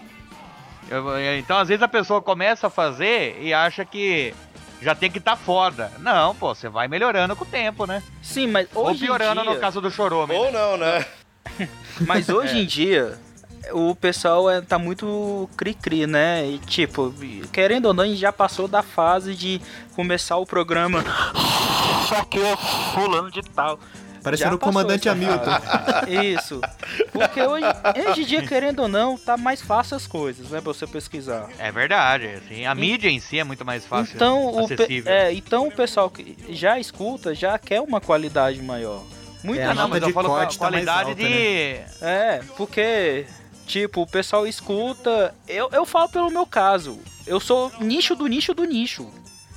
Eu- 0.90 1.38
então, 1.38 1.58
às 1.58 1.68
vezes 1.68 1.84
a 1.84 1.88
pessoa 1.88 2.22
começa 2.22 2.68
a 2.68 2.70
fazer 2.70 3.38
e 3.42 3.54
acha 3.54 3.86
que 3.86 4.34
já 4.82 4.96
tem 4.96 5.12
que 5.12 5.18
estar 5.18 5.32
tá 5.32 5.38
foda. 5.38 5.92
Não, 6.00 6.34
pô, 6.36 6.54
você 6.54 6.70
vai 6.70 6.88
melhorando 6.88 7.36
com 7.36 7.44
o 7.44 7.48
tempo, 7.48 7.86
né? 7.86 8.02
Sim, 8.22 8.48
mas 8.48 8.68
Ou 8.74 8.88
hoje 8.88 9.06
piorando 9.06 9.42
em 9.42 9.44
dia... 9.44 9.54
no 9.54 9.60
caso 9.60 9.82
do 9.82 9.92
Chorome. 9.92 10.34
Ou 10.34 10.52
não, 10.52 10.78
né? 10.78 11.06
Mas 12.02 12.28
hoje 12.30 12.60
em 12.60 12.66
dia, 12.66 13.18
o 13.72 13.96
pessoal 13.96 14.50
é, 14.50 14.62
tá 14.62 14.78
muito 14.78 15.50
cri-cri, 15.58 16.06
né? 16.06 16.46
E 16.46 16.60
tipo, 16.60 17.14
querendo 17.52 17.86
ou 17.88 17.94
não, 17.94 18.04
a 18.04 18.08
gente 18.08 18.20
já 18.20 18.32
passou 18.34 18.68
da 18.68 18.84
fase 18.84 19.34
de 19.34 19.62
começar 19.96 20.38
o 20.38 20.46
programa. 20.46 21.04
Aqui 22.20 22.40
é 22.40 22.56
fulano 22.94 23.32
de 23.32 23.42
tal. 23.42 23.80
Parecendo 24.28 24.50
Já 24.50 24.56
o 24.56 24.60
comandante 24.60 25.08
Hamilton. 25.08 25.52
Isso. 26.36 26.62
Porque 27.14 27.42
hoje, 27.42 27.66
hoje 28.10 28.22
em 28.22 28.26
dia, 28.26 28.46
querendo 28.46 28.82
ou 28.82 28.88
não, 28.90 29.18
tá 29.18 29.38
mais 29.38 29.62
fácil 29.62 29.96
as 29.96 30.06
coisas, 30.06 30.50
né? 30.50 30.60
Pra 30.60 30.74
você 30.74 30.86
pesquisar. 30.86 31.50
É 31.58 31.72
verdade, 31.72 32.28
assim, 32.28 32.66
a 32.66 32.76
mídia 32.76 33.10
em 33.10 33.22
si 33.22 33.40
é 33.40 33.44
muito 33.44 33.64
mais 33.64 33.86
fácil. 33.86 34.16
Então 34.16 34.54
o, 34.54 34.66
acessível. 34.66 35.12
é, 35.12 35.34
então 35.34 35.68
o 35.68 35.72
pessoal 35.72 36.10
que 36.10 36.36
já 36.50 36.78
escuta 36.78 37.34
já 37.34 37.58
quer 37.58 37.80
uma 37.80 38.02
qualidade 38.02 38.62
maior. 38.62 39.02
Muita 39.44 39.64
É, 39.64 39.74
não, 39.74 39.88
mas 39.88 40.02
eu 40.02 40.08
de 40.10 40.14
falo 40.14 40.28
corte 40.28 40.58
com 40.58 40.66
a 40.66 40.68
tá 40.68 40.72
mais 40.72 40.86
qualidade 40.86 41.10
alta, 41.12 41.24
de. 41.24 42.06
É, 42.06 42.42
porque, 42.58 43.26
tipo, 43.66 44.02
o 44.02 44.08
pessoal 44.08 44.46
escuta. 44.46 45.34
Eu, 45.48 45.70
eu 45.72 45.86
falo 45.86 46.10
pelo 46.10 46.30
meu 46.30 46.46
caso. 46.46 47.00
Eu 47.26 47.40
sou 47.40 47.72
nicho 47.80 48.14
do 48.14 48.28
nicho 48.28 48.54
do 48.54 48.66
nicho. 48.66 49.10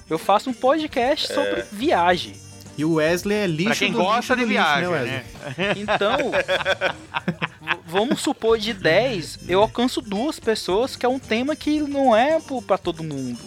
Eu 0.09 0.19
faço 0.19 0.51
um 0.51 0.55
podcast 0.55 1.33
sobre 1.33 1.63
viagem. 1.73 2.50
E 2.79 2.85
o 2.85 2.95
Wesley 2.95 3.37
é 3.37 3.47
lixo 3.47 3.65
Pra 3.69 3.75
quem 3.77 3.93
do 3.93 3.99
gosta 3.99 4.35
lixo 4.35 4.37
de 4.37 4.43
do 4.43 4.49
lixo, 4.49 4.63
viagem, 4.63 4.89
né, 4.89 5.03
né? 5.05 5.25
Wesley? 5.59 5.83
Então, 5.83 6.19
vamos 7.87 8.21
supor 8.21 8.59
de 8.59 8.73
10, 8.73 9.41
eu 9.49 9.61
alcanço 9.61 10.01
duas 10.01 10.39
pessoas, 10.41 10.97
que 10.97 11.05
é 11.05 11.09
um 11.09 11.19
tema 11.19 11.55
que 11.57 11.81
não 11.81 12.15
é 12.15 12.39
pra 12.67 12.79
todo 12.79 13.03
mundo. 13.03 13.39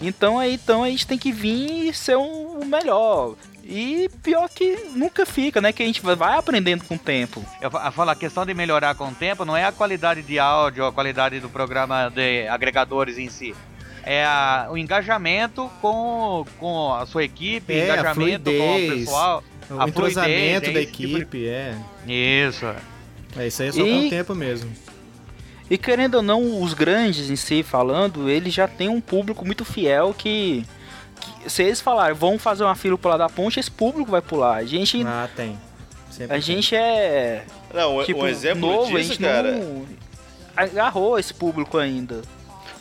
Então 0.00 0.38
aí 0.38 0.54
então 0.54 0.82
a 0.82 0.88
gente 0.88 1.06
tem 1.06 1.18
que 1.18 1.30
vir 1.30 1.88
e 1.88 1.94
ser 1.94 2.16
um- 2.16 2.60
o 2.60 2.64
melhor. 2.64 3.34
E 3.62 4.08
pior 4.22 4.48
que 4.48 4.76
nunca 4.94 5.24
fica, 5.26 5.60
né? 5.60 5.72
Que 5.72 5.82
a 5.82 5.86
gente 5.86 6.00
vai- 6.00 6.16
aprendendo 6.36 6.82
com 6.84 6.94
o 6.94 6.98
tempo. 6.98 7.44
Eu 7.60 7.70
falo, 7.70 8.10
a 8.10 8.16
questão 8.16 8.44
de 8.46 8.54
melhorar 8.54 8.94
com 8.94 9.08
o 9.08 9.14
tempo 9.14 9.44
não 9.44 9.56
é 9.56 9.64
a 9.64 9.70
qualidade 9.70 10.22
de 10.22 10.38
áudio, 10.38 10.86
a 10.86 10.92
qualidade 10.92 11.38
do 11.38 11.48
programa 11.50 12.10
de 12.12 12.48
agregadores 12.48 13.18
em 13.18 13.28
si. 13.28 13.54
É 14.04 14.24
a- 14.24 14.68
o 14.70 14.76
engajamento 14.78 15.70
com, 15.80 16.44
com 16.58 16.94
a 16.94 17.04
sua 17.06 17.22
equipe, 17.24 17.72
É, 17.72 17.90
a 17.90 17.94
engajamento 17.94 18.44
com 18.50 18.56
o 18.56 18.72
fluidez, 18.74 18.98
pessoal. 19.04 19.44
O 19.70 19.80
a 19.80 19.88
entrosamento 19.88 20.64
fluidez, 20.66 20.74
da 20.86 20.92
tipo 20.92 21.08
de- 21.08 21.14
equipe, 21.14 21.46
é. 21.48 21.74
Isso. 22.48 22.66
É 23.36 23.46
isso 23.46 23.62
aí 23.62 23.68
é 23.68 23.72
só 23.72 23.80
E- 23.80 24.00
com 24.00 24.06
o 24.06 24.10
tempo 24.10 24.34
mesmo. 24.34 24.70
E 25.70 25.78
querendo 25.78 26.16
ou 26.16 26.22
não, 26.22 26.62
os 26.62 26.74
grandes 26.74 27.30
em 27.30 27.36
si 27.36 27.62
falando, 27.62 28.28
eles 28.28 28.52
já 28.52 28.66
têm 28.66 28.88
um 28.88 29.00
público 29.00 29.44
muito 29.46 29.64
fiel 29.64 30.12
que, 30.12 30.66
que 31.20 31.48
se 31.48 31.62
eles 31.62 31.80
falarem, 31.80 32.16
vão 32.16 32.38
fazer 32.40 32.64
uma 32.64 32.74
fila 32.74 32.98
pular 32.98 33.16
da 33.16 33.28
ponte, 33.28 33.60
esse 33.60 33.70
público 33.70 34.10
vai 34.10 34.20
pular. 34.20 34.56
A 34.56 34.64
gente, 34.64 35.04
Ah, 35.06 35.28
tem. 35.36 35.56
Sempre 36.10 36.24
a 36.36 36.40
tem. 36.40 36.42
gente 36.42 36.74
é 36.74 37.44
Não, 37.72 37.98
um, 37.98 38.04
tipo 38.04 38.20
um 38.22 38.26
exemplo 38.26 38.62
novo, 38.62 38.96
a 38.96 38.98
disso, 39.00 39.12
gente 39.12 39.22
cara. 39.22 39.52
não 39.52 39.86
agarrou 40.56 41.16
esse 41.18 41.32
público 41.32 41.78
ainda. 41.78 42.22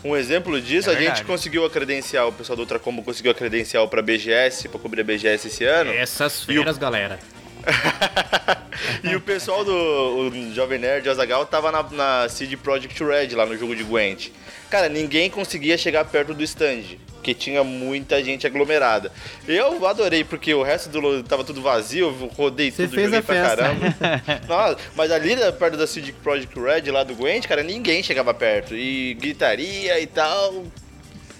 Um 0.03 0.15
exemplo 0.15 0.61
disso, 0.61 0.89
É 0.89 0.95
a 0.95 0.99
gente 0.99 1.23
conseguiu 1.25 1.65
a 1.65 1.69
credencial, 1.69 2.29
o 2.29 2.31
pessoal 2.31 2.55
do 2.55 2.61
Ultracombo 2.61 3.03
conseguiu 3.03 3.31
a 3.31 3.35
credencial 3.35 3.87
pra 3.87 4.01
BGS, 4.01 4.69
pra 4.69 4.79
cobrir 4.79 5.01
a 5.01 5.03
BGS 5.03 5.47
esse 5.47 5.65
ano. 5.65 5.91
Essas 5.91 6.45
E 6.47 6.57
o- 6.57 6.77
galera. 6.77 7.19
e 9.03 9.15
o 9.15 9.21
pessoal 9.21 9.63
do 9.63 9.71
o 9.73 10.53
Jovem 10.53 10.79
Nerd 10.79 11.07
e 11.07 11.09
Azagal 11.09 11.45
tava 11.45 11.71
na, 11.71 11.83
na 11.83 12.29
CD 12.29 12.57
Projekt 12.57 13.03
Red 13.03 13.35
lá 13.35 13.45
no 13.45 13.57
jogo 13.57 13.75
de 13.75 13.83
Gwent. 13.83 14.29
Cara, 14.69 14.87
ninguém 14.87 15.29
conseguia 15.29 15.77
chegar 15.77 16.05
perto 16.05 16.33
do 16.33 16.43
stand, 16.43 16.83
porque 17.13 17.33
tinha 17.33 17.63
muita 17.63 18.23
gente 18.23 18.45
aglomerada. 18.45 19.11
Eu 19.47 19.85
adorei, 19.85 20.23
porque 20.23 20.53
o 20.53 20.61
resto 20.61 20.89
do 20.89 21.23
tava 21.23 21.43
tudo 21.43 21.61
vazio, 21.61 22.07
eu 22.07 22.27
rodei 22.27 22.71
Você 22.71 22.83
tudo, 22.83 22.95
fez 22.95 23.05
joguei 23.05 23.19
a 23.19 23.23
pra 23.23 23.41
caramba. 23.41 23.95
Nossa, 24.47 24.77
mas 24.95 25.11
ali 25.11 25.35
né, 25.35 25.51
perto 25.51 25.77
da 25.77 25.87
CD 25.87 26.11
Projekt 26.11 26.57
Red, 26.59 26.91
lá 26.91 27.03
do 27.03 27.15
Gwent, 27.15 27.47
cara, 27.47 27.63
ninguém 27.63 28.03
chegava 28.03 28.33
perto. 28.33 28.75
E 28.75 29.15
gritaria 29.15 29.99
e 29.99 30.07
tal, 30.07 30.63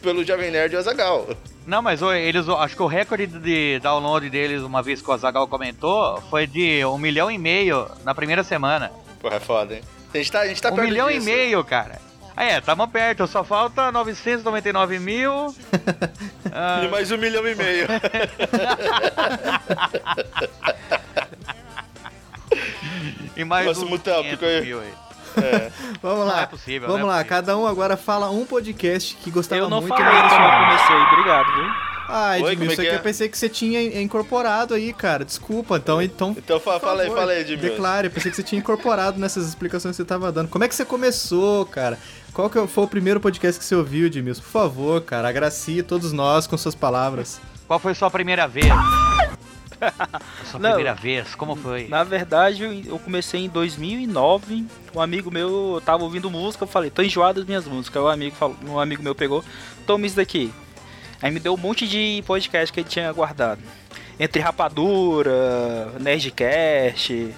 pelo 0.01 0.23
Jovem 0.23 0.51
Nerd 0.51 0.73
e 0.73 0.77
Azagal. 0.77 1.29
Não, 1.69 1.81
mas 1.83 2.01
eles, 2.01 2.49
acho 2.49 2.75
que 2.75 2.81
o 2.81 2.87
recorde 2.87 3.27
de 3.27 3.79
download 3.79 4.27
deles, 4.27 4.63
uma 4.63 4.81
vez 4.81 5.03
que 5.03 5.09
o 5.09 5.13
Azagal 5.13 5.47
comentou, 5.47 6.19
foi 6.27 6.47
de 6.47 6.83
um 6.83 6.97
milhão 6.97 7.29
e 7.29 7.37
meio 7.37 7.87
na 8.03 8.15
primeira 8.15 8.43
semana. 8.43 8.91
Porra, 9.21 9.35
é 9.35 9.39
foda, 9.39 9.75
hein? 9.75 9.81
A 10.11 10.17
gente 10.17 10.31
tá, 10.31 10.39
a 10.39 10.47
gente 10.47 10.59
tá 10.59 10.71
um 10.71 10.75
perto 10.75 10.87
milhão 10.87 11.09
disso. 11.09 11.29
e 11.29 11.31
meio, 11.31 11.63
cara. 11.63 12.01
Ah, 12.35 12.43
é, 12.43 12.59
tamo 12.59 12.87
perto, 12.87 13.27
só 13.27 13.43
falta 13.43 13.91
999 13.91 14.97
mil. 14.97 15.53
Ah, 16.51 16.81
E 16.83 16.87
mais 16.87 17.11
um 17.11 17.17
milhão 17.17 17.47
e 17.47 17.53
meio. 17.53 17.85
e 23.37 23.45
mais 23.45 23.77
500 23.77 24.43
aí. 24.43 24.61
mil 24.65 24.79
aí. 24.79 25.08
É. 25.37 25.71
Vamos 26.01 26.19
Não 26.19 26.25
lá. 26.27 26.41
é 26.41 26.45
possível, 26.45 26.87
Vamos 26.87 27.01
não 27.03 27.07
é 27.09 27.11
lá, 27.11 27.17
possível. 27.19 27.37
cada 27.37 27.57
um 27.57 27.65
agora 27.67 27.95
fala 27.97 28.29
um 28.29 28.45
podcast 28.45 29.15
que 29.17 29.29
gostava 29.31 29.61
eu 29.61 29.69
não 29.69 29.81
muito. 29.81 29.95
falei 29.95 30.13
isso 30.13 30.35
quando 30.35 30.65
comecei, 30.65 31.13
obrigado, 31.13 31.53
viu? 31.55 31.89
Oi, 32.43 32.53
Edmilson, 32.53 32.81
é 32.81 32.85
é 32.85 32.89
que 32.89 32.95
é? 32.95 32.95
eu 32.95 32.99
pensei 33.01 33.29
que 33.29 33.37
você 33.37 33.47
tinha 33.47 34.01
incorporado 34.01 34.73
aí, 34.73 34.91
cara. 34.91 35.23
Desculpa, 35.23 35.77
então, 35.77 36.01
então 36.01 36.35
Então 36.35 36.59
Por 36.59 36.79
fala 36.79 37.03
aí, 37.03 37.07
favor, 37.07 37.19
fala 37.19 37.31
aí, 37.33 37.41
Edmilson. 37.41 37.67
Declare, 37.67 38.07
eu 38.07 38.11
pensei 38.11 38.31
que 38.31 38.35
você 38.37 38.41
tinha 38.41 38.57
incorporado 38.59 39.19
nessas 39.19 39.47
explicações 39.47 39.95
que 39.95 40.01
você 40.01 40.07
tava 40.07 40.31
dando. 40.31 40.47
Como 40.47 40.63
é 40.63 40.67
que 40.67 40.73
você 40.73 40.83
começou, 40.83 41.67
cara? 41.67 41.99
Qual 42.33 42.49
que 42.49 42.65
foi 42.65 42.83
o 42.83 42.87
primeiro 42.87 43.19
podcast 43.19 43.59
que 43.59 43.65
você 43.65 43.75
ouviu, 43.75 44.07
Edmilson? 44.07 44.41
Por 44.41 44.49
favor, 44.49 45.01
cara, 45.01 45.29
agracie 45.29 45.83
todos 45.83 46.11
nós 46.11 46.47
com 46.47 46.57
suas 46.57 46.73
palavras. 46.73 47.39
Qual 47.67 47.77
foi 47.77 47.93
sua 47.93 48.09
primeira 48.09 48.47
vez? 48.47 48.65
sua 50.45 50.59
Não. 50.59 50.69
primeira 50.73 50.93
vez, 50.93 51.35
como 51.35 51.55
foi? 51.55 51.87
Na 51.87 52.03
verdade, 52.03 52.83
eu- 52.87 52.99
comecei 52.99 53.45
em 53.45 53.49
2009. 53.49 54.65
Um 54.95 55.01
amigo 55.01 55.31
meu 55.31 55.81
tava 55.85 56.03
ouvindo 56.03 56.29
música, 56.29 56.63
eu 56.63 56.67
falei, 56.67 56.89
tô 56.89 57.01
enjoado 57.01 57.39
das 57.39 57.47
minhas 57.47 57.65
músicas. 57.65 58.01
Aí 58.01 58.07
Um 58.07 58.11
amigo, 58.11 58.35
falou, 58.35 58.57
um 58.67 58.79
amigo 58.79 59.01
meu 59.03 59.15
pegou, 59.15 59.43
toma 59.85 60.05
isso 60.05 60.15
daqui. 60.15 60.53
Aí 61.21 61.31
me 61.31 61.39
deu 61.39 61.53
um 61.53 61.57
monte 61.57 61.87
de 61.87 62.23
podcast 62.25 62.71
que 62.71 62.79
ele 62.79 62.89
tinha 62.89 63.11
guardado. 63.11 63.61
Entre 64.19 64.41
Rapadura, 64.41 65.93
Nerdcast. 65.99 67.33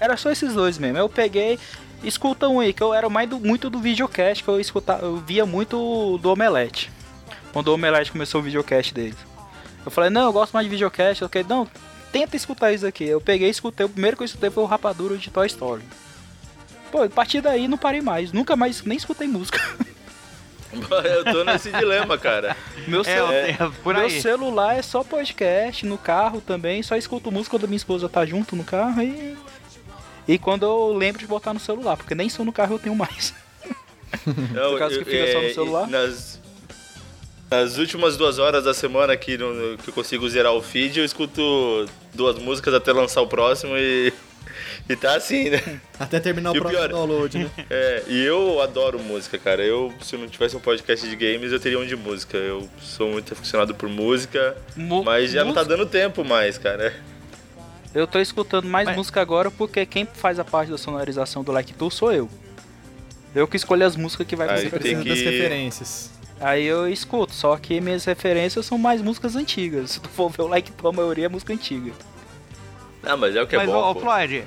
Era 0.00 0.16
só 0.16 0.30
esses 0.30 0.54
dois 0.54 0.78
mesmo. 0.78 0.98
Eu 0.98 1.08
peguei, 1.08 1.58
escuta 2.02 2.48
um 2.48 2.60
aí, 2.60 2.72
que 2.72 2.82
eu 2.82 2.92
era 2.94 3.08
mais 3.08 3.28
do, 3.28 3.38
muito 3.38 3.70
do 3.70 3.78
videocast, 3.78 4.42
que 4.42 4.48
eu 4.48 4.60
escutava, 4.60 5.04
eu 5.06 5.16
via 5.16 5.46
muito 5.46 6.18
do 6.18 6.30
Omelete. 6.30 6.90
Quando 7.52 7.68
o 7.68 7.74
Omelete 7.74 8.10
começou 8.12 8.40
o 8.40 8.44
videocast 8.44 8.92
dele. 8.92 9.14
Eu 9.84 9.90
falei, 9.90 10.10
não, 10.10 10.22
eu 10.26 10.32
gosto 10.32 10.52
mais 10.52 10.64
de 10.66 10.70
videocast. 10.70 11.20
Eu 11.22 11.28
falei, 11.28 11.46
não, 11.48 11.68
tenta 12.12 12.36
escutar 12.36 12.72
isso 12.72 12.86
aqui. 12.86 13.04
Eu 13.04 13.20
peguei 13.20 13.48
e 13.48 13.50
escutei. 13.50 13.84
O 13.86 13.88
primeiro 13.88 14.16
que 14.16 14.22
eu 14.22 14.26
escutei 14.26 14.50
foi 14.50 14.62
o 14.62 14.66
Rapadura 14.66 15.16
de 15.16 15.30
Toy 15.30 15.46
Story. 15.46 15.82
Pô, 16.90 17.02
a 17.02 17.08
partir 17.08 17.40
daí 17.40 17.66
não 17.68 17.76
parei 17.76 18.00
mais. 18.00 18.32
Nunca 18.32 18.56
mais 18.56 18.82
nem 18.82 18.96
escutei 18.96 19.26
música. 19.26 19.60
Eu 21.04 21.24
tô 21.24 21.44
nesse 21.44 21.70
dilema, 21.70 22.18
cara. 22.18 22.56
Meu, 22.88 23.02
É, 23.02 23.04
cel- 23.04 23.26
eu- 23.26 23.32
é, 23.32 23.56
por 23.84 23.94
meu 23.94 24.10
celular 24.10 24.76
é 24.76 24.82
só 24.82 25.04
podcast, 25.04 25.86
no 25.86 25.96
carro 25.96 26.40
também. 26.40 26.82
Só 26.82 26.96
escuto 26.96 27.30
música 27.30 27.56
quando 27.56 27.68
minha 27.68 27.76
esposa 27.76 28.08
tá 28.08 28.26
junto 28.26 28.56
no 28.56 28.64
carro 28.64 29.00
e. 29.00 29.36
E 30.26 30.36
quando 30.38 30.64
eu 30.64 30.92
lembro 30.92 31.20
de 31.20 31.28
botar 31.28 31.54
no 31.54 31.60
celular, 31.60 31.96
porque 31.96 32.14
nem 32.14 32.28
só 32.28 32.44
no 32.44 32.52
carro 32.52 32.74
eu 32.74 32.78
tenho 32.80 32.96
mais. 32.96 33.32
Eu, 34.54 34.78
caso 34.78 34.98
que 35.00 35.04
fica 35.04 35.32
só 35.32 35.38
no 35.40 35.46
é, 35.48 35.52
celular? 35.52 35.86
Nas, 35.88 36.40
nas 37.62 37.78
últimas 37.78 38.16
duas 38.16 38.38
horas 38.38 38.64
da 38.64 38.74
semana 38.74 39.12
aqui 39.12 39.36
no- 39.38 39.76
que 39.78 39.88
eu 39.88 39.94
consigo 39.94 40.28
zerar 40.28 40.52
o 40.52 40.62
feed, 40.62 40.98
eu 40.98 41.04
escuto 41.04 41.86
duas 42.12 42.38
músicas 42.38 42.74
até 42.74 42.92
lançar 42.92 43.20
o 43.22 43.26
próximo 43.26 43.76
e. 43.76 44.12
E 44.86 44.94
tá 44.94 45.16
assim, 45.16 45.48
né? 45.48 45.80
Até 45.98 46.20
terminar 46.20 46.50
o 46.52 46.54
E 46.54 46.58
o 46.58 46.60
próximo 46.60 46.78
pior- 46.82 46.90
download, 46.92 47.38
né? 47.38 47.50
É, 47.70 48.02
e 48.06 48.22
eu 48.22 48.60
adoro 48.60 48.98
música, 48.98 49.38
cara. 49.38 49.62
Eu, 49.64 49.92
se 50.02 50.14
eu 50.14 50.20
não 50.20 50.28
tivesse 50.28 50.54
um 50.54 50.60
podcast 50.60 51.08
de 51.08 51.16
games, 51.16 51.52
eu 51.52 51.58
teria 51.58 51.78
um 51.78 51.86
de 51.86 51.96
música. 51.96 52.36
Eu 52.36 52.68
sou 52.82 53.10
muito 53.10 53.32
aficionado 53.32 53.74
por 53.74 53.88
música, 53.88 54.54
Mu- 54.76 55.02
mas 55.02 55.30
já 55.30 55.42
não 55.42 55.54
tá 55.54 55.60
música- 55.62 55.76
dando 55.78 55.88
tempo 55.88 56.22
mais, 56.22 56.58
cara. 56.58 56.94
Eu 57.94 58.06
tô 58.06 58.18
escutando 58.20 58.66
mais 58.66 58.86
Mas- 58.86 58.96
música 58.96 59.22
agora 59.22 59.50
porque 59.50 59.86
quem 59.86 60.06
faz 60.12 60.38
a 60.38 60.44
parte 60.44 60.70
da 60.70 60.76
sonorização 60.76 61.42
do 61.42 61.50
Like 61.50 61.72
Tour 61.72 61.90
sou 61.90 62.12
eu. 62.12 62.28
Eu 63.34 63.48
que 63.48 63.56
escolho 63.56 63.86
as 63.86 63.96
músicas 63.96 64.26
que 64.26 64.36
vai 64.36 64.48
fazer. 64.48 64.70
tem 64.80 65.02
que- 65.02 65.08
das 65.08 65.18
referências. 65.20 66.10
Aí 66.44 66.64
eu 66.66 66.86
escuto, 66.86 67.32
só 67.32 67.56
que 67.56 67.80
minhas 67.80 68.04
referências 68.04 68.66
são 68.66 68.76
mais 68.76 69.00
músicas 69.00 69.34
antigas. 69.34 69.92
Se 69.96 70.00
tu 70.00 70.10
for 70.10 70.28
ver 70.28 70.42
o 70.42 70.46
Like 70.46 70.70
Tour, 70.72 70.90
a 70.90 70.92
maioria 70.92 71.24
é 71.24 71.28
música 71.28 71.54
antiga. 71.54 71.92
Ah, 73.02 73.16
mas 73.16 73.34
é 73.34 73.42
o 73.42 73.46
que 73.46 73.54
é 73.54 73.58
Mas, 73.58 73.68
bom. 73.68 73.76
ô, 73.76 73.90
ô, 73.90 73.94
pô. 73.94 74.00
Floyd, 74.02 74.44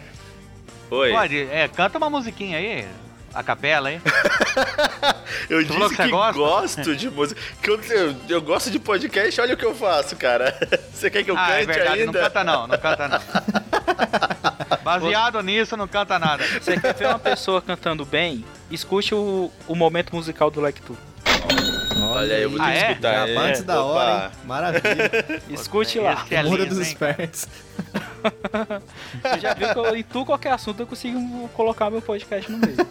Oi. 0.92 1.10
Floyd, 1.12 1.48
é, 1.52 1.68
canta 1.68 1.98
uma 1.98 2.10
musiquinha 2.10 2.58
aí, 2.60 2.88
a 3.34 3.42
capela 3.44 3.90
aí. 3.90 4.00
Eu 5.50 5.66
Tu 5.66 5.74
falou 5.74 5.90
disse 5.90 6.02
que 6.02 6.04
que, 6.04 6.10
você 6.10 6.10
gosta? 6.10 6.34
gosto 6.40 6.96
de 6.96 7.10
música. 7.10 7.42
Que 7.62 7.70
eu, 7.70 7.82
eu, 7.84 8.16
eu 8.30 8.42
gosto 8.42 8.70
de 8.72 8.80
podcast, 8.80 9.40
olha 9.42 9.54
o 9.54 9.58
que 9.58 9.66
eu 9.66 9.74
faço, 9.76 10.16
cara. 10.16 10.58
Você 10.92 11.10
quer 11.10 11.24
que 11.24 11.32
eu 11.32 11.38
ah, 11.38 11.48
cante 11.48 11.62
é 11.62 11.66
verdade, 11.66 12.06
não 12.06 12.06
ainda? 12.08 12.20
canta 12.20 12.44
não, 12.44 12.68
não 12.68 12.78
canta 12.78 13.08
não. 13.08 13.20
Baseado 14.84 15.42
nisso, 15.42 15.78
não 15.78 15.88
canta 15.88 16.18
nada. 16.20 16.44
Você 16.48 16.80
quer 16.80 16.94
ver 16.94 17.08
uma 17.08 17.20
pessoa 17.20 17.62
cantando 17.62 18.06
bem? 18.06 18.44
Escute 18.72 19.14
o, 19.14 19.52
o 19.68 19.76
momento 19.76 20.16
musical 20.16 20.50
do 20.50 20.60
Like 20.60 20.82
Tour. 20.82 20.98
Olha 22.18 22.36
aí, 22.36 22.42
eu 22.44 22.50
vou 22.50 22.60
ter 22.60 22.66
Ah, 22.66 22.72
que 22.72 22.78
é? 22.78 22.90
escutar. 22.92 23.14
Já 23.14 23.28
hein? 23.28 23.38
antes 23.38 23.64
da 23.64 23.84
Opa. 23.84 23.92
hora, 23.94 24.26
hein? 24.26 24.32
Maravilha. 24.46 25.42
Escute 25.50 26.00
lá. 26.00 26.26
É 26.32 26.44
Mura 26.44 26.66
dos 26.66 26.80
espertos. 26.80 27.48
Você 29.24 29.40
já 29.40 29.54
viu 29.54 29.74
que 29.74 29.80
eu, 29.80 29.96
em 29.96 30.04
tu 30.04 30.26
qualquer 30.26 30.52
assunto 30.52 30.80
eu 30.82 30.88
consigo 30.88 31.48
colocar 31.50 31.90
meu 31.90 32.02
podcast 32.02 32.52
no 32.52 32.58
meio. 32.58 32.76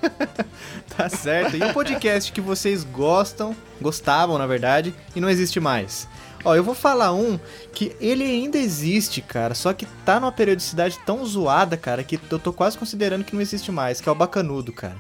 Tá 0.97 1.11
certo. 1.11 1.57
E 1.57 1.63
um 1.63 1.73
podcast 1.75 2.33
que 2.33 2.41
vocês 2.41 2.83
gostam, 2.83 3.55
gostavam, 3.83 4.39
na 4.39 4.47
verdade, 4.47 4.95
e 5.15 5.21
não 5.21 5.29
existe 5.29 5.61
mais. 5.61 6.09
Ó, 6.43 6.55
eu 6.55 6.65
vou 6.65 6.75
falar 6.75 7.13
um 7.13 7.39
que 7.75 7.95
ele 8.01 8.25
ainda 8.25 8.57
existe, 8.57 9.21
cara, 9.21 9.55
só 9.55 9.75
que 9.75 9.85
tá 10.07 10.19
numa 10.19 10.33
periodicidade 10.33 10.99
tão 11.05 11.23
zoada, 11.27 11.77
cara, 11.77 12.03
que 12.03 12.19
eu 12.31 12.39
tô 12.39 12.51
quase 12.51 12.79
considerando 12.79 13.25
que 13.25 13.35
não 13.35 13.43
existe 13.43 13.71
mais, 13.71 14.01
que 14.01 14.09
é 14.09 14.13
o 14.13 14.15
Bacanudo, 14.15 14.73
cara. 14.73 14.97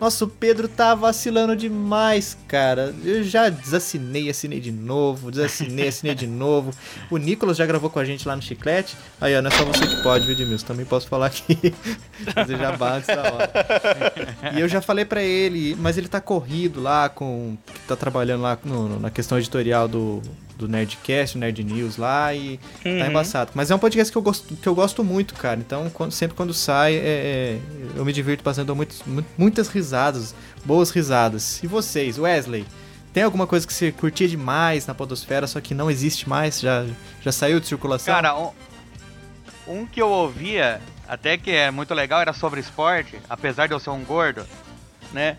Nossa, 0.00 0.24
o 0.24 0.28
Pedro 0.28 0.68
tá 0.68 0.94
vacilando 0.94 1.56
demais, 1.56 2.36
cara. 2.46 2.94
Eu 3.04 3.24
já 3.24 3.48
desassinei, 3.48 4.30
assinei 4.30 4.60
de 4.60 4.70
novo, 4.70 5.30
desassinei, 5.30 5.88
assinei 5.88 6.14
de 6.14 6.26
novo. 6.26 6.70
O 7.10 7.16
Nicolas 7.16 7.56
já 7.56 7.66
gravou 7.66 7.90
com 7.90 7.98
a 7.98 8.04
gente 8.04 8.26
lá 8.28 8.36
no 8.36 8.42
Chiclete. 8.42 8.96
Aí, 9.20 9.36
ó, 9.36 9.42
não 9.42 9.50
é 9.50 9.54
só 9.54 9.64
você 9.64 9.86
que 9.86 10.00
pode, 10.02 10.24
viu, 10.24 10.34
Edmilson? 10.36 10.66
Também 10.66 10.86
posso 10.86 11.08
falar 11.08 11.26
aqui. 11.26 11.74
Fazer 12.32 12.56
jabá 12.58 12.94
antes 12.96 13.08
da 13.08 13.22
hora. 13.22 13.50
E 14.56 14.60
eu 14.60 14.68
já 14.68 14.80
falei 14.80 15.04
pra 15.04 15.22
ele, 15.22 15.74
mas 15.80 15.98
ele 15.98 16.06
tá 16.08 16.20
corrido 16.20 16.80
lá 16.80 17.08
com. 17.08 17.56
tá 17.88 17.96
trabalhando 17.96 18.42
lá 18.42 18.56
no- 18.64 19.00
na 19.00 19.10
questão 19.10 19.36
editorial 19.38 19.88
do, 19.88 20.22
do 20.58 20.66
Nerdcast, 20.68 21.36
o 21.36 21.40
Nerd 21.40 21.62
News 21.64 21.96
lá 21.96 22.34
e 22.34 22.58
tá 22.82 22.88
Uhum. 22.90 23.06
embaçado. 23.06 23.52
Mas 23.54 23.70
é 23.70 23.74
um 23.74 23.78
podcast 23.78 24.10
que 24.12 24.18
eu 24.18 24.22
gosto, 24.22 24.56
que 24.56 24.66
eu 24.68 24.74
gosto 24.74 25.04
muito, 25.04 25.34
cara. 25.34 25.58
Então, 25.60 25.88
quando- 25.90 26.10
sempre 26.12 26.36
quando 26.36 26.52
sai, 26.52 26.94
é- 26.94 26.98
é, 26.98 27.58
eu 27.96 28.04
me 28.04 28.12
divirto 28.12 28.42
bastante, 28.42 28.66
dou 28.66 28.74
muitos- 28.76 29.02
mu- 29.06 29.24
muitas 29.38 29.68
risadas, 29.68 30.34
boas 30.64 30.90
risadas. 30.90 31.62
E 31.62 31.66
vocês, 31.66 32.18
Wesley? 32.18 32.66
Tem 33.12 33.22
alguma 33.22 33.46
coisa 33.46 33.66
que 33.66 33.72
você 33.72 33.90
curtia 33.90 34.28
demais 34.28 34.86
na 34.86 34.94
Podosfera, 34.94 35.46
só 35.46 35.60
que 35.60 35.72
não 35.74 35.90
existe 35.90 36.28
mais? 36.28 36.60
Já, 36.60 36.84
já 37.22 37.32
saiu 37.32 37.58
de 37.60 37.66
circulação? 37.66 38.12
Cara, 38.14 38.36
um, 38.36 38.50
um 39.66 39.86
que 39.86 40.00
eu 40.00 40.08
ouvia, 40.08 40.80
até 41.08 41.36
que 41.38 41.50
é 41.50 41.70
muito 41.70 41.94
legal, 41.94 42.20
era 42.20 42.32
sobre 42.32 42.60
esporte, 42.60 43.18
apesar 43.28 43.66
de 43.66 43.72
eu 43.74 43.80
ser 43.80 43.90
um 43.90 44.04
gordo, 44.04 44.44
né? 45.12 45.36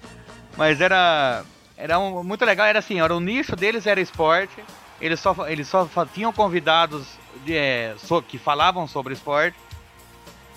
Mas 0.57 0.81
era, 0.81 1.43
era 1.77 1.99
um- 1.99 2.23
muito 2.23 2.43
legal, 2.43 2.65
era 2.65 2.79
assim, 2.79 2.99
era 2.99 3.15
o 3.15 3.19
nicho 3.19 3.55
deles 3.55 3.85
era 3.85 4.01
esporte, 4.01 4.53
eles 5.01 5.19
só, 5.19 5.35
eles 5.47 5.67
só 5.67 5.87
tinham 6.13 6.31
convidados 6.33 7.07
de, 7.45 7.55
é, 7.55 7.95
so- 7.97 8.21
que 8.21 8.37
falavam 8.37 8.87
sobre 8.87 9.13
esporte. 9.13 9.57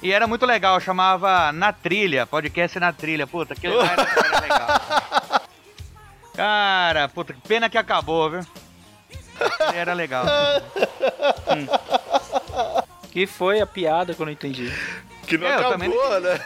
E 0.03 0.13
era 0.13 0.27
muito 0.27 0.45
legal, 0.45 0.81
chamava 0.81 1.53
Na 1.53 1.73
Trilha, 1.73 2.27
podcast 2.27 2.79
Na 2.81 2.93
Trilha. 2.93 3.27
Puta, 3.27 3.55
aquele 3.55 3.75
lá 3.75 3.85
era, 3.93 4.03
era 4.03 4.41
legal. 4.41 4.69
Cara, 6.35 7.09
puta, 7.09 7.33
que 7.35 7.41
pena 7.47 7.71
que 7.71 7.79
acabou, 7.79 8.31
viu? 8.31 8.41
Ele 9.69 9.79
Era 9.79 9.93
legal. 9.93 10.25
Que 13.11 13.27
foi 13.27 13.61
a 13.61 13.67
piada 13.67 14.15
que 14.15 14.23
eu 14.23 14.27
não 14.27 14.33
entendi. 14.33 14.73
Que 15.27 15.37
não 15.37 15.47
É, 15.47 15.55
acabou, 15.55 16.21
né? 16.21 16.41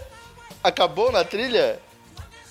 Acabou 0.64 1.12
na 1.12 1.22
trilha? 1.24 1.78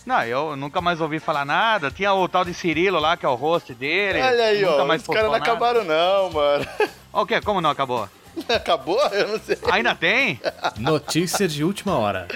Não, 0.06 0.24
eu 0.24 0.56
nunca 0.56 0.80
mais 0.82 1.02
ouvi 1.02 1.20
falar 1.20 1.44
nada. 1.46 1.90
Tinha 1.90 2.14
o 2.14 2.28
tal 2.28 2.46
de 2.46 2.54
Cirilo 2.54 3.00
lá, 3.00 3.18
que 3.18 3.26
é 3.26 3.30
o 3.30 3.36
host 3.36 3.74
dele. 3.74 4.22
Olha 4.22 4.44
aí, 4.46 4.62
nunca 4.62 4.84
ó. 4.84 4.86
mais 4.86 5.02
Os 5.02 5.08
caras 5.08 5.24
não 5.24 5.32
nada. 5.32 5.44
acabaram, 5.44 5.84
não, 5.84 6.30
mano. 6.32 6.68
O 7.12 7.26
quê? 7.26 7.42
Como 7.42 7.60
não 7.62 7.70
acabou? 7.72 8.08
Acabou? 8.50 9.00
Eu 9.08 9.30
não 9.30 9.40
sei. 9.40 9.58
Ainda 9.72 9.96
tem? 9.96 10.40
Notícias 10.78 11.52
de 11.54 11.64
última 11.64 11.98
hora. 11.98 12.28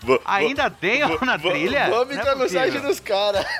Vou- 0.00 0.20
Ainda 0.24 0.68
tem 0.68 1.06
vou- 1.06 1.18
na 1.24 1.36
vou- 1.36 1.50
trilha? 1.52 1.88
Vamos 1.88 2.16
entrar 2.16 2.34
no 2.34 2.48
site 2.48 2.78
dos 2.80 3.00
caras. 3.00 3.46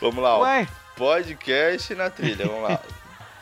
Vamos 0.00 0.22
lá, 0.22 0.36
ó. 0.36 0.42
Ué, 0.42 0.66
Podcast 0.96 1.94
na 1.94 2.10
trilha, 2.10 2.46
vamos 2.46 2.68
lá. 2.68 2.80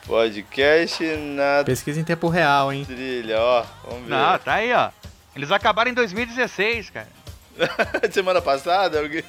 Podcast 0.05 1.03
na 1.03 1.63
Pesquisa 1.65 1.99
em 1.99 2.03
tempo 2.03 2.27
real, 2.27 2.71
hein? 2.71 2.85
trilha, 2.85 3.39
ó. 3.39 3.63
Vamos 3.83 4.03
ver. 4.03 4.09
não, 4.09 4.37
tá 4.39 4.53
aí, 4.53 4.71
ó. 4.73 4.89
Eles 5.35 5.51
acabaram 5.51 5.89
em 5.91 5.93
2016, 5.93 6.89
cara. 6.89 7.07
Semana 8.11 8.41
passada, 8.41 8.99
alguém. 8.99 9.23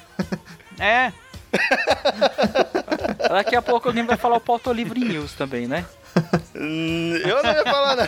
É, 0.79 1.11
Daqui 3.29 3.55
a 3.55 3.61
pouco 3.61 3.87
alguém 3.87 4.05
vai 4.05 4.17
falar 4.17 4.37
o 4.37 4.41
Porto 4.41 4.71
Livre 4.73 4.99
News 4.99 5.33
também, 5.33 5.67
né? 5.67 5.85
Hum, 6.55 7.15
Eu 7.17 7.41
não 7.43 7.51
ia 7.51 7.63
falar, 7.63 7.95
não. 7.95 8.07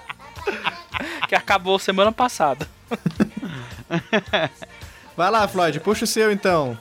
Que 1.28 1.34
acabou 1.36 1.78
semana 1.78 2.10
passada. 2.12 2.66
Vai 5.16 5.30
lá, 5.30 5.46
Floyd, 5.46 5.78
puxa 5.80 6.04
o 6.04 6.08
seu 6.08 6.30
então. 6.32 6.76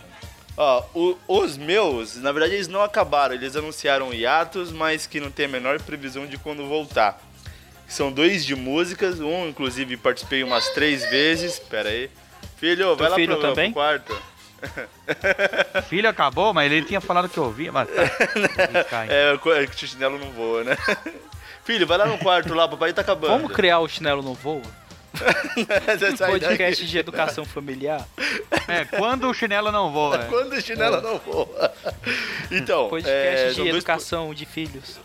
Ó, 0.58 0.84
o- 0.94 1.18
os 1.28 1.58
meus, 1.58 2.16
na 2.18 2.32
verdade, 2.32 2.56
eles 2.56 2.68
não 2.68 2.82
acabaram. 2.82 3.36
Eles 3.36 3.56
anunciaram 3.56 4.14
hiatos, 4.14 4.72
mas 4.72 5.06
que 5.06 5.20
não 5.20 5.30
tem 5.32 5.46
a 5.46 5.50
menor 5.50 5.80
previsão 5.82 6.26
de 6.26 6.38
quando 6.38 6.68
voltar. 6.68 7.22
São 7.90 8.12
dois 8.12 8.46
de 8.46 8.56
músicas, 8.56 9.20
um, 9.20 9.50
inclusive, 9.50 9.98
participei 9.98 10.44
umas 10.44 10.70
três 10.70 11.04
vezes. 11.10 11.60
Pera 11.60 11.90
aí. 11.90 12.10
Filho, 12.58 12.96
vai 12.96 13.10
lá 13.10 13.16
filho 13.16 13.38
pro, 13.38 13.50
também? 13.50 13.72
pro 13.72 13.82
quarto. 13.82 14.16
filho 15.90 16.08
acabou, 16.08 16.54
mas 16.54 16.72
ele 16.72 16.86
tinha 16.86 17.02
falado 17.02 17.28
que 17.28 17.40
ouvia, 17.40 17.72
mas 17.72 17.88
tá. 17.88 19.06
É, 19.08 19.32
é 19.32 19.34
o 19.34 19.74
chinelo 19.74 20.20
não 20.20 20.32
voa, 20.32 20.64
né? 20.64 20.78
Filho, 21.64 21.86
vai 21.86 22.00
lá 22.00 22.08
no 22.08 22.18
quarto 22.18 22.54
lá, 22.56 22.68
papai 22.68 22.92
tá 22.94 23.02
acabando. 23.02 23.32
Vamos 23.32 23.52
criar 23.52 23.78
o 23.80 23.88
Chinelo? 23.88 24.24
Você 24.34 26.18
sai 26.18 26.32
Podcast 26.32 26.86
de 26.86 26.98
educação 26.98 27.46
familiar? 27.46 28.08
É, 28.68 28.86
quando 28.86 29.30
o 29.30 29.34
chinelo 29.34 29.72
não 29.72 29.92
voa. 29.92 30.18
Quando 30.26 30.54
o 30.54 30.62
chinelo 30.62 31.00
não 31.00 31.20
voa. 31.20 31.72
Então, 32.50 32.90
Podcast 32.90 33.12
é, 33.12 33.50
de 33.50 33.56
são 33.56 33.64
dois... 33.66 33.76
educação 33.76 34.34
de 34.34 34.46
filhos. 34.46 35.00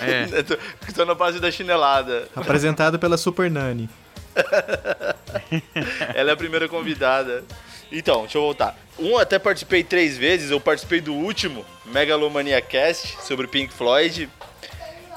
É. 0.00 0.42
Tô- 0.42 0.58
Tô 0.94 1.04
na 1.04 1.14
base 1.14 1.40
da 1.40 1.50
chinelada. 1.50 2.28
Apresentado 2.36 2.98
pela 2.98 3.16
Super 3.16 3.50
Nani. 3.50 3.88
Ela 6.14 6.30
é 6.30 6.32
a 6.32 6.36
primeira 6.36 6.68
convidada. 6.68 7.44
Então, 7.90 8.22
deixa 8.22 8.38
eu 8.38 8.42
voltar. 8.42 8.76
Um 8.98 9.18
até 9.18 9.38
participei 9.38 9.84
três 9.84 10.16
vezes. 10.16 10.50
Eu 10.50 10.60
participei 10.60 11.00
do 11.00 11.14
último 11.14 11.64
Megalomania 11.86 12.60
Cast 12.60 13.16
sobre 13.22 13.46
Pink 13.46 13.72
Floyd. 13.72 14.28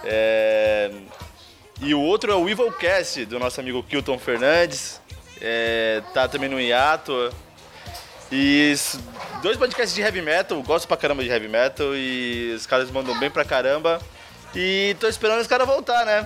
É, 0.03 0.91
E 1.81 1.93
o 1.93 1.99
outro 2.01 2.31
é 2.31 2.35
o 2.35 2.47
Evil 2.49 2.71
Cast 2.71 3.25
do 3.25 3.39
nosso 3.39 3.59
amigo 3.59 3.81
Kilton 3.83 4.17
Fernandes. 4.19 5.01
É, 5.41 6.01
Tá 6.13 6.27
também 6.27 6.49
no 6.49 6.59
hiato. 6.59 7.31
E 8.31 8.73
dois 9.41 9.57
podcasts 9.57 9.95
de 9.95 10.01
heavy 10.01 10.21
metal. 10.21 10.61
Gosto 10.61 10.87
pra 10.87 10.97
caramba 10.97 11.23
de 11.23 11.29
heavy 11.29 11.47
metal. 11.47 11.95
E 11.95 12.53
os 12.55 12.65
caras 12.65 12.91
mandam 12.91 13.17
bem 13.19 13.29
pra 13.31 13.45
caramba. 13.45 13.99
E 14.55 14.95
tô 14.99 15.07
esperando 15.07 15.41
os 15.41 15.47
caras 15.47 15.67
voltar, 15.67 16.05
né? 16.05 16.25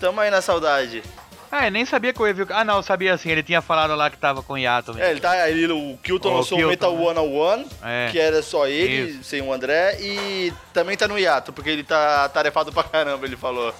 Tamo 0.00 0.20
aí 0.20 0.30
na 0.30 0.40
saudade. 0.40 1.02
Ah, 1.50 1.68
eu 1.68 1.70
nem 1.70 1.86
sabia 1.86 2.12
que 2.12 2.20
o 2.20 2.26
Evil... 2.26 2.46
Ah, 2.50 2.64
não, 2.64 2.76
eu 2.78 2.82
sabia 2.82 3.14
assim. 3.14 3.30
Ele 3.30 3.42
tinha 3.42 3.62
falado 3.62 3.94
lá 3.94 4.10
que 4.10 4.18
tava 4.18 4.42
com 4.42 4.58
hiato 4.58 4.92
mesmo. 4.92 5.06
É, 5.06 5.10
ele 5.12 5.20
tá. 5.20 5.48
Ele, 5.48 5.72
o 5.72 5.96
Kilton 6.02 6.32
O 6.32 6.36
lançou 6.38 6.58
o 6.58 6.66
Metal 6.66 6.92
né? 6.92 6.98
One 7.06 7.18
on 7.20 7.32
One, 7.32 7.66
É. 7.82 8.08
que 8.10 8.18
era 8.18 8.42
só 8.42 8.66
ele, 8.66 9.10
Isso. 9.12 9.24
sem 9.24 9.40
o 9.40 9.52
André, 9.52 9.96
e 10.00 10.52
também 10.72 10.96
tá 10.96 11.06
no 11.06 11.16
hiato, 11.18 11.52
porque 11.52 11.70
ele 11.70 11.84
tá 11.84 12.28
tarefado 12.28 12.72
pra 12.72 12.82
caramba, 12.82 13.24
ele 13.24 13.36
falou. 13.36 13.72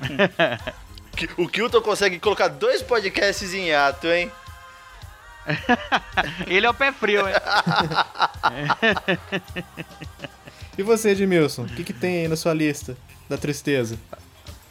O 1.36 1.46
Kilton 1.46 1.82
consegue 1.82 2.18
colocar 2.18 2.48
dois 2.48 2.82
podcasts 2.82 3.52
em 3.52 3.66
hiato, 3.68 4.06
hein? 4.06 4.32
Ele 6.46 6.64
é 6.64 6.70
o 6.70 6.72
pé 6.72 6.92
frio, 6.92 7.28
hein? 7.28 7.34
E 10.78 10.82
você, 10.82 11.10
Edmilson? 11.10 11.64
O 11.64 11.66
que, 11.66 11.84
que 11.84 11.92
tem 11.92 12.22
aí 12.22 12.28
na 12.28 12.36
sua 12.36 12.54
lista 12.54 12.96
da 13.30 13.38
tristeza? 13.38 13.96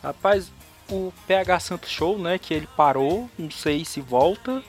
Rapaz, 0.04 0.52
o 0.92 1.12
PH 1.28 1.60
Santos 1.62 1.90
Show, 1.90 2.20
né? 2.20 2.38
Que 2.38 2.54
ele 2.54 2.68
parou, 2.78 3.30
não 3.38 3.50
sei 3.50 3.84
se 3.86 4.02
volta. 4.02 4.62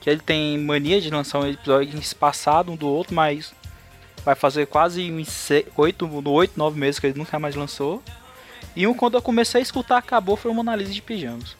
Que 0.00 0.08
ele 0.08 0.20
tem 0.20 0.56
mania 0.58 1.00
de 1.00 1.10
lançar 1.10 1.38
um 1.40 1.46
episódio 1.46 1.98
espaçado 1.98 2.72
um 2.72 2.76
do 2.76 2.88
outro, 2.88 3.14
mas 3.14 3.52
vai 4.24 4.34
fazer 4.34 4.66
quase 4.66 5.10
uns 5.12 5.28
se- 5.28 5.66
oito, 5.76 6.06
no 6.06 6.30
oito, 6.30 6.54
nove 6.56 6.78
meses 6.78 6.98
que 6.98 7.06
ele 7.06 7.18
nunca 7.18 7.38
mais 7.38 7.54
lançou. 7.54 8.02
E 8.74 8.86
um 8.86 8.94
quando 8.94 9.14
eu 9.16 9.22
comecei 9.22 9.60
a 9.60 9.62
escutar 9.62 9.98
acabou 9.98 10.36
foi 10.36 10.50
o 10.50 10.54
Mona 10.54 10.74
Lisa 10.74 10.92
de 10.92 11.02
pijamas. 11.02 11.56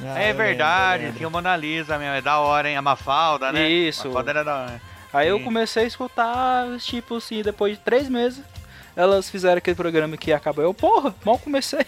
Ah, 0.00 0.20
é 0.22 0.30
eu 0.30 0.36
verdade, 0.36 0.82
lembro, 0.92 1.02
eu 1.02 1.06
lembro. 1.06 1.16
tinha 1.16 1.28
o 1.28 1.30
Mona 1.30 1.56
Lisa 1.56 1.98
mesmo. 1.98 2.14
É 2.14 2.20
da 2.20 2.38
hora, 2.38 2.68
hein? 2.70 2.76
A 2.76 2.82
Mafalda, 2.82 3.50
né? 3.50 3.68
Isso. 3.68 4.06
Mafalda 4.08 4.30
era 4.30 4.44
da 4.44 4.56
hora. 4.56 4.82
Aí 5.12 5.26
eu 5.28 5.38
Sim. 5.38 5.44
comecei 5.44 5.84
a 5.84 5.86
escutar, 5.86 6.66
tipo 6.80 7.16
assim, 7.16 7.42
depois 7.42 7.76
de 7.76 7.82
três 7.82 8.08
meses, 8.08 8.44
elas 8.98 9.30
fizeram 9.30 9.58
aquele 9.58 9.76
programa 9.76 10.16
que 10.16 10.32
acabou. 10.32 10.64
Eu, 10.64 10.74
porra, 10.74 11.14
mal 11.24 11.38
comecei. 11.38 11.86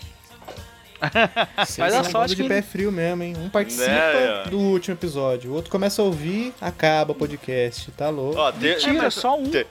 Mas 1.79 1.94
a 1.94 2.01
um 2.01 2.05
sorte 2.05 2.12
bando 2.12 2.29
de 2.37 2.42
que- 2.42 2.49
pé 2.49 2.62
frio 2.62 2.92
mesmo, 2.92 3.23
hein? 3.23 3.35
Um 3.37 3.49
participa 3.49 3.88
Né, 3.90 4.44
do 4.51 4.59
último 4.59 4.94
episódio, 4.94 5.51
o 5.51 5.55
outro 5.55 5.70
começa 5.70 6.01
a 6.03 6.05
ouvir, 6.05 6.55
acaba 6.61 7.12
o 7.12 7.14
podcast, 7.14 7.90
tá 7.92 8.09
louco. 8.11 8.38
Ó, 8.38 8.53
tem, 8.53 8.70
Mentira, 8.70 9.11
só 9.11 9.37
um. 9.37 9.51
tem, 9.51 9.64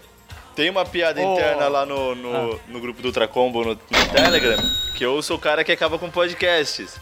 tem 0.55 0.69
uma 0.69 0.83
piada 0.85 1.21
Ô. 1.21 1.33
interna 1.33 1.67
lá 1.67 1.85
no, 1.85 2.13
no, 2.15 2.59
no 2.67 2.79
grupo 2.81 3.01
do 3.01 3.05
Ultracombo 3.09 3.63
no, 3.63 3.69
no 3.73 3.77
Telegram, 4.11 4.57
que 4.97 5.05
eu 5.05 5.21
sou 5.21 5.37
o 5.37 5.39
cara 5.39 5.63
que 5.63 5.71
acaba 5.71 5.97
com 5.97 6.09
podcasts. 6.09 6.97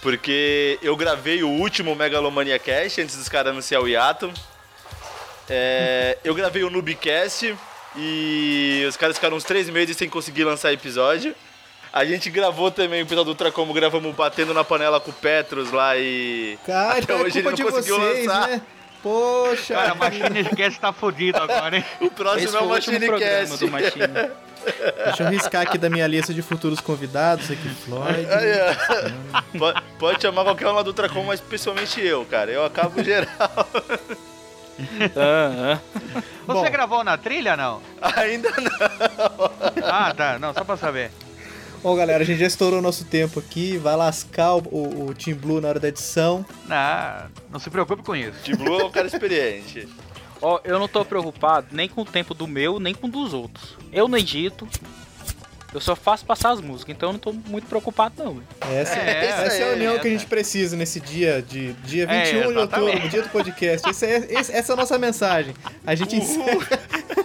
Porque 0.00 0.78
eu 0.80 0.96
gravei 0.96 1.42
o 1.42 1.48
último 1.48 1.94
Megalomania 1.94 2.58
Cast 2.58 3.00
antes 3.02 3.16
dos 3.16 3.28
caras 3.28 3.50
anunciar 3.52 3.82
o 3.82 3.88
hiato. 3.88 4.32
É, 5.50 6.18
eu 6.24 6.34
gravei 6.34 6.62
o 6.62 6.70
Noobcast 6.70 7.54
e 7.98 8.84
os 8.88 8.96
caras 8.96 9.16
ficaram 9.16 9.36
uns 9.36 9.44
três 9.44 9.68
meses 9.68 9.96
sem 9.96 10.08
conseguir 10.08 10.44
lançar 10.44 10.72
episódio. 10.72 11.34
A 11.92 12.04
gente 12.04 12.30
gravou 12.30 12.70
também 12.70 13.00
o 13.00 13.04
episódio 13.04 13.24
do 13.26 13.30
Ultra 13.30 13.50
Combo, 13.50 13.72
gravamos 13.72 14.14
batendo 14.14 14.52
na 14.54 14.62
panela 14.62 15.00
com 15.00 15.10
o 15.10 15.14
Petros 15.14 15.72
lá 15.72 15.96
e. 15.96 16.58
Cara, 16.66 16.98
Até 17.02 17.12
é 17.12 17.16
hoje 17.16 17.32
culpa 17.42 17.48
ele 17.48 17.56
de 17.56 17.62
não 17.64 17.70
conseguiu 17.70 17.98
vocês, 17.98 18.26
lançar. 18.26 18.48
né? 18.48 18.62
Poxa. 19.02 19.74
Cara, 19.74 19.92
a 19.92 19.94
Machine 19.94 20.44
Cast 20.56 20.80
tá 20.80 20.92
fudido 20.92 21.38
agora, 21.38 21.76
hein? 21.76 21.84
O 22.00 22.10
próximo 22.10 22.48
Esse 22.48 22.56
é 22.56 22.60
o 22.60 22.64
o 22.64 22.68
programa 22.68 23.48
MachineCast. 23.48 23.58
do 23.64 23.70
Machine. 23.70 24.30
Deixa 25.04 25.22
eu 25.22 25.28
riscar 25.30 25.62
aqui 25.62 25.78
da 25.78 25.88
minha 25.88 26.06
lista 26.06 26.34
de 26.34 26.42
futuros 26.42 26.80
convidados 26.80 27.50
aqui, 27.50 27.68
Floyd. 27.84 28.26
Aí, 28.28 28.52
ó. 28.60 29.58
pode, 29.58 29.82
pode 29.98 30.22
chamar 30.22 30.44
qualquer 30.44 30.66
um 30.68 30.72
lá 30.72 30.82
do 30.82 30.88
Ultra 30.88 31.08
Combo, 31.08 31.28
mas 31.28 31.40
principalmente 31.40 32.00
eu, 32.04 32.24
cara. 32.26 32.50
Eu 32.50 32.64
acabo 32.64 33.02
geral. 33.02 33.28
Ah, 35.16 35.74
ah. 35.74 36.20
Você 36.46 36.64
Bom. 36.66 36.70
gravou 36.70 37.04
na 37.04 37.16
trilha, 37.16 37.56
não? 37.56 37.80
Ainda 38.00 38.50
não. 38.50 39.50
Ah, 39.84 40.14
tá. 40.14 40.38
Não, 40.38 40.54
só 40.54 40.64
pra 40.64 40.76
saber. 40.76 41.10
Bom, 41.82 41.94
galera, 41.94 42.22
a 42.22 42.26
gente 42.26 42.40
já 42.40 42.46
estourou 42.46 42.78
o 42.78 42.82
nosso 42.82 43.04
tempo 43.04 43.38
aqui. 43.38 43.76
Vai 43.76 43.94
lascar 43.96 44.54
o, 44.54 44.62
o, 44.70 45.06
o 45.08 45.14
Team 45.14 45.36
Blue 45.36 45.60
na 45.60 45.68
hora 45.68 45.80
da 45.80 45.88
edição. 45.88 46.44
Não, 46.66 47.30
não 47.52 47.60
se 47.60 47.70
preocupe 47.70 48.02
com 48.02 48.16
isso. 48.16 48.42
De 48.42 48.54
Blue 48.56 48.80
é 48.80 48.84
um 48.84 48.90
cara 48.90 49.06
experiente. 49.06 49.88
Ó, 50.40 50.60
eu 50.64 50.78
não 50.78 50.88
tô 50.88 51.04
preocupado 51.04 51.68
nem 51.72 51.88
com 51.88 52.02
o 52.02 52.04
tempo 52.04 52.32
do 52.34 52.46
meu, 52.46 52.78
nem 52.80 52.94
com 52.94 53.06
o 53.08 53.10
dos 53.10 53.34
outros. 53.34 53.76
Eu 53.92 54.08
não 54.08 54.16
edito. 54.16 54.66
Eu 55.72 55.80
só 55.82 55.94
faço 55.94 56.24
passar 56.24 56.50
as 56.52 56.60
músicas, 56.62 56.96
então 56.96 57.10
eu 57.10 57.12
não 57.12 57.20
tô 57.20 57.30
muito 57.32 57.66
preocupado 57.66 58.14
não. 58.24 58.34
velho. 58.34 58.46
Essa 58.72 58.94
é, 58.94 59.10
É, 59.10 59.24
essa 59.26 59.52
é 59.58 59.62
a 59.64 59.66
é, 59.66 59.74
união 59.74 59.92
que 59.98 60.08
a 60.08 60.10
essa. 60.10 60.18
gente 60.20 60.26
precisa 60.26 60.76
nesse 60.76 60.98
dia 60.98 61.42
de 61.46 61.74
dia 61.84 62.04
É, 62.04 62.24
21 62.32 62.52
de 62.52 62.58
outubro, 62.58 63.08
dia 63.10 63.22
do 63.22 63.28
podcast. 63.28 63.88
Esse 63.90 64.06
é- 64.06 64.26
esse- 64.30 64.52
essa 64.52 64.72
é 64.72 64.74
a 64.74 64.76
nossa 64.76 64.98
mensagem. 64.98 65.54
A 65.86 65.94
gente 65.94 66.16
encerra. 66.16 66.58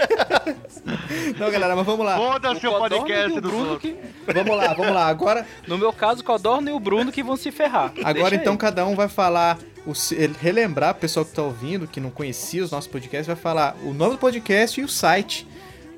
Não, 1.39 1.49
galera, 1.51 1.75
mas 1.75 1.85
vamos 1.85 2.05
lá. 2.05 2.17
Foda-se 2.17 2.67
o 2.67 2.75
e 2.75 2.77
podcast 2.79 3.31
o 3.37 3.41
do 3.41 3.49
Bruno 3.49 3.79
que, 3.79 3.95
Vamos 4.33 4.57
lá, 4.57 4.73
vamos 4.73 4.93
lá. 4.93 5.07
Agora, 5.07 5.45
no 5.67 5.77
meu 5.77 5.93
caso, 5.93 6.21
o 6.21 6.23
Codorna 6.23 6.69
e 6.69 6.73
o 6.73 6.79
Bruno 6.79 7.11
que 7.11 7.23
vão 7.23 7.35
se 7.37 7.51
ferrar. 7.51 7.93
agora 8.03 8.13
Deixa 8.31 8.35
então 8.35 8.53
aí. 8.53 8.59
cada 8.59 8.85
um 8.85 8.95
vai 8.95 9.07
falar, 9.07 9.57
o, 9.85 9.93
relembrar 10.41 10.91
o 10.91 10.95
pessoal 10.95 11.25
que 11.25 11.31
tá 11.33 11.41
ouvindo, 11.41 11.87
que 11.87 11.99
não 11.99 12.09
conhecia 12.09 12.63
os 12.63 12.71
nossos 12.71 12.87
podcasts, 12.89 13.27
vai 13.27 13.35
falar 13.35 13.75
o 13.83 13.93
nome 13.93 14.11
do 14.11 14.17
podcast 14.17 14.79
e 14.79 14.83
o 14.83 14.87
site 14.89 15.47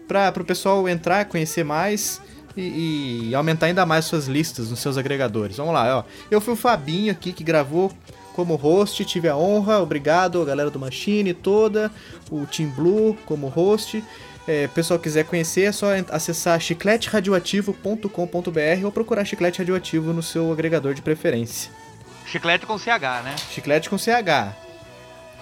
para 0.07 0.31
o 0.39 0.45
pessoal 0.45 0.87
entrar, 0.87 1.25
conhecer 1.25 1.63
mais 1.63 2.21
e, 2.55 3.29
e 3.29 3.35
aumentar 3.35 3.67
ainda 3.67 3.85
mais 3.85 4.05
suas 4.05 4.27
listas 4.27 4.69
nos 4.69 4.79
seus 4.79 4.97
agregadores. 4.97 5.57
Vamos 5.57 5.73
lá, 5.73 5.99
ó. 5.99 6.03
Eu 6.29 6.39
fui 6.39 6.53
o 6.53 6.57
Fabinho 6.57 7.11
aqui 7.11 7.33
que 7.33 7.43
gravou 7.43 7.91
como 8.33 8.55
host, 8.55 9.03
tive 9.05 9.29
a 9.29 9.37
honra, 9.37 9.79
obrigado 9.79 10.41
a 10.41 10.45
galera 10.45 10.69
do 10.69 10.77
Machine 10.77 11.33
toda, 11.33 11.89
o 12.29 12.45
Team 12.45 12.69
Blue 12.69 13.17
como 13.25 13.47
host. 13.47 14.03
É, 14.47 14.67
pessoal 14.67 14.99
quiser 14.99 15.25
conhecer, 15.25 15.63
é 15.63 15.71
só 15.71 15.87
acessar 16.09 16.59
chicleteradioativo.com.br 16.59 18.83
ou 18.83 18.91
procurar 18.91 19.25
Chiclete 19.25 19.59
Radioativo 19.59 20.13
no 20.13 20.21
seu 20.21 20.51
agregador 20.51 20.93
de 20.93 21.01
preferência. 21.01 21.71
Chiclete 22.27 22.65
com 22.65 22.77
CH, 22.77 23.23
né? 23.23 23.35
Chiclete 23.49 23.89
com 23.89 23.97
CH. 23.97 24.64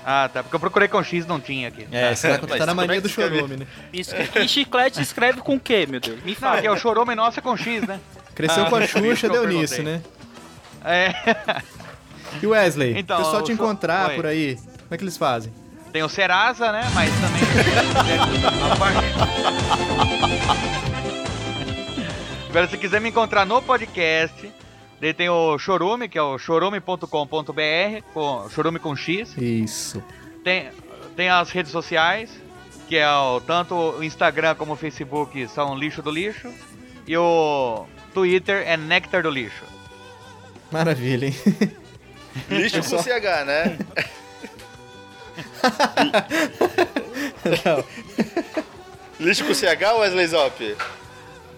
Ah, 0.06 0.30
tá. 0.32 0.44
Porque 0.44 0.56
eu 0.56 0.60
procurei 0.60 0.88
com 0.88 1.02
X 1.04 1.26
não 1.26 1.40
tinha 1.40 1.68
aqui. 1.70 1.88
É, 1.92 2.14
você 2.16 2.28
vai 2.30 2.40
Mas 2.50 2.60
tá 2.60 2.66
na 2.66 2.74
mania 2.74 2.94
é 2.94 2.96
que 2.98 3.02
do 3.02 3.10
chorume, 3.10 3.58
né? 3.58 3.68
Isso, 3.92 4.14
e 4.36 4.48
chiclete 4.48 5.02
escreve 5.02 5.40
com 5.42 5.56
o 5.56 5.60
quê, 5.60 5.86
meu 5.90 6.00
Deus? 6.00 6.22
Me 6.24 6.32
Não, 6.32 6.36
fala. 6.36 6.58
aqui 6.58 6.68
é 6.68 6.72
o 6.72 6.78
chorome 6.78 7.16
nosso 7.16 7.40
é 7.40 7.42
com 7.42 7.56
X, 7.56 7.84
né? 7.88 8.00
Cresceu 8.36 8.66
Ah, 8.66 8.70
com 8.70 8.76
a 8.76 8.88
Xuxa, 8.88 9.30
que 9.30 9.36
eu 9.36 9.48
deu 9.48 9.48
nisso, 9.48 9.82
né? 9.84 10.02
É. 10.84 11.14
E 12.42 12.48
Wesley, 12.48 12.98
Então, 12.98 13.18
o 13.22 13.24
pessoal 13.24 13.44
te 13.44 13.52
encontrar 13.52 14.10
Oi. 14.10 14.16
por 14.16 14.26
aí, 14.26 14.56
como 14.56 14.88
é 14.92 14.98
que 14.98 15.04
eles 15.04 15.16
fazem? 15.16 15.54
Tem 15.94 16.02
o 16.04 16.10
Serasa, 16.10 16.72
né? 16.72 16.82
Mas 16.96 17.12
também. 17.22 17.42
Agora, 22.50 22.68
se 22.68 22.78
quiser 22.78 23.00
me 23.02 23.10
encontrar 23.10 23.46
no 23.46 23.62
podcast, 23.62 24.52
daí 25.04 25.14
tem 25.14 25.28
o 25.30 25.58
Chorume, 25.60 26.08
que 26.08 26.18
é 26.18 26.22
o 26.22 26.40
chorume.com.br, 26.40 27.08
com 28.14 28.50
chorume 28.50 28.80
com 28.80 28.96
X. 28.96 29.36
Isso. 29.38 30.02
Tem, 30.46 30.70
tem 31.14 31.30
as 31.30 31.52
redes 31.52 31.74
sociais, 31.74 32.30
que 32.88 32.96
é 32.96 33.10
o, 33.10 33.42
tanto 33.42 33.76
o 33.76 34.04
Instagram 34.04 34.56
como 34.56 34.74
o 34.74 34.76
Facebook 34.78 35.46
são 35.50 35.78
Lixo 35.78 36.02
do 36.02 36.10
Lixo. 36.10 36.50
E 37.06 37.18
o 37.18 37.86
Twitter 38.14 38.64
é 38.66 38.78
Nectar 38.78 39.24
do 39.24 39.30
Lixo. 39.30 39.66
Maravilha, 40.72 41.26
hein? 41.26 41.36
Lixo 42.50 42.78
com 42.78 43.04
CH, 43.04 43.46
né? 43.46 43.78
Não. 47.66 47.84
Lixo 49.20 49.44
com 49.44 49.54
CH, 49.54 49.98
Wesley 50.00 50.28
Zop? 50.28 50.78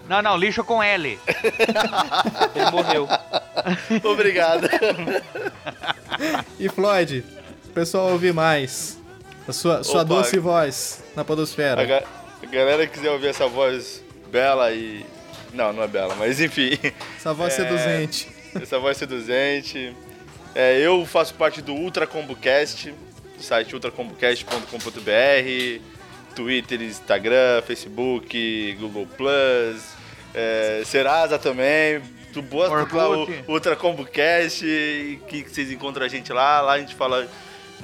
Não, 0.08 0.22
não, 0.22 0.36
lixo 0.36 0.62
com 0.64 0.82
L. 0.82 1.18
Ele 2.54 2.70
morreu. 2.70 3.08
Obrigado. 4.04 4.68
E 6.58 6.66
Floyd, 6.70 7.22
o 7.66 7.68
pessoal 7.72 8.10
ouvir 8.12 8.32
mais 8.32 8.98
a 9.46 9.52
sua, 9.52 9.84
sua 9.84 9.96
Opa. 10.00 10.04
doce 10.04 10.38
voz 10.38 11.04
na 11.14 11.22
podosfera. 11.24 11.82
A, 11.82 11.84
ga- 11.84 12.02
a 12.42 12.46
galera 12.46 12.86
que 12.86 12.94
quiser 12.94 13.10
ouvir 13.10 13.26
essa 13.28 13.46
voz 13.46 14.02
bela 14.30 14.72
e... 14.72 15.04
Não, 15.52 15.72
não 15.74 15.82
é 15.82 15.88
bela, 15.88 16.14
mas 16.14 16.40
enfim. 16.40 16.78
Essa 17.18 17.34
voz 17.34 17.52
É. 17.52 17.56
seduzente. 17.56 18.28
Essa 18.54 18.78
voz 18.78 18.96
seduzente. 18.96 19.94
É, 20.54 20.78
eu 20.80 21.04
faço 21.04 21.34
parte 21.34 21.60
do 21.60 21.74
Ultra 21.74 22.06
ComboCast, 22.06 22.94
site 23.38 23.74
ultracombocast.com.br, 23.74 25.82
Twitter, 26.34 26.80
Instagram, 26.82 27.60
Facebook, 27.66 28.72
Google 28.80 29.06
Plus, 29.18 29.82
é, 30.36 30.82
Serasa 30.84 31.38
também. 31.38 32.02
Tu 32.32 32.42
bota 32.42 32.94
lá 32.94 33.08
o. 33.08 33.26
Ultra 33.48 33.74
ComboCast, 33.74 34.66
e 34.66 35.18
que 35.26 35.42
vocês 35.48 35.72
encontram 35.72 36.04
a 36.04 36.08
gente 36.08 36.30
lá. 36.30 36.60
Lá 36.60 36.74
a 36.74 36.78
gente 36.78 36.94
fala 36.94 37.26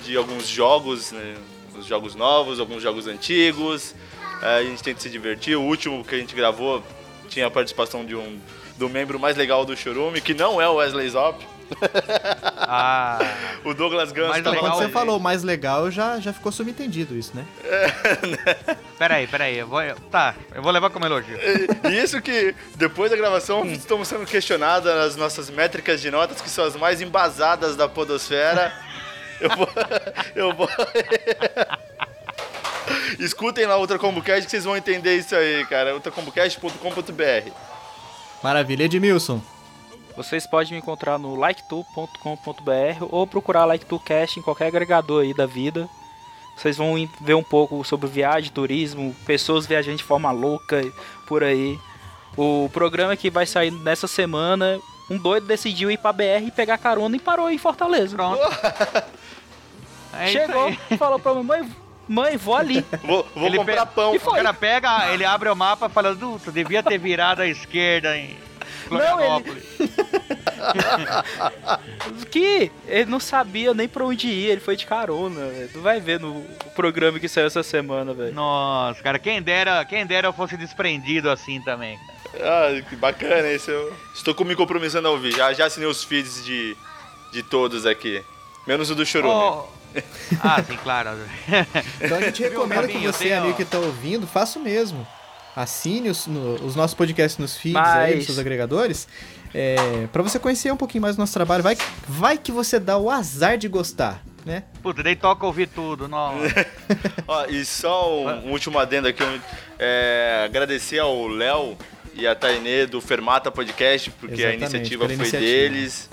de 0.05 0.15
alguns 0.15 0.47
jogos, 0.47 1.11
né? 1.13 1.37
Os 1.75 1.87
jogos 1.87 2.15
novos, 2.15 2.61
alguns 2.61 2.83
jogos 2.83 3.07
antigos. 3.07 3.95
É, 4.43 4.59
a 4.59 4.63
gente 4.63 4.83
tenta 4.83 5.01
se 5.01 5.09
divertir. 5.09 5.57
O 5.57 5.63
último 5.63 6.05
que 6.05 6.15
a 6.15 6.19
gente 6.19 6.35
gravou 6.35 6.85
tinha 7.31 7.47
a 7.47 7.51
participação 7.51 8.05
de 8.05 8.15
um 8.15 8.39
do 8.77 8.91
membro 8.91 9.19
mais 9.19 9.37
legal 9.37 9.65
do 9.65 9.75
Chorume, 9.75 10.21
que 10.21 10.35
não 10.35 10.61
é 10.61 10.69
o 10.69 10.75
Wesley 10.75 11.09
Zop. 11.09 11.43
Ah. 12.57 13.19
O 13.65 13.73
Douglas 13.75 14.11
Gans 14.11 14.29
Mais 14.31 14.43
tava 14.43 14.57
legal, 14.57 14.71
Quando 14.71 14.79
você 14.79 14.85
gente. 14.87 14.93
falou 14.93 15.21
mais 15.21 15.45
legal, 15.45 15.89
já, 15.89 16.19
já 16.19 16.33
ficou 16.33 16.51
subentendido 16.51 17.17
isso, 17.17 17.31
né? 17.37 17.45
Peraí, 18.99 19.29
peraí. 19.29 19.57
Eu 19.57 19.69
vou, 19.69 19.81
eu- 19.81 19.95
tá, 20.11 20.35
eu 20.53 20.61
vou 20.61 20.73
levar 20.73 20.91
como 20.91 21.07
elogio. 21.07 21.39
E 21.89 21.93
isso 22.03 22.21
que 22.21 22.57
depois 22.75 23.09
da 23.13 23.17
gravação 23.17 23.65
estamos 23.67 24.09
sendo 24.09 24.27
questionados 24.27 24.91
as 24.91 25.15
nossas 25.15 25.49
métricas 25.49 26.01
de 26.01 26.11
notas, 26.11 26.41
que 26.41 26.51
são 26.51 26.65
as 26.65 26.75
mais 26.75 27.01
embasadas 27.01 27.77
da 27.77 27.89
podosfera. 27.89 28.73
Eu 29.41 29.51
vou. 29.51 29.69
Eu 30.35 30.53
vou. 30.55 30.69
Escutem 33.19 33.67
lá 33.67 33.77
o 33.77 33.81
Ultra 33.81 33.99
Combocast 33.99 34.45
que 34.45 34.51
vocês 34.51 34.65
vão 34.65 34.77
entender 34.77 35.17
isso 35.17 35.35
aí, 35.37 35.65
cara. 35.67 35.95
ultracombocast.com.br. 35.95 37.51
Maravilha. 38.43 38.85
Edmilson, 38.85 39.41
Vocês 40.17 40.47
podem 40.47 40.73
me 40.73 40.79
encontrar 40.79 41.19
no 41.19 41.35
liketool.com.br 41.35 43.07
ou 43.11 43.27
procurar 43.27 43.65
LikeToolCast 43.67 44.39
em 44.39 44.43
qualquer 44.43 44.67
agregador 44.67 45.23
aí 45.23 45.35
da 45.35 45.47
vida. 45.47 45.89
Vocês 46.57 46.77
vão 46.77 46.95
ver 47.21 47.35
um 47.35 47.43
pouco 47.43 47.83
sobre 47.85 48.07
viagem, 48.09 48.51
turismo, 48.53 49.15
pessoas 49.25 49.67
viajando 49.67 49.97
de 49.97 50.05
forma 50.05 50.31
louca 50.31 50.83
por 51.27 51.43
aí. 51.43 51.79
O 52.37 52.69
programa 52.73 53.17
que 53.17 53.31
vai 53.31 53.47
sair 53.47 53.71
nessa 53.71 54.07
semana, 54.07 54.79
um 55.11 55.17
doido 55.19 55.47
decidiu 55.47 55.91
ir 55.91 55.99
pra 55.99 56.13
BR 56.13 56.45
e 56.47 56.51
pegar 56.51 56.77
carona 56.79 57.17
e 57.17 57.21
parou 57.21 57.51
em 57.51 57.59
Fortaleza. 57.59 58.15
Pronto. 58.17 58.41
É 60.15 60.27
Chegou, 60.27 60.71
falou 60.99 61.19
pra 61.19 61.33
mãe, 61.35 61.67
mãe, 62.07 62.37
vou 62.37 62.55
ali. 62.55 62.85
Vou, 63.03 63.27
vou 63.35 63.51
comprar 63.57 63.87
pe- 63.87 63.95
pão. 63.95 64.15
E 64.15 64.19
O 64.19 64.21
cara 64.21 64.53
pega, 64.53 65.11
ele 65.11 65.25
abre 65.25 65.49
o 65.49 65.57
mapa 65.57 65.87
e 65.87 65.89
fala, 65.89 66.15
"Du, 66.15 66.39
tu 66.39 66.53
devia 66.53 66.83
ter 66.83 66.99
virado 66.99 67.41
à 67.41 67.47
esquerda 67.47 68.15
em 68.15 68.37
Florianópolis. 68.89 69.65
Que 72.31 72.71
ele 72.87 73.11
não 73.11 73.21
sabia 73.21 73.75
nem 73.75 73.89
pra 73.89 74.05
onde 74.05 74.29
ir, 74.29 74.51
ele 74.51 74.61
foi 74.61 74.77
de 74.77 74.87
carona, 74.87 75.47
velho. 75.49 75.69
Tu 75.73 75.81
vai 75.81 76.01
ver 76.01 76.21
no 76.21 76.43
programa 76.75 77.19
que 77.19 77.29
saiu 77.29 77.47
essa 77.47 77.63
semana, 77.63 78.15
velho. 78.15 78.33
Nossa, 78.33 79.03
cara, 79.03 79.19
quem 79.19 79.43
dera, 79.43 79.85
quem 79.85 80.07
dera 80.07 80.29
eu 80.29 80.33
fosse 80.33 80.57
desprendido 80.57 81.31
assim 81.31 81.61
também. 81.63 81.99
Ah, 82.41 82.81
que 82.89 82.97
bacana 82.97 83.51
isso. 83.53 83.71
Eu 83.71 83.93
estou 84.15 84.35
me 84.45 84.57
comprometendo 84.57 85.09
a 85.09 85.11
ouvir. 85.11 85.33
Já, 85.37 85.53
já 85.53 85.67
assinei 85.67 85.89
os 85.89 86.03
feeds 86.05 86.45
de, 86.45 86.77
de 87.33 87.43
todos 87.43 87.85
aqui. 87.85 88.23
Menos 88.67 88.91
o 88.91 88.95
do 88.95 89.05
Chorume. 89.05 89.35
Oh. 89.35 89.65
Ah, 90.43 90.63
sim, 90.63 90.77
claro. 90.83 91.11
então 92.01 92.17
a 92.17 92.21
gente 92.23 92.43
recomenda 92.43 92.89
que 92.89 92.97
você, 92.99 93.25
tenho- 93.25 93.43
amigo 93.43 93.57
que 93.57 93.65
tá 93.65 93.79
ouvindo, 93.79 94.27
faça 94.27 94.59
o 94.59 94.63
mesmo. 94.63 95.07
Assine 95.55 96.09
os, 96.09 96.27
no- 96.27 96.55
os 96.65 96.75
nossos 96.75 96.95
podcasts 96.95 97.39
nos 97.39 97.57
feeds 97.57 97.81
Mas- 97.81 97.97
aí, 97.99 98.17
nos 98.17 98.25
seus 98.27 98.39
agregadores. 98.39 99.07
É, 99.55 99.77
para 100.11 100.23
você 100.23 100.39
conhecer 100.39 100.73
um 100.73 100.77
pouquinho 100.77 101.03
mais 101.03 101.15
do 101.17 101.19
nosso 101.19 101.35
trabalho. 101.35 101.63
Vai, 101.63 101.77
vai 102.09 102.39
que 102.39 102.51
você 102.51 102.79
dá 102.81 102.97
o 102.97 103.11
azar 103.11 103.59
de 103.59 103.69
gostar. 103.69 104.23
né? 104.47 104.63
Puta, 104.83 105.03
daí 105.03 105.15
toca 105.15 105.45
ouvir 105.47 105.69
tudo, 105.69 106.09
não. 106.09 106.35
Ó, 107.29 107.45
e 107.47 107.65
só 107.65 108.19
um, 108.19 108.49
um 108.49 108.51
último 108.53 108.79
adendo 108.79 109.09
aqui, 109.09 109.23
um, 109.23 109.39
é, 109.79 110.43
agradecer 110.47 110.99
ao 111.01 111.29
Léo 111.29 111.77
e 112.15 112.27
a 112.27 112.35
Tainê 112.35 112.87
do 112.87 113.01
Fermata 113.01 113.51
Podcast, 113.51 114.11
porque 114.11 114.35
Exatamente, 114.43 114.65
a 114.65 114.69
iniciativa 114.69 115.05
foi 115.05 115.15
iniciativa. 115.15 115.41
deles. 115.47 116.11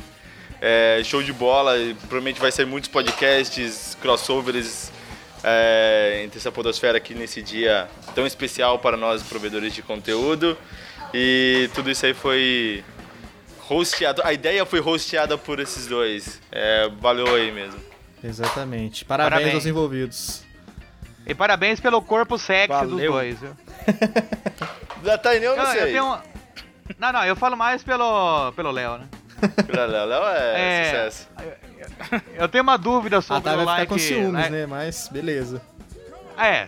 É, 0.62 1.02
show 1.06 1.24
de 1.24 1.32
bola, 1.32 1.74
provavelmente 2.02 2.40
vai 2.42 2.52
sair 2.52 2.66
muitos 2.66 2.90
podcasts, 2.90 3.98
crossovers 4.02 4.92
é, 5.44 6.22
entre 6.24 6.40
essa 6.40 6.52
podosfera 6.52 6.98
aqui 6.98 7.14
nesse 7.14 7.42
dia 7.42 7.88
tão 8.14 8.26
especial 8.26 8.80
para 8.80 8.98
nós, 8.98 9.24
provedores 9.24 9.74
de 9.74 9.82
conteúdo. 9.82 10.58
E 11.14 11.70
tudo 11.74 11.90
isso 11.90 12.06
aí 12.06 12.14
foi 12.14 12.84
hosteado, 13.70 14.22
a 14.26 14.34
ideia 14.34 14.66
foi 14.66 14.80
hosteada 14.80 15.38
por 15.38 15.60
esses 15.60 15.88
dois. 15.88 16.40
É, 16.52 16.90
valeu 17.00 17.36
aí 17.36 17.52
mesmo. 17.52 17.80
Exatamente. 18.24 19.06
Parabéns, 19.06 19.32
Parabéns. 19.34 19.56
aos 19.56 19.66
envolvidos. 19.66 20.44
E 21.26 21.34
parabéns 21.36 21.80
pelo 21.80 22.02
corpo 22.02 22.38
sexy 22.38 22.68
dos 22.82 22.92
Valeu. 22.92 23.12
dois, 23.12 23.40
viu? 23.40 23.56
Da 25.04 25.18
Tainê 25.18 25.48
eu 25.48 25.56
não 25.56 25.64
Não, 25.64 25.74
eu 25.74 25.82
sei. 25.84 25.92
tenho 25.92 26.06
um- 26.06 26.20
Não, 26.98 27.12
não, 27.14 27.24
eu 27.24 27.36
falo 27.36 27.56
mais 27.56 27.84
pelo 27.84 28.52
pelo 28.54 28.72
Léo, 28.72 28.98
né? 28.98 29.06
Léo, 29.88 30.06
Léo 30.08 30.24
é, 30.28 30.82
É. 30.82 30.86
sucesso. 30.86 31.28
Eu 31.40 31.69
tenho 32.50 32.64
uma 32.64 32.78
dúvida 32.78 33.18
A 33.18 33.22
sobre 33.22 33.44
Thay 33.44 33.54
o 33.54 33.58
vai 33.58 33.66
like. 33.66 33.82
ficar 33.82 33.94
com 33.94 34.00
ciúmes, 34.00 34.34
like- 34.34 34.50
né? 34.50 34.66
Mas 34.66 35.08
beleza. 35.12 35.62
É. 36.38 36.68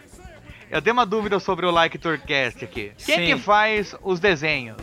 Eu 0.70 0.82
tenho 0.82 0.94
uma 0.94 1.06
dúvida 1.06 1.38
sobre 1.40 1.66
o 1.66 1.72
Like 1.72 1.98
Tourcast 1.98 2.64
aqui. 2.64 2.94
Quem 3.06 3.18
Sim. 3.18 3.26
que 3.26 3.38
faz 3.42 3.94
os 4.02 4.20
desenhos? 4.22 4.78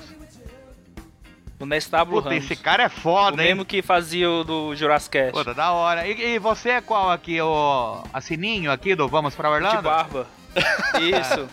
O 1.60 1.66
Nestábulo 1.66 2.18
Puta, 2.22 2.28
Ramos. 2.34 2.44
esse 2.44 2.54
cara 2.62 2.84
é 2.84 2.86
O 2.86 2.90
foda, 2.90 3.42
hein? 3.42 3.48
mesmo 3.48 3.64
que 3.64 3.82
fazia 3.82 4.30
o 4.30 4.44
do 4.44 4.76
Jurassic 4.76 5.10
Cast. 5.18 5.32
Puta, 5.32 5.52
da 5.54 5.72
hora. 5.72 6.06
E, 6.06 6.34
e 6.34 6.38
você 6.38 6.70
é 6.70 6.80
qual 6.80 7.10
aqui? 7.10 7.40
O 7.40 8.02
a 8.12 8.20
Sininho 8.20 8.70
aqui 8.70 8.94
do 8.94 9.08
Vamos 9.08 9.34
pra 9.34 9.50
Orlando? 9.50 9.76
De 9.78 9.82
barba. 9.82 10.26
Isso. 11.00 11.48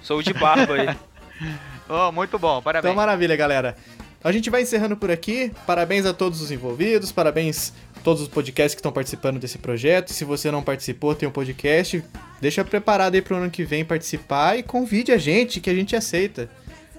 Sou 0.00 0.18
o 0.18 0.22
de 0.22 0.32
barba 0.32 0.74
aí. 0.74 0.96
Oh, 1.88 2.10
muito 2.10 2.36
bom, 2.36 2.60
parabéns. 2.60 2.90
Então, 2.90 2.96
maravilha, 3.00 3.36
galera. 3.36 3.76
A 4.24 4.32
gente 4.32 4.50
vai 4.50 4.62
encerrando 4.62 4.96
por 4.96 5.08
aqui. 5.08 5.52
Parabéns 5.68 6.04
a 6.04 6.12
todos 6.12 6.40
os 6.40 6.50
envolvidos, 6.50 7.12
parabéns 7.12 7.72
todos 8.06 8.22
os 8.22 8.28
podcasts 8.28 8.72
que 8.72 8.78
estão 8.78 8.92
participando 8.92 9.40
desse 9.40 9.58
projeto. 9.58 10.12
Se 10.12 10.24
você 10.24 10.48
não 10.48 10.62
participou, 10.62 11.12
tem 11.12 11.28
um 11.28 11.32
podcast. 11.32 12.04
Deixa 12.40 12.64
preparado 12.64 13.16
aí 13.16 13.20
pro 13.20 13.34
ano 13.34 13.50
que 13.50 13.64
vem 13.64 13.84
participar 13.84 14.56
e 14.56 14.62
convide 14.62 15.10
a 15.10 15.18
gente, 15.18 15.60
que 15.60 15.68
a 15.68 15.74
gente 15.74 15.96
aceita. 15.96 16.48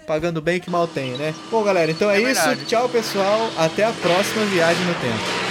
Pagando 0.06 0.42
bem 0.42 0.60
que 0.60 0.70
mal 0.70 0.86
tem, 0.86 1.12
né? 1.12 1.34
Bom, 1.50 1.64
galera, 1.64 1.90
então 1.90 2.12
é, 2.12 2.22
É 2.22 2.32
isso. 2.32 2.66
Tchau, 2.66 2.90
pessoal. 2.90 3.50
Até 3.58 3.86
a 3.86 3.94
próxima 3.94 4.44
viagem 4.48 4.84
no 4.84 4.94
tempo. 4.96 5.47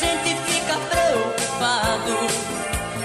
Gente 0.00 0.34
fica 0.46 0.76
preocupado. 0.90 2.16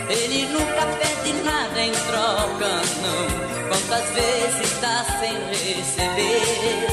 Ele 0.10 0.46
nunca 0.48 0.86
pede 1.00 1.34
nada 1.44 1.82
em 1.82 1.92
troca, 1.92 2.72
não. 3.04 3.26
Quantas 3.70 4.10
vezes 4.12 4.80
dá 4.80 5.06
sem 5.20 5.36
receber? 5.50 6.88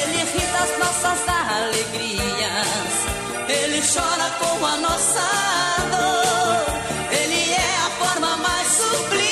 Ele 0.00 0.20
ri 0.32 0.46
das 0.56 0.78
nossas 0.78 1.20
alegrias, 1.28 2.94
ele 3.48 3.80
chora 3.92 4.30
com 4.40 4.66
a 4.66 4.76
nossa 4.78 5.26
dor. 5.92 6.64
Ele 7.12 7.52
é 7.52 7.76
a 7.86 7.90
forma 7.98 8.36
mais 8.38 8.68
sublime 8.68 9.23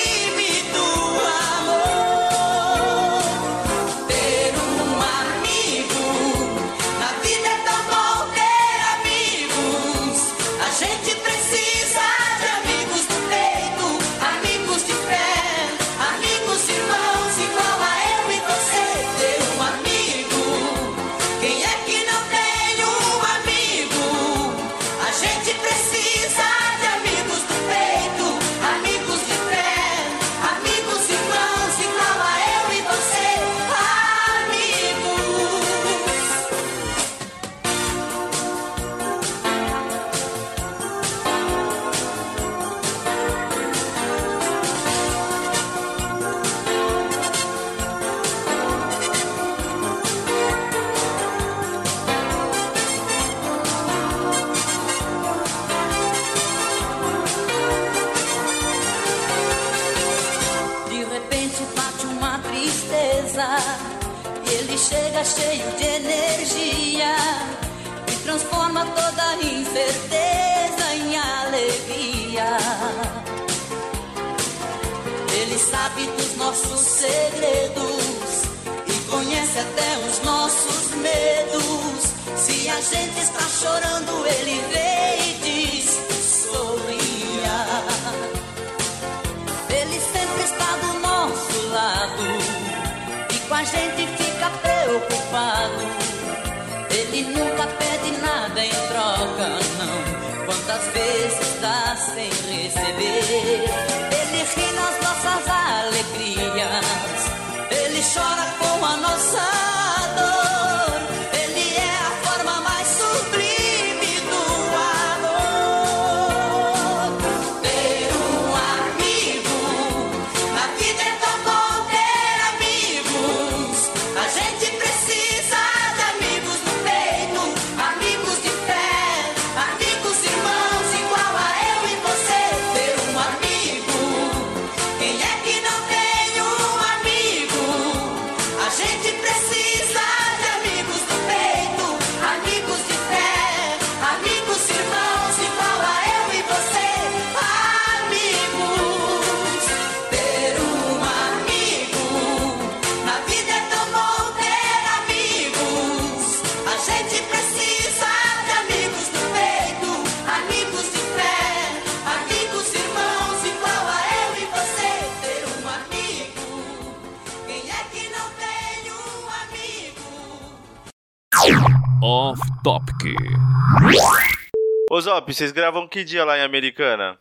Ô 175.23 175.25
Zop, 175.25 175.33
vocês 175.35 175.53
gravam 175.53 175.87
que 175.87 176.03
dia 176.05 176.25
lá 176.25 176.37
em 176.37 176.43
Americana? 176.43 177.19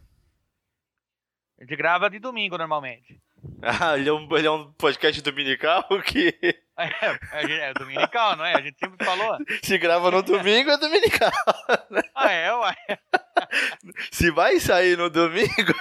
A 1.60 1.64
gente 1.64 1.76
grava 1.76 2.10
de 2.10 2.20
domingo 2.20 2.58
normalmente. 2.58 3.22
Ah, 3.64 3.98
ele 3.98 4.08
é 4.08 4.14
um, 4.14 4.38
ele 4.38 4.46
é 4.46 4.52
um 4.52 4.72
podcast 4.74 5.20
dominical 5.22 5.84
que 6.06 6.32
É, 6.78 7.70
é, 7.70 7.74
dominical, 7.74 8.36
não 8.36 8.46
é? 8.46 8.56
A 8.56 8.62
gente 8.62 8.78
sempre 8.78 9.04
falou. 9.04 9.38
se 9.64 9.78
grava 9.80 10.12
no 10.12 10.22
domingo 10.22 10.70
é 10.70 10.78
dominical. 10.78 11.32
Ah, 12.14 12.32
é. 12.32 12.50
Se 14.12 14.30
vai 14.30 14.60
sair 14.60 14.96
no 14.96 15.10
domingo, 15.10 15.74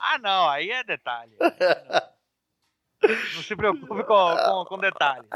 Ah, 0.00 0.18
não, 0.18 0.48
aí 0.48 0.70
é 0.70 0.82
detalhe. 0.82 1.36
Não 3.02 3.42
se 3.42 3.54
preocupe 3.54 4.04
com, 4.04 4.04
com, 4.04 4.64
com 4.68 4.78
detalhes. 4.78 5.28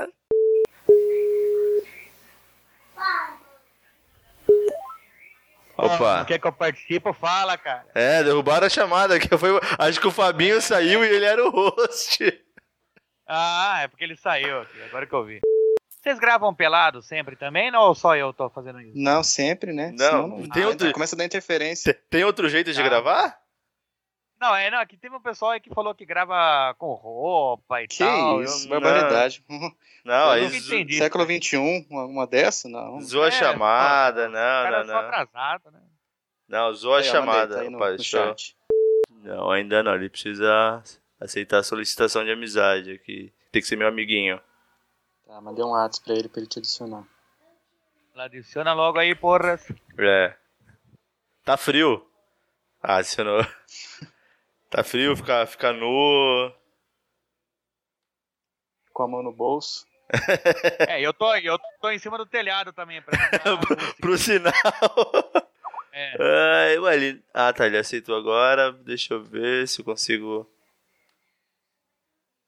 Opa. 5.87 6.19
Não 6.19 6.25
quer 6.25 6.39
que 6.39 6.47
eu 6.47 6.53
participe? 6.53 7.13
Fala, 7.15 7.57
cara. 7.59 7.85
É, 7.95 8.23
derrubaram 8.23 8.67
a 8.67 8.71
chamada. 8.71 9.19
Que 9.19 9.37
foi, 9.37 9.51
acho 9.79 10.01
que 10.01 10.07
o 10.07 10.11
Fabinho 10.13 10.61
saiu 10.61 11.05
e 11.05 11.09
ele 11.09 11.25
era 11.25 11.45
o 11.47 11.51
host. 11.51 12.43
Ah, 13.27 13.81
é 13.83 13.89
porque 13.89 14.05
ele 14.05 14.17
saiu 14.17 14.61
aqui, 14.63 14.83
agora 14.83 15.07
que 15.07 15.15
eu 15.15 15.25
vi. 15.25 15.41
Vocês 16.03 16.19
gravam 16.19 16.53
pelado 16.55 17.01
sempre 17.01 17.37
também, 17.37 17.71
não, 17.71 17.83
ou 17.83 17.95
só 17.95 18.17
eu 18.17 18.33
tô 18.33 18.51
fazendo 18.51 18.81
isso? 18.81 18.93
Não, 18.97 19.23
sempre, 19.23 19.73
né? 19.73 19.93
Não, 19.97 20.11
Senão 20.39 20.49
tem 20.51 20.63
ah, 20.65 20.67
outro- 20.67 20.87
então 20.89 20.93
Começa 20.93 21.15
a 21.15 21.19
dar 21.19 21.25
interferência. 21.25 21.95
Tem- 21.95 22.03
Tem 22.11 22.25
outro 22.25 22.49
jeito 22.49 22.73
de 22.73 22.81
Ah. 22.81 22.85
gravar? 22.85 23.39
Não, 24.43 24.57
é, 24.57 24.71
não, 24.73 24.81
aqui 24.81 24.97
teve 24.97 25.15
um 25.15 25.21
pessoal 25.21 25.53
aí 25.53 25.61
que 25.61 25.73
falou 25.73 25.95
que 25.95 26.05
grava 26.05 26.75
com 26.77 26.93
roupa 26.95 27.81
e 27.81 27.87
Que 27.87 27.99
tal. 27.99 28.43
isso, 28.43 28.65
eu- 28.67 28.71
barbaridade. 28.71 29.45
Não, 30.05 30.15
Eu 30.27 30.31
aí 30.33 30.43
nunca 30.47 30.59
zo- 30.59 30.75
entendi. 30.75 30.99
Século 30.99 31.25
XXI, 31.25 31.87
uma, 31.89 32.05
uma 32.07 32.27
dessa? 32.27 32.69
Não. 32.69 33.01
zoa 33.01 33.27
a 33.27 33.29
É, 33.29 33.31
chamada. 33.31 34.29
Não, 34.29 34.71
não, 34.73 34.85
são 34.85 34.95
não. 34.95 34.99
atrasados, 35.09 35.73
né? 35.73 35.81
Não, 36.49 36.73
zoa 36.75 36.99
a 36.99 37.01
Aí, 37.03 37.09
ó, 37.09 37.13
mandei, 37.13 37.33
chamada, 37.33 37.57
tá 37.57 37.71
no, 37.71 37.79
rapaz. 37.79 38.13
no 38.13 38.19
eu-. 38.19 38.37
Não, 39.23 39.51
ainda 39.53 39.81
não. 39.85 39.95
Ele 39.95 40.11
precisa 40.11 40.83
aceitar 41.21 41.59
a 41.59 41.63
solicitação 41.63 42.25
de 42.25 42.33
amizade 42.33 42.91
aqui. 42.91 43.33
Tem 43.53 43.63
que 43.63 43.69
ser 43.69 43.77
meu 43.77 43.87
amiguinho. 43.87 44.41
Tá, 45.25 45.41
mandei 45.41 45.65
um 45.65 45.69
WhatsApp 45.71 46.05
pra 46.05 46.15
ele 46.15 46.29
pra 46.29 46.41
ele 46.41 46.49
te 46.49 46.59
adicionar. 46.59 47.05
Ela 48.13 48.25
adiciona 48.25 48.73
logo 48.73 48.99
aí, 48.99 49.15
porras. 49.15 49.65
É. 49.97 50.35
Tá 51.45 51.57
frio. 51.57 52.05
Ah, 52.83 52.97
adicionou. 52.97 53.39
Tá 54.73 54.83
frio, 54.83 55.15
ficar 55.15 55.47
fica 55.47 55.71
nu. 55.71 56.51
Com 58.91 59.03
a 59.03 59.09
mão 59.09 59.23
no 59.23 59.31
bolso. 59.31 59.87
É, 60.89 61.01
eu 61.01 61.13
tô, 61.13 61.35
eu 61.37 61.59
tô 61.81 61.91
em 61.91 61.99
cima 61.99 62.17
do 62.17 62.25
telhado 62.25 62.73
também. 62.73 63.03
Pra 63.03 63.19
a. 63.19 63.59
Pro 64.01 64.17
sinal. 64.17 64.53
É. 65.93 66.17
Ai, 66.19 66.79
ué, 66.79 66.95
ele... 66.95 67.25
Ah, 67.35 67.53
tá, 67.53 67.67
ele 67.67 67.77
aceitou 67.77 68.17
agora. 68.17 68.73
Deixa 68.73 69.15
eu 69.15 69.23
ver 69.23 69.69
se 69.69 69.81
eu 69.81 69.85
consigo 69.85 70.51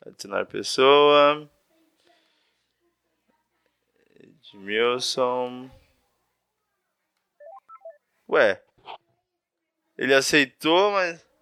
adicionar 0.07 0.47
pessoa. 0.47 1.51
Edmilson. 4.19 5.71
Ué. 8.29 8.63
Ele 9.97 10.15
aceitou, 10.15 10.93
mas. 10.93 11.34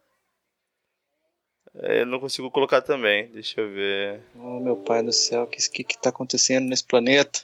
É, 1.77 2.03
Eu 2.03 2.07
não 2.07 2.21
consigo 2.21 2.51
colocar 2.51 2.83
também. 2.83 3.29
Deixa 3.29 3.61
eu 3.61 3.71
ver. 3.71 4.21
Oh, 4.35 4.61
meu 4.61 4.77
pai 4.77 5.03
do 5.03 5.13
céu, 5.13 5.45
o 5.45 5.47
que, 5.47 5.59
que, 5.71 5.85
que 5.85 5.99
tá 5.99 6.11
acontecendo 6.11 6.69
nesse 6.69 6.85
planeta? 6.85 7.41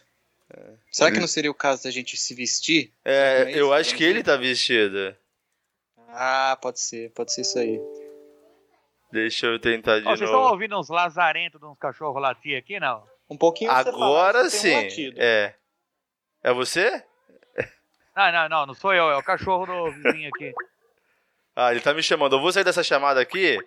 Será 0.91 1.13
que 1.13 1.21
não 1.21 1.27
seria 1.27 1.51
o 1.51 1.55
caso 1.55 1.85
da 1.85 1.91
gente 1.91 2.17
se 2.17 2.35
vestir? 2.35 2.93
É, 3.05 3.43
é 3.43 3.61
eu 3.61 3.73
acho 3.73 3.95
que 3.95 4.03
ele 4.03 4.23
tá 4.23 4.37
vestido. 4.37 5.15
Ah, 6.09 6.57
pode 6.61 6.81
ser, 6.81 7.11
pode 7.11 7.33
ser 7.33 7.43
isso 7.43 7.59
aí. 7.59 7.79
Deixa 9.13 9.47
eu 9.47 9.59
tentar 9.59 10.01
de 10.01 10.07
Ó, 10.07 10.11
vocês 10.11 10.23
estão 10.23 10.41
novo. 10.41 10.53
ouvindo 10.53 10.79
uns 10.79 10.89
lazarentos 10.89 11.61
de 11.61 11.67
uns 11.67 11.79
cachorros 11.79 12.21
latir 12.21 12.57
aqui, 12.59 12.81
não? 12.81 13.05
Um 13.29 13.37
pouquinho 13.37 13.71
Agora 13.71 14.45
um 14.45 14.51
sim. 14.51 14.75
latido. 14.75 15.17
É. 15.21 15.55
É 16.43 16.53
você? 16.53 17.03
Não, 18.17 18.33
não, 18.33 18.49
não, 18.49 18.67
não 18.67 18.75
sou 18.75 18.93
eu, 18.93 19.11
é 19.11 19.17
o 19.17 19.23
cachorro 19.23 19.67
do 19.67 19.93
vizinho 19.93 20.31
aqui. 20.35 20.53
Ah, 21.55 21.71
ele 21.71 21.81
tá 21.81 21.95
me 21.95 22.03
chamando. 22.03 22.37
Eu 22.37 22.41
vou 22.41 22.53
sair 22.53 22.65
dessa 22.65 22.83
chamada 22.83 23.21
aqui. 23.21 23.59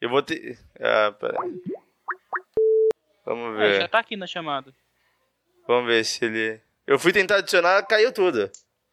Eu 0.00 0.08
vou 0.10 0.22
ter. 0.22 0.58
Ah, 0.80 1.12
pera. 1.12 1.36
Vamos 3.24 3.58
É, 3.60 3.72
já 3.74 3.78
ver. 3.80 3.88
tá 3.88 3.98
aqui 3.98 4.16
na 4.16 4.26
chamada. 4.26 4.72
Vamos 5.66 5.86
ver 5.86 6.04
se 6.04 6.24
ele. 6.24 6.60
Eu 6.86 6.98
fui 6.98 7.12
tentar 7.12 7.36
adicionar, 7.36 7.82
caiu 7.86 8.12
tudo. 8.12 8.50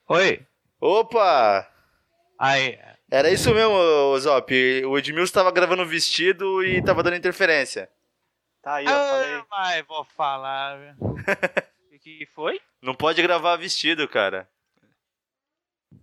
Oi. 0.08 0.46
Opa! 0.80 1.70
Aí. 2.40 2.80
Era 3.10 3.30
isso 3.30 3.54
mesmo, 3.54 4.18
Zop. 4.20 4.52
O 4.86 4.98
Edmilson 4.98 5.34
tava 5.34 5.52
gravando 5.52 5.86
vestido 5.86 6.64
e 6.64 6.82
tava 6.82 7.04
dando 7.04 7.18
interferência. 7.18 7.90
Tá 8.62 8.76
aí, 8.76 8.86
falei. 8.86 9.34
Ah, 9.36 9.46
mas 9.50 9.86
vou 9.88 10.06
falar. 10.16 10.96
O 11.94 12.00
que 12.04 12.26
foi? 12.34 12.60
Não 12.82 12.96
pode 12.96 13.22
gravar 13.22 13.56
vestido, 13.58 14.08
cara. 14.08 14.50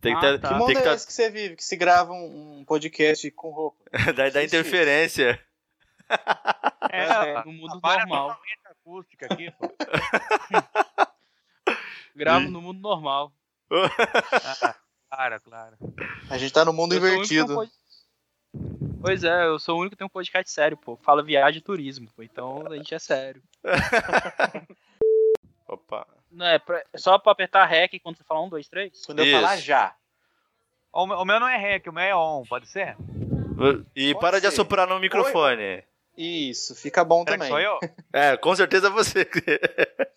Tem 0.00 0.18
que 0.18 0.26
Ah, 0.26 0.38
tá. 0.38 0.48
Que 0.48 0.48
tem 0.48 0.58
mundo 0.58 0.72
que 0.82 0.88
é 0.88 0.94
esse 0.94 1.06
que 1.06 1.12
você 1.12 1.30
vive, 1.30 1.56
que 1.56 1.64
se 1.64 1.76
grava 1.76 2.12
um, 2.12 2.58
um 2.60 2.64
podcast 2.64 3.30
com 3.32 3.50
roupa? 3.50 3.84
dá, 4.16 4.28
dá 4.30 4.44
interferência. 4.44 5.40
É, 6.90 7.44
no 7.44 7.52
mundo 7.52 7.78
normal. 7.82 8.40
acústica 8.64 9.26
aqui, 9.30 9.50
pô. 9.50 9.68
Gravo 12.16 12.48
no 12.48 12.62
mundo 12.62 12.80
normal. 12.80 13.30
Ah, 13.70 14.74
claro, 15.10 15.40
claro. 15.42 15.76
A 16.30 16.38
gente 16.38 16.52
tá 16.52 16.64
no 16.64 16.72
mundo 16.72 16.94
Eu 16.94 17.02
um 17.02 17.06
invertido. 17.06 17.54
pod- 17.54 17.70
Pois 19.02 19.22
é, 19.22 19.44
eu 19.46 19.58
sou 19.58 19.76
o 19.76 19.80
único 19.80 19.94
que 19.94 19.98
tem 19.98 20.06
um 20.06 20.10
podcast 20.10 20.50
sério, 20.50 20.76
pô. 20.78 20.96
Fala 20.96 21.22
viagem 21.22 21.58
e 21.58 21.62
turismo, 21.62 22.08
pô. 22.16 22.22
Então 22.22 22.66
a 22.66 22.74
gente 22.76 22.94
é 22.94 22.98
sério. 22.98 23.42
Opa. 25.68 26.06
Não 26.30 26.46
é, 26.46 26.58
pra- 26.58 26.82
é 26.92 26.98
só 26.98 27.18
pra 27.18 27.32
apertar 27.32 27.64
REC 27.66 27.98
quando 28.00 28.16
você 28.16 28.24
fala 28.24 28.42
um, 28.42 28.48
dois, 28.48 28.68
três? 28.68 29.04
Quando 29.06 29.20
eu 29.20 29.26
Isso. 29.26 29.36
falar 29.36 29.56
já. 29.56 29.94
O, 30.92 31.06
meu- 31.06 31.18
o 31.18 31.24
meu 31.24 31.38
não 31.40 31.48
é 31.48 31.56
rec, 31.56 31.86
o 31.86 31.92
meu 31.92 32.02
é 32.02 32.14
on, 32.16 32.42
pode 32.48 32.66
ser? 32.68 32.96
E 33.94 34.12
Pode 34.14 34.20
para 34.20 34.36
de 34.36 34.42
ser. 34.42 34.46
assoprar 34.48 34.86
no 34.88 34.98
microfone. 34.98 35.84
Isso, 36.16 36.74
fica 36.74 37.04
bom 37.04 37.22
Será 37.24 37.38
que 37.38 37.38
também. 37.38 37.48
sou 37.48 37.60
eu? 37.60 37.78
É, 38.12 38.36
com 38.36 38.54
certeza 38.56 38.90
você. 38.90 39.28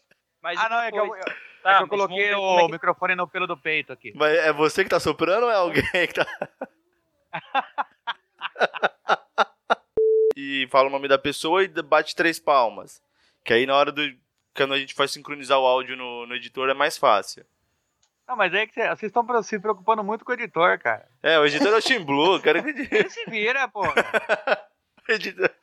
Mas 0.42 0.60
Ah, 0.60 0.70
não, 0.70 0.80
é 0.82 0.92
que 0.92 0.98
eu, 1.00 1.16
eu- 1.16 1.24
Tá, 1.64 1.74
é 1.74 1.78
que 1.78 1.84
eu 1.84 1.88
coloquei 1.90 2.34
o 2.34 2.60
é 2.60 2.66
que- 2.66 2.72
microfone 2.72 3.14
no 3.16 3.28
pelo 3.28 3.46
do 3.46 3.56
peito 3.56 3.94
aqui. 3.94 4.12
Mas 4.16 4.36
é 4.36 4.52
você 4.52 4.84
que 4.84 4.90
tá 4.90 5.00
soprando 5.00 5.46
ou 5.46 5.52
é 5.52 5.56
alguém 5.56 5.84
que 6.08 6.14
tá. 6.14 6.26
e 10.36 10.68
fala 10.72 10.88
o 10.88 10.92
nome 10.92 11.08
da 11.08 11.18
pessoa 11.18 11.64
e 11.64 11.68
bate 11.68 12.16
três 12.16 12.40
palmas. 12.40 13.02
Que 13.44 13.54
aí 13.54 13.66
na 13.66 13.76
hora 13.76 13.92
do. 13.92 14.02
Quando 14.56 14.74
a 14.74 14.78
gente 14.80 14.96
vai 14.96 15.08
sincronizar 15.08 15.60
o 15.60 15.66
áudio 15.66 15.96
no, 15.96 16.26
no 16.26 16.36
editor 16.36 16.70
é 16.70 16.74
mais 16.74 16.98
fácil. 16.98 17.46
Não, 18.28 18.36
mas 18.36 18.54
é 18.54 18.66
que 18.68 18.74
cê- 18.74 18.88
vocês 18.90 19.10
estão 19.10 19.44
se 19.44 19.60
preocupando 19.60 20.04
muito 20.04 20.24
com 20.24 20.32
o 20.32 20.36
editor, 20.36 20.78
cara. 20.80 21.08
É, 21.22 21.38
o 21.40 21.46
editor 21.46 21.68
é 21.74 21.78
o 21.78 21.82
Team 21.82 22.04
Blue, 22.06 22.42
cara. 22.42 22.62
que- 22.62 22.70
Ele 22.96 23.10
se 23.10 23.26
vira, 23.30 23.68
pô. 23.68 23.82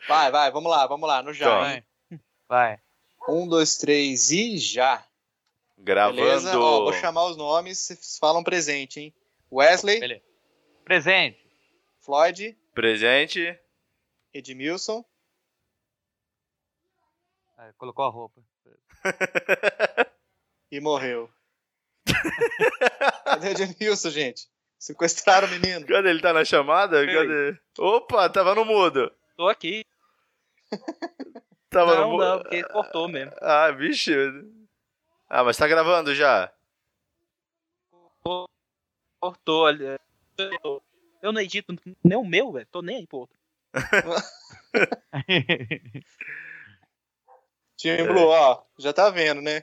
Vai, 0.06 0.30
vai, 0.30 0.50
vamos 0.50 0.70
lá, 0.70 0.86
vamos 0.86 1.08
lá, 1.08 1.22
no 1.22 1.32
já. 1.32 1.74
Hein? 1.76 1.84
Vai. 2.46 2.78
Um, 3.28 3.48
dois, 3.48 3.76
três 3.78 4.30
e 4.30 4.58
já. 4.58 5.02
Gravando. 5.78 6.20
Beleza? 6.20 6.58
Ó, 6.58 6.82
vou 6.84 6.92
chamar 6.92 7.24
os 7.26 7.36
nomes, 7.36 7.78
vocês 7.78 8.18
falam 8.18 8.42
presente, 8.42 9.00
hein? 9.00 9.14
Wesley, 9.50 10.00
Beleza. 10.00 10.22
Presente. 10.84 11.38
Floyd, 12.00 12.58
Presente. 12.74 13.58
Edmilson, 14.34 15.02
colocou 17.78 18.04
a 18.04 18.08
roupa. 18.10 18.42
e 20.70 20.80
morreu. 20.80 21.30
Cadê 23.24 23.48
o 23.48 23.50
Edmilson, 23.50 24.10
gente? 24.10 24.48
Sequestraram 24.78 25.48
o 25.48 25.50
menino. 25.50 25.86
Cadê? 25.86 26.10
Ele 26.10 26.20
tá 26.20 26.32
na 26.32 26.44
chamada? 26.44 27.04
Cadê? 27.06 27.58
Opa, 27.78 28.28
tava 28.28 28.54
no 28.54 28.64
mudo. 28.64 29.12
Tô 29.36 29.48
aqui. 29.48 29.84
Tava 31.70 31.96
no 31.96 32.00
não, 32.00 32.10
mudo. 32.12 32.24
não, 32.24 32.38
porque 32.40 32.62
cortou 32.64 33.08
mesmo. 33.08 33.32
Ah, 33.42 33.70
bicho. 33.70 34.10
Ah, 35.28 35.44
mas 35.44 35.56
tá 35.56 35.68
gravando 35.68 36.14
já. 36.14 36.50
Cortou 39.20 39.66
ali. 39.66 39.84
Eu 41.20 41.30
não 41.30 41.42
edito 41.42 41.76
nem 42.02 42.16
o 42.16 42.24
meu, 42.24 42.52
velho. 42.52 42.66
Tô 42.70 42.80
nem 42.80 42.96
aí 42.96 43.06
pro 43.06 43.18
outro. 43.18 43.36
Time 47.78 48.02
Blue, 48.02 48.26
ó, 48.26 48.62
já 48.78 48.92
tá 48.92 49.08
vendo, 49.08 49.40
né? 49.40 49.62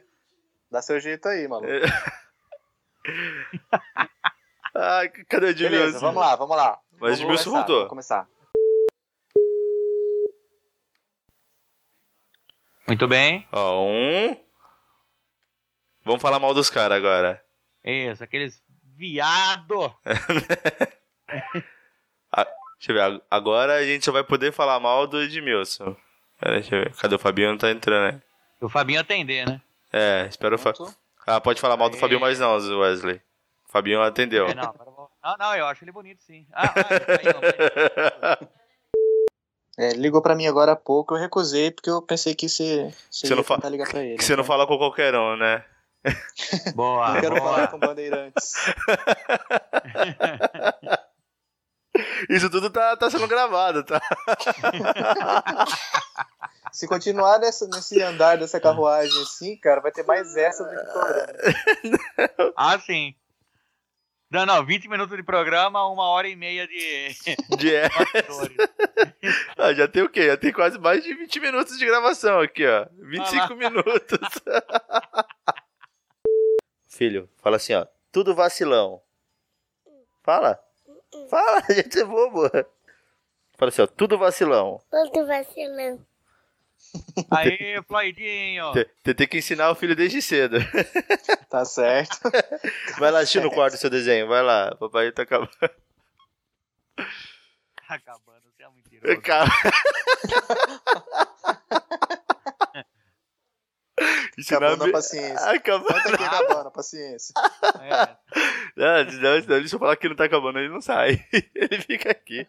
Dá 0.72 0.82
seu 0.82 1.00
jeito 1.00 1.28
aí, 1.28 1.48
maluco. 1.48 1.68
Ah, 4.74 5.02
cadê 5.30 5.46
o 5.48 5.50
Edmilson? 5.50 5.70
Beleza, 5.78 6.00
vamos 6.00 6.22
lá, 6.22 6.36
vamos 6.36 6.58
lá. 6.58 6.80
Mas 6.94 7.00
Vamos 7.00 7.20
Edmilson 7.20 7.44
começar, 7.52 7.52
voltou. 7.60 7.76
Vamos 7.76 7.90
começar. 7.90 8.28
Muito 12.88 13.08
bem. 13.08 13.48
Ó, 13.52 13.84
um, 13.86 14.36
Vamos 16.04 16.22
falar 16.22 16.40
mal 16.40 16.54
dos 16.54 16.70
caras 16.70 16.98
agora. 16.98 17.44
Isso, 17.84 18.24
aqueles 18.24 18.62
viado. 18.84 19.94
Deixa 22.78 22.92
eu 22.92 22.96
ver, 22.96 23.02
ag- 23.02 23.22
agora 23.32 23.76
a 23.76 23.84
gente 23.84 24.04
só 24.06 24.12
vai 24.12 24.24
poder 24.24 24.52
falar 24.52 24.80
mal 24.80 25.08
do 25.08 25.22
Edmilson. 25.22 25.96
Pera, 26.40 26.54
deixa 26.56 26.76
eu 26.76 26.84
ver. 26.84 26.94
Cadê 26.96 27.16
o 27.16 27.20
Fabinho? 27.20 27.50
Não 27.52 27.58
tá 27.58 27.70
entrando, 27.72 28.14
né? 28.14 28.22
O 28.62 28.70
Fabinho 28.70 29.00
atender, 29.02 29.48
né? 29.48 29.62
É, 29.92 30.26
espero 30.30 30.56
o 30.56 30.60
Fa... 30.60 30.74
Pronto. 30.74 30.96
Ah, 31.28 31.42
pode 31.42 31.60
falar 31.62 31.76
mal 31.78 31.90
do 31.90 31.96
Aê. 31.96 32.00
Fabinho, 32.00 32.20
mas 32.20 32.40
não, 32.40 32.54
Wesley. 32.80 33.16
O 33.68 33.72
Fabinho 33.72 34.02
atendeu. 34.02 34.48
É, 34.48 34.54
não, 34.54 34.74
eu 34.80 35.10
não, 35.24 35.38
não, 35.38 35.56
eu 35.56 35.66
acho 35.66 35.84
ele 35.84 35.92
bonito 35.92 36.22
sim. 36.24 36.46
Ah, 36.54 36.72
ah, 36.76 36.96
ele 36.96 37.06
caiu, 37.06 37.34
mas- 37.42 38.50
É, 39.78 39.90
ligou 39.90 40.22
pra 40.22 40.36
mim 40.36 40.48
agora 40.48 40.72
há 40.72 40.76
pouco, 40.76 41.16
eu 41.16 41.20
recusei 41.20 41.70
porque 41.70 41.90
eu 41.90 42.02
pensei 42.02 42.34
que 42.34 42.48
você, 42.48 42.94
você, 43.12 43.28
Você 43.28 43.36
não 43.36 43.42
ia 43.42 43.44
fa- 43.44 43.56
tentar 43.56 43.70
ligar 43.70 43.90
pra 43.90 44.04
ele. 44.06 44.16
que 44.18 44.24
você 44.24 44.34
não 44.36 44.44
fala 44.46 44.66
com 44.66 44.78
qualquer 44.78 45.14
um, 45.16 45.36
né? 45.36 45.66
Boa, 46.76 47.14
Não 47.14 47.20
quero 47.20 47.36
boa. 47.36 47.56
falar 47.56 47.68
com 47.68 47.80
bandeirantes. 47.80 48.54
Isso 52.30 52.50
tudo 52.50 52.70
tá, 52.70 52.96
tá 52.98 53.10
sendo 53.10 53.28
gravado, 53.28 53.84
tá? 53.84 54.02
Se 56.72 56.88
continuar 56.88 57.40
nessa, 57.40 57.68
nesse 57.68 58.02
andar 58.02 58.38
dessa 58.38 58.60
carruagem 58.60 59.22
assim, 59.22 59.56
cara, 59.58 59.80
vai 59.80 59.92
ter 59.92 60.04
mais 60.06 60.36
essa 60.36 60.64
do 60.64 60.70
que 60.70 60.76
programa. 60.92 61.34
Ah, 62.58 62.80
sim. 62.80 63.16
Não, 64.30 64.46
não, 64.46 64.66
20 64.66 64.90
minutos 64.90 65.16
de 65.16 65.24
programa, 65.24 65.88
uma 65.88 66.10
hora 66.10 66.28
e 66.28 66.36
meia 66.36 66.68
de 66.68 67.16
De... 67.58 67.72
Ah, 69.58 69.74
já 69.74 69.88
tem 69.88 70.04
o 70.04 70.10
quê? 70.10 70.28
Já 70.28 70.36
tem 70.36 70.52
quase 70.52 70.78
mais 70.78 71.02
de 71.04 71.14
20 71.14 71.40
minutos 71.40 71.78
de 71.78 71.86
gravação 71.86 72.42
aqui, 72.42 72.68
ó. 72.68 72.86
25 72.98 73.56
minutos. 73.56 74.20
Filho, 76.88 77.30
fala 77.38 77.56
assim, 77.56 77.74
ó. 77.76 77.88
Tudo 78.12 78.36
vacilão. 78.36 79.02
Fala. 80.24 80.60
Fala, 81.30 81.62
gente 81.74 82.00
é 82.00 82.04
bobo. 82.04 82.50
Fala 83.58 83.70
assim, 83.70 83.82
ó. 83.82 83.88
Tudo 83.88 84.18
vacilão. 84.18 84.82
Quanto 84.90 85.26
vacilão. 85.26 86.06
Aí, 87.32 87.82
Floydinho. 87.88 88.72
Tem 89.04 89.28
que 89.28 89.38
ensinar 89.38 89.72
o 89.72 89.76
filho 89.76 89.96
desde 89.96 90.22
cedo. 90.22 90.58
Tá 91.50 91.64
certo. 91.64 92.20
Vai 93.00 93.12
lá 93.12 93.20
assistir 93.20 93.42
no 93.42 93.50
quarto 93.50 93.76
o 93.76 93.78
seu 93.78 93.90
desenho. 93.90 94.28
Vai 94.28 94.44
lá. 94.44 94.76
Papai 94.76 95.10
tá 95.14 95.22
acabando. 95.22 95.50
Tá 95.58 95.72
acabando, 97.88 98.42
você 98.52 98.64
é 98.64 98.70
mentiroso. 98.70 99.22
Calma. 99.22 99.54
Ensinar 104.38 104.68
Acabando 104.68 104.90
a 104.90 104.92
paciência. 104.92 105.50
Acabando. 105.50 105.98
Aqui, 105.98 106.24
acabando 106.24 106.68
a 106.68 106.72
paciência. 106.72 107.34
É, 107.82 108.18
Não, 108.76 109.56
ele 109.56 109.68
só 109.68 109.80
falar 109.80 109.96
que 109.96 110.10
não 110.10 110.16
tá 110.16 110.26
acabando, 110.26 110.60
ele 110.60 110.70
não 110.70 110.82
sai. 110.82 111.26
Ele 111.56 111.82
fica 111.82 112.12
aqui. 112.12 112.46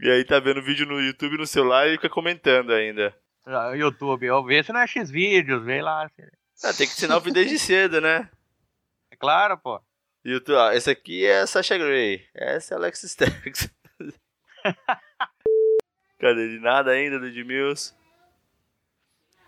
E 0.00 0.08
aí 0.10 0.24
tá 0.24 0.38
vendo 0.38 0.62
vídeo 0.62 0.86
no 0.86 1.00
YouTube 1.00 1.38
no 1.38 1.46
celular 1.46 1.88
e 1.88 1.92
fica 1.92 2.08
comentando 2.08 2.72
ainda. 2.72 3.14
Ah, 3.44 3.72
YouTube, 3.74 4.24
eu 4.24 4.44
vejo 4.44 4.66
se 4.66 4.72
não 4.72 4.80
é 4.80 4.86
X 4.86 5.10
vídeos, 5.10 5.64
vê 5.64 5.82
lá. 5.82 6.08
Ah, 6.62 6.72
tem 6.72 6.86
que 6.86 6.92
ensinar 6.92 7.16
o 7.16 7.20
vídeo 7.20 7.34
desde 7.34 7.58
cedo, 7.58 8.00
né? 8.00 8.30
É 9.10 9.16
claro, 9.16 9.58
pô. 9.58 9.80
YouTube, 10.24 10.56
ó, 10.56 10.70
esse 10.72 10.90
aqui 10.90 11.26
é 11.26 11.40
a 11.40 11.46
Sasha 11.46 11.76
Grey. 11.76 12.24
Essa 12.34 12.74
é 12.74 12.76
a 12.76 12.78
Alex 12.78 13.02
Stacks. 13.02 13.68
Cadê 16.20 16.42
ele? 16.42 16.60
Nada 16.60 16.90
ainda 16.92 17.18
do 17.18 17.26
Edmilson. 17.26 17.94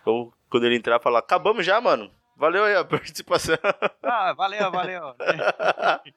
Ou 0.04 0.32
quando 0.50 0.64
ele 0.66 0.76
entrar, 0.76 1.00
falar: 1.00 1.20
Acabamos 1.20 1.64
já, 1.64 1.80
mano. 1.80 2.12
Valeu 2.36 2.64
aí 2.64 2.74
a 2.74 2.84
participação. 2.98 3.56
Ah, 4.02 4.32
valeu, 4.32 4.70
valeu. 4.70 5.14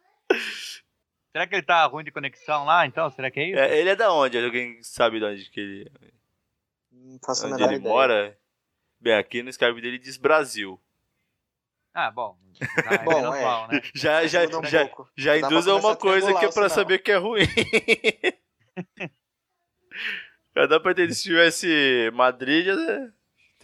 Será 1.31 1.45
que 1.47 1.55
ele 1.55 1.63
tá 1.63 1.86
ruim 1.86 2.03
de 2.03 2.11
conexão 2.11 2.65
lá, 2.65 2.86
então? 2.86 3.09
Será 3.09 3.29
que 3.29 3.39
é 3.39 3.49
isso? 3.49 3.59
É, 3.59 3.77
ele 3.77 3.89
é 3.89 3.95
da 3.95 4.11
onde? 4.11 4.43
Alguém 4.43 4.81
sabe 4.81 5.19
de 5.19 5.25
onde 5.25 5.49
que 5.49 5.59
ele, 5.59 5.91
Não 6.91 7.19
faço 7.23 7.45
a 7.45 7.49
onde 7.49 7.61
ele 7.61 7.75
ideia. 7.75 7.93
mora? 7.93 8.38
Bem, 8.99 9.13
aqui 9.15 9.43
no 9.43 9.49
Skype 9.49 9.81
dele 9.81 9.99
diz 9.99 10.17
Brasil. 10.17 10.81
Ah, 11.93 12.09
bom. 12.09 12.38
Já 12.86 12.93
é 12.93 12.97
Bom, 13.03 13.21
menos 13.21 13.36
é. 13.36 13.43
mal, 13.43 13.67
né? 13.67 13.81
Já, 13.93 14.25
já, 14.27 14.41
Muda 14.43 14.59
um 14.59 14.63
já, 14.63 14.89
já 15.17 15.38
induz 15.38 15.67
a 15.67 15.75
uma 15.75 15.95
coisa 15.95 16.33
que 16.39 16.45
é 16.45 16.51
pra 16.51 16.69
saber 16.69 16.99
que 16.99 17.11
é 17.11 17.17
ruim. 17.17 17.43
Já 20.55 20.65
dá 20.65 20.79
pra 20.79 20.91
entender 20.91 21.13
se 21.13 21.23
tivesse 21.23 22.09
Madrid, 22.13 22.65
já 22.65 22.75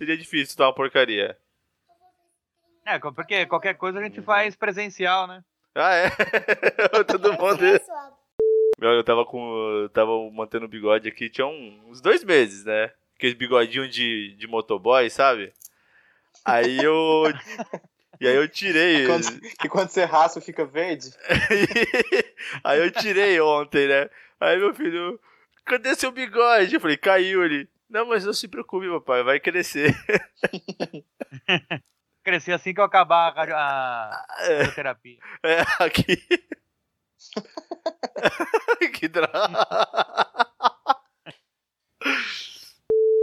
seria 0.01 0.17
difícil 0.17 0.57
tá 0.57 0.65
uma 0.65 0.73
porcaria. 0.73 1.37
É, 2.83 2.97
porque 2.97 3.45
qualquer 3.45 3.75
coisa 3.75 3.99
a 3.99 4.03
gente 4.03 4.19
faz 4.23 4.55
presencial, 4.55 5.27
né? 5.27 5.43
Ah, 5.75 5.93
é? 5.93 6.09
Todo 7.05 7.33
mundo. 7.33 7.59
Pessoal, 7.59 8.19
Meu, 8.79 8.89
eu 8.93 9.03
tava 9.03 9.23
com. 9.23 9.39
Eu 9.83 9.89
tava 9.89 10.11
mantendo 10.31 10.65
o 10.65 10.67
bigode 10.67 11.07
aqui, 11.07 11.29
tinha 11.29 11.45
um- 11.45 11.83
uns 11.87 12.01
dois 12.01 12.23
meses, 12.23 12.65
né? 12.65 12.91
Aqueles 13.15 13.35
bigodinho 13.35 13.87
de, 13.87 14.35
de 14.35 14.47
motoboy, 14.47 15.07
sabe? 15.11 15.53
Aí 16.43 16.79
eu. 16.83 17.25
E 18.19 18.27
aí 18.27 18.35
eu 18.35 18.49
tirei. 18.49 19.05
Quando, 19.05 19.39
que 19.39 19.69
quando 19.69 19.89
você 19.89 20.03
raspa 20.03 20.41
fica 20.41 20.65
verde? 20.65 21.11
aí 22.63 22.79
eu 22.79 22.89
tirei 22.89 23.39
ontem, 23.39 23.87
né? 23.87 24.09
Aí 24.39 24.57
meu 24.57 24.73
filho, 24.73 25.19
cadê 25.63 25.93
seu 25.93 26.11
bigode? 26.11 26.73
Eu 26.73 26.81
falei, 26.81 26.97
caiu 26.97 27.45
ele. 27.45 27.69
Não, 27.91 28.05
mas 28.07 28.23
não 28.25 28.31
se 28.31 28.47
preocupe, 28.47 28.87
papai, 28.89 29.21
vai 29.21 29.39
crescer. 29.39 29.93
Crescer 32.23 32.53
assim 32.53 32.73
que 32.73 32.79
eu 32.79 32.85
acabar 32.85 33.27
a, 33.27 33.31
radio- 33.31 33.55
a 33.55 34.25
radioterapia. 34.37 35.17
É, 35.43 35.61
aqui. 35.83 36.15
que 38.93 39.07
drama. 39.09 39.67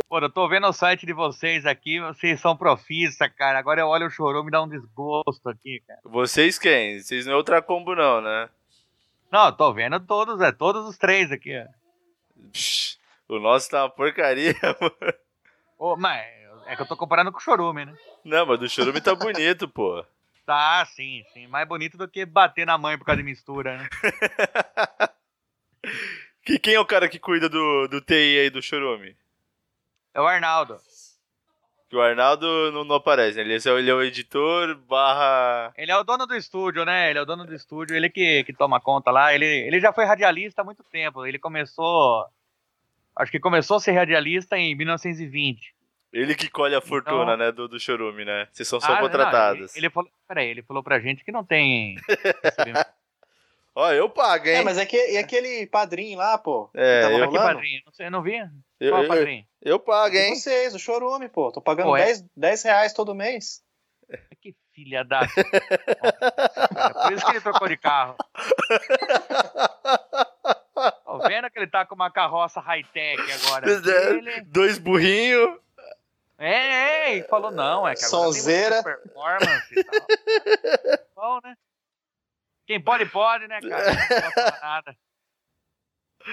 Pô, 0.09 0.19
eu 0.19 0.29
tô 0.31 0.49
vendo 0.49 0.67
o 0.67 0.73
site 0.73 1.07
de 1.07 1.13
vocês 1.13 1.65
aqui, 1.65 2.01
vocês 2.01 2.41
são 2.41 2.57
profissa, 2.57 3.29
cara. 3.29 3.59
Agora 3.59 3.81
eu 3.81 3.87
olho 3.87 4.07
o 4.07 4.11
chorou, 4.11 4.43
me 4.45 4.51
dá 4.51 4.63
um 4.63 4.69
desgosto 4.69 5.49
aqui, 5.49 5.81
cara. 5.87 6.01
Vocês 6.05 6.59
quem? 6.59 7.01
Vocês 7.01 7.25
não 7.25 7.35
é 7.35 7.37
outra 7.37 7.63
combo, 7.63 7.95
não, 7.95 8.21
né? 8.21 8.51
Não, 9.31 9.47
eu 9.47 9.53
tô 9.53 9.73
vendo 9.73 9.99
todos, 10.01 10.41
é 10.41 10.51
todos 10.51 10.87
os 10.89 10.99
três 10.99 11.31
aqui, 11.31 11.57
ó. 11.57 11.67
Psh, 12.53 12.98
o 13.29 13.39
nosso 13.39 13.71
tá 13.71 13.85
uma 13.85 13.91
porcaria, 13.91 14.55
mano. 14.81 15.15
Ô, 15.79 15.97
mas 15.97 16.27
é 16.67 16.75
que 16.75 16.83
eu 16.83 16.87
tô 16.87 16.97
comparando 16.97 17.31
com 17.31 17.39
o 17.39 17.43
chorume, 17.43 17.85
né? 17.85 17.95
Não, 18.25 18.47
mas 18.47 18.59
do 18.59 18.69
chorume 18.69 19.01
tá 19.01 19.15
bonito, 19.15 19.69
pô. 19.69 20.05
Tá, 20.49 20.83
sim, 20.87 21.23
sim. 21.35 21.47
Mais 21.47 21.69
bonito 21.69 21.99
do 21.99 22.09
que 22.09 22.25
bater 22.25 22.65
na 22.67 22.79
mãe 22.79 22.97
por 22.97 23.05
causa 23.05 23.19
de 23.19 23.23
mistura, 23.23 23.77
né? 23.77 23.89
Que, 26.49 26.59
quem 26.59 26.73
é 26.73 26.81
o 26.81 26.87
cara 26.87 27.11
que 27.11 27.19
cuida 27.19 27.47
do, 27.47 27.87
do 27.89 28.01
TI 28.01 28.39
aí 28.41 28.49
do 28.49 28.63
chorume? 28.63 29.15
É 30.15 30.21
o 30.23 30.27
Arnaldo. 30.27 30.79
Que 31.91 31.95
o 31.95 32.01
Arnaldo 32.01 32.73
não, 32.73 32.85
não 32.85 32.97
aparece, 32.97 33.37
né? 33.37 33.43
Ele 33.43 33.55
é, 33.55 33.79
ele 33.79 33.91
é 33.91 33.95
o 33.95 34.03
editor 34.03 34.75
barra. 34.77 35.75
Ele 35.77 35.93
é 35.93 35.97
o 35.99 36.03
dono 36.03 36.27
do 36.27 36.35
estúdio, 36.35 36.87
né? 36.87 37.11
Ele 37.11 37.19
é 37.19 37.23
o 37.23 37.27
dono 37.27 37.45
do 37.45 37.55
estúdio, 37.55 37.95
ele 37.95 38.09
que, 38.09 38.45
que 38.45 38.55
toma 38.55 38.81
conta 38.81 39.11
lá. 39.11 39.35
Ele, 39.35 39.45
ele 39.45 39.79
já 39.79 39.93
foi 39.93 40.07
radialista 40.07 40.63
há 40.63 40.65
muito 40.65 40.83
tempo. 40.85 41.27
Ele 41.27 41.39
começou. 41.39 42.27
Acho 43.19 43.33
que 43.33 43.41
começou 43.41 43.77
a 43.77 43.81
ser 43.81 43.93
radialista 43.93 44.57
em 44.57 44.75
1920. 44.77 45.75
Ele 46.13 46.35
que 46.35 46.49
colhe 46.49 46.75
a 46.75 46.81
fortuna, 46.81 47.35
Então- 47.35 47.37
né, 47.37 47.53
do, 47.53 47.69
do 47.69 47.79
chorume, 47.79 48.25
né? 48.25 48.49
Vocês 48.53 48.67
são 48.69 48.81
só 48.81 48.95
Ah, 48.95 49.01
contratados. 49.01 49.59
não, 49.59 49.65
ele, 49.67 49.73
ele 49.87 49.91
falou, 49.91 50.11
peraí, 50.27 50.49
ele 50.49 50.63
falou 50.63 50.83
pra 50.83 50.99
gente 51.01 51.23
que 51.25 51.33
não 51.33 51.45
tem. 51.45 51.97
Ó, 53.75 53.93
eu 53.93 54.09
pago, 54.09 54.47
hein? 54.49 54.55
É, 54.57 54.63
mas 54.65 54.79
é 54.79 54.87
que, 54.87 54.97
e 54.97 55.19
aquele 55.19 55.67
padrinho 55.67 56.19
lá, 56.19 56.37
pô? 56.39 56.71
É, 56.75 57.01
que 57.01 57.03
tava 57.03 57.15
eu- 57.15 57.21
Mas 57.21 57.31
que 57.31 57.37
padrinho? 57.37 57.83
Não 57.87 57.93
sei, 57.93 58.07
eu 58.07 58.11
não 58.11 58.23
vi? 58.23 58.37
eu, 58.81 58.91
Qual 58.91 59.03
eu, 59.03 59.09
padrinho? 59.09 59.45
eu 59.63 59.79
pago, 59.79 60.15
E 60.15 60.19
hein? 60.19 60.35
vocês, 60.35 60.75
o 60.75 60.79
chorume, 60.79 61.29
pô. 61.29 61.53
Tô 61.53 61.61
pagando 61.61 61.87
Pô, 61.89 61.97
é? 61.97 62.07
10, 62.07 62.25
10 62.37 62.63
reais 62.65 62.93
todo 62.93 63.15
mês. 63.15 63.63
Que 64.41 64.55
filha 64.75 65.05
da. 65.05 65.29
Cara, 65.29 65.29
Por 67.05 67.13
isso 67.13 67.25
que 67.27 67.33
ele 67.33 67.41
trocou 67.41 67.69
de 67.69 67.77
carro. 67.77 68.17
Tô 71.21 71.29
vendo 71.29 71.51
que 71.51 71.59
ele 71.59 71.67
tá 71.67 71.85
com 71.87 71.95
uma 71.95 72.11
carroça 72.11 72.61
high-tech 72.61 73.21
agora. 73.33 73.67
Ele... 73.71 74.41
Dois 74.43 74.79
burrinhos. 74.79 75.59
É, 76.39 76.55
é, 77.11 77.17
e 77.17 77.23
falou 77.25 77.51
não, 77.51 77.87
é 77.87 77.95
que 77.97 78.05
agora 78.05 78.23
tem 78.23 78.33
Sonzeira. 78.33 78.75
muita 78.83 78.99
performance 78.99 79.75
e 79.75 79.85
tal. 79.85 80.99
Bom, 81.17 81.41
né? 81.43 81.57
Quem 82.67 82.81
pode, 82.81 83.07
pode, 83.07 83.49
né, 83.49 83.61
cara? 83.61 83.93
Não 83.93 84.33
falar 84.33 84.61
nada. 84.63 84.97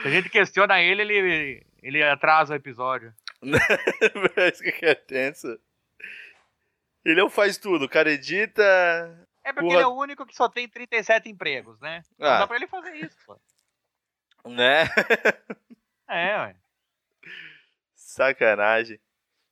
Se 0.01 0.07
a 0.07 0.11
gente 0.11 0.29
questiona 0.29 0.79
ele, 0.81 1.01
ele, 1.01 1.65
ele 1.81 2.03
atrasa 2.03 2.53
o 2.53 2.57
episódio. 2.57 3.13
Parece 4.35 4.71
que 4.71 4.85
é 4.85 4.93
tenso. 4.93 5.59
Ele 7.03 7.19
é 7.19 7.23
o 7.23 7.29
faz 7.29 7.57
tudo. 7.57 7.85
O 7.85 7.89
cara 7.89 8.11
edita. 8.11 8.61
É 9.43 9.53
porque 9.53 9.67
Porra. 9.67 9.75
ele 9.75 9.83
é 9.83 9.87
o 9.87 9.95
único 9.95 10.25
que 10.25 10.35
só 10.35 10.49
tem 10.49 10.67
37 10.67 11.29
empregos, 11.29 11.79
né? 11.79 12.03
Não 12.17 12.27
Ah. 12.27 12.39
dá 12.39 12.47
pra 12.47 12.57
ele 12.57 12.67
fazer 12.67 12.95
isso, 12.95 13.15
pô. 13.25 13.39
Né? 14.45 14.83
É, 16.07 16.37
ué. 16.41 16.55
Sacanagem. 17.95 18.99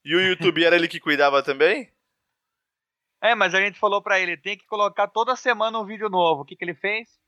E 0.06 0.16
o 0.16 0.22
YouTube 0.22 0.64
era 0.64 0.76
ele 0.76 0.88
que 0.88 1.00
cuidava 1.00 1.42
também? 1.42 1.92
É, 3.22 3.34
mas 3.36 3.56
a 3.56 3.60
gente 3.60 3.80
falou 3.80 4.02
pra 4.02 4.20
ele, 4.20 4.36
tem 4.36 4.58
que 4.58 4.66
colocar 4.66 5.08
toda 5.08 5.36
semana 5.36 5.80
um 5.80 5.86
vídeo 5.86 6.10
novo. 6.10 6.42
O 6.42 6.46
que, 6.46 6.56
que 6.56 6.64
ele 6.64 6.74
fez? 6.74 7.20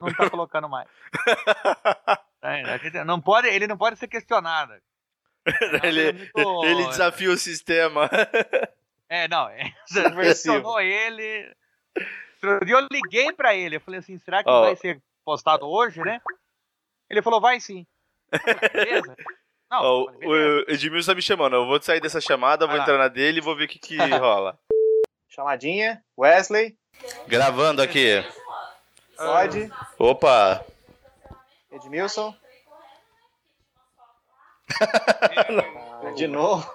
Não 0.00 0.12
tá 0.12 0.28
colocando 0.28 0.68
mais. 0.68 0.88
É, 2.46 3.04
não 3.06 3.22
pode, 3.22 3.48
ele 3.48 3.66
não 3.66 3.78
pode 3.78 3.98
ser 3.98 4.06
questionado. 4.06 4.74
ele, 5.82 6.08
é 6.08 6.12
muito- 6.12 6.64
ele 6.66 6.86
desafia 6.88 7.30
o 7.30 7.38
sistema. 7.38 8.10
É, 9.08 9.26
não, 9.28 9.48
é, 9.48 9.72
questionou 10.20 10.78
ele. 10.78 11.56
Outro 12.42 12.66
dia 12.66 12.74
eu 12.74 12.86
liguei 12.92 13.32
pra 13.32 13.54
ele, 13.54 13.76
eu 13.76 13.80
falei 13.80 14.00
assim, 14.00 14.18
será 14.18 14.44
que 14.44 14.50
Ó. 14.50 14.60
vai 14.60 14.76
ser 14.76 15.02
postado 15.24 15.66
hoje, 15.66 16.02
né? 16.02 16.20
Ele 17.10 17.22
falou, 17.22 17.40
vai 17.40 17.60
sim. 17.60 17.86
Beleza. 18.72 19.16
Não, 19.70 20.06
beleza. 20.06 20.64
o 20.68 20.70
Edmilson 20.72 21.10
tá 21.12 21.14
me 21.16 21.22
chamando. 21.22 21.56
Eu 21.56 21.66
vou 21.66 21.80
sair 21.82 22.00
dessa 22.00 22.20
chamada, 22.20 22.66
vou 22.66 22.76
lá. 22.76 22.82
entrar 22.82 22.98
na 22.98 23.08
dele 23.08 23.38
e 23.38 23.42
vou 23.42 23.56
ver 23.56 23.64
o 23.64 23.68
que, 23.68 23.78
que 23.78 23.96
rola. 24.16 24.58
Chamadinha. 25.28 26.02
Wesley. 26.18 26.76
Gravando 27.26 27.82
aqui. 27.82 28.24
Rod. 29.18 29.68
Opa! 29.98 30.64
Edmilson. 31.72 32.34
Ah, 34.80 36.10
de 36.14 36.26
novo. 36.28 36.68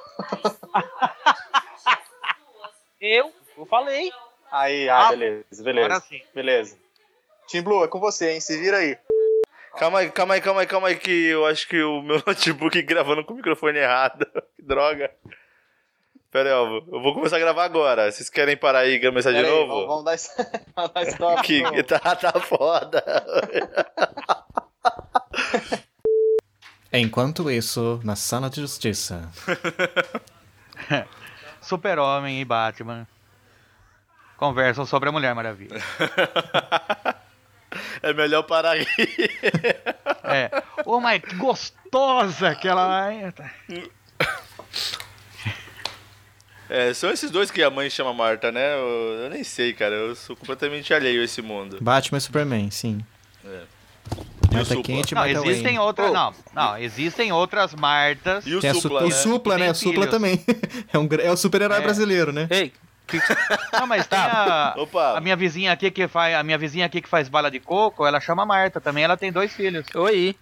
Eu, 3.00 3.34
eu 3.58 3.66
falei. 3.66 4.12
Aí, 4.52 4.90
ah, 4.90 5.08
Ah, 5.08 5.10
beleza, 5.12 5.46
Agora 5.62 5.74
beleza. 5.74 6.00
sim. 6.02 6.22
Beleza. 6.34 6.78
Team 7.48 7.64
Blue, 7.64 7.84
é 7.84 7.88
com 7.88 8.00
você, 8.00 8.32
hein? 8.32 8.42
Se 8.42 8.58
vira 8.58 8.78
aí. 8.78 8.98
Calma 9.78 9.99
aí, 9.99 10.11
calma 10.11 10.34
aí, 10.34 10.41
calma 10.41 10.61
aí, 10.61 10.67
calma 10.67 10.88
aí, 10.89 10.95
que 10.97 11.11
eu 11.28 11.45
acho 11.45 11.67
que 11.67 11.82
o 11.82 12.01
meu 12.01 12.22
notebook 12.26 12.82
gravando 12.82 13.24
com 13.24 13.34
o 13.34 13.38
microfone 13.38 13.78
errado. 13.80 14.26
Que 14.55 14.61
droga. 14.63 15.09
Pera 16.32 16.49
aí, 16.49 16.53
ó, 16.55 16.65
eu 16.91 17.01
vou 17.01 17.13
começar 17.13 17.38
a 17.38 17.39
gravar 17.39 17.63
agora. 17.63 18.11
Vocês 18.11 18.30
querem 18.30 18.55
parar 18.57 18.80
aí 18.80 18.95
e 18.95 18.99
começar 19.01 19.32
de 19.32 19.38
Pera 19.38 19.47
aí, 19.47 19.53
novo? 19.53 19.88
vamos, 19.88 20.03
vamos 20.03 20.03
dar, 20.05 20.15
vamos 20.76 20.91
dar 20.93 21.03
stop. 21.07 21.41
Que 21.43 21.61
Vamos. 21.63 21.84
tá, 21.88 21.99
tá 22.15 22.39
foda. 22.39 23.03
Enquanto 26.91 27.49
isso, 27.49 27.99
na 28.03 28.15
sala 28.15 28.49
de 28.49 28.61
justiça. 28.61 29.30
Super-Homem 31.61 32.41
e 32.41 32.45
Batman 32.45 33.07
conversam 34.38 34.86
sobre 34.86 35.09
a 35.09 35.11
Mulher 35.11 35.34
Maravilha. 35.36 35.82
É 38.01 38.13
melhor 38.13 38.43
parar 38.43 38.72
aí. 38.72 38.86
É. 40.24 40.49
Ô, 40.86 40.99
mas 40.99 41.22
que 41.22 41.36
gostosa 41.36 42.49
aquela. 42.49 43.09
É, 46.70 46.93
são 46.93 47.09
esses 47.09 47.32
dois 47.32 47.49
que 47.49 47.63
a 47.63 47.70
mãe 47.70 47.89
chama 47.89 48.13
Marta, 48.13 48.51
né? 48.51 48.76
Eu, 48.76 49.24
eu 49.24 49.30
nem 49.32 49.43
sei, 49.43 49.74
cara. 49.74 49.95
Eu 49.95 50.15
sou 50.15 50.36
completamente 50.36 50.93
alheio 50.93 51.22
a 51.22 51.26
esse 51.26 51.41
mundo. 51.41 51.78
Batman 51.82 52.20
e 52.20 52.22
Superman, 52.22 52.70
sim. 52.70 53.03
É. 53.43 53.61
Marta 54.51 54.65
Supla? 54.76 54.84
Quente 54.84 55.15
Não, 55.15 55.22
Marta 55.22 55.38
existem 55.39 55.63
Wayne. 55.63 55.80
outras. 55.80 56.09
Oh. 56.09 56.13
Não, 56.13 56.34
não, 56.53 56.78
existem 56.78 57.32
outras 57.32 57.74
Martas. 57.74 58.45
E 58.45 58.53
o 58.55 58.61
Supla, 58.76 59.01
o 59.03 59.09
né? 59.09 59.15
Supla, 59.15 59.55
Que 59.55 59.61
né? 59.63 59.72
O 59.72 59.76
Supla 59.76 60.07
também. 60.07 60.43
É, 60.93 60.97
um, 60.97 61.07
é 61.20 61.32
o 61.32 61.38
super-herói 61.38 61.78
É. 61.78 61.82
brasileiro, 61.82 62.32
né? 62.32 62.47
Ei, 62.49 62.74
Não, 63.74 63.88
mas 63.88 64.05
tem 64.07 64.20
a, 64.20 64.74
Opa. 64.78 65.18
a 65.18 65.22
minha 65.22 65.36
vizinha 65.36 65.72
aqui 65.72 65.89
que 65.91 66.07
faz. 66.07 66.36
A 66.36 66.43
minha 66.43 66.57
vizinha 66.57 66.86
aqui 66.86 67.01
que 67.01 67.10
faz 67.10 67.28
bala 67.30 67.49
de 67.49 67.60
coco, 67.60 68.05
ela 68.05 68.20
chama 68.20 68.45
Marta 68.45 68.80
também, 68.82 69.03
ela 69.03 69.18
tem 69.18 69.32
dois 69.32 69.51
filhos. 69.53 69.86
oi. 69.95 70.36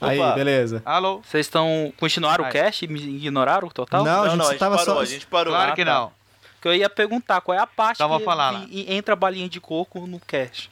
Aí, 0.00 0.20
Opa. 0.20 0.32
beleza. 0.34 0.82
Alô? 0.84 1.22
Vocês 1.22 1.46
estão. 1.46 1.92
Continuaram 1.98 2.44
Ai. 2.44 2.50
o 2.50 2.52
cast 2.52 2.84
e 2.84 2.88
me 2.88 3.00
ignoraram 3.00 3.68
total? 3.68 4.04
Não, 4.04 4.12
a 4.12 4.16
Não, 4.16 4.24
gente 4.30 4.38
não, 4.38 4.46
a 4.46 4.50
gente 4.50 4.58
tava 4.58 4.76
parou, 4.76 4.94
só. 4.96 5.00
a 5.00 5.04
gente 5.06 5.26
parou. 5.26 5.54
Claro 5.54 5.72
Ah, 5.72 5.74
que 5.74 5.84
tá. 5.84 5.94
não. 5.94 6.12
Que 6.60 6.68
eu 6.68 6.74
ia 6.74 6.90
perguntar 6.90 7.40
qual 7.40 7.56
é 7.56 7.60
a 7.60 7.66
parte 7.66 7.96
Então 7.96 8.08
vou 8.08 8.18
que 8.18 8.24
falar 8.24 8.66
entra 8.70 9.14
a 9.14 9.16
balinha 9.16 9.48
de 9.48 9.60
coco 9.60 10.06
no 10.06 10.20
cast. 10.20 10.70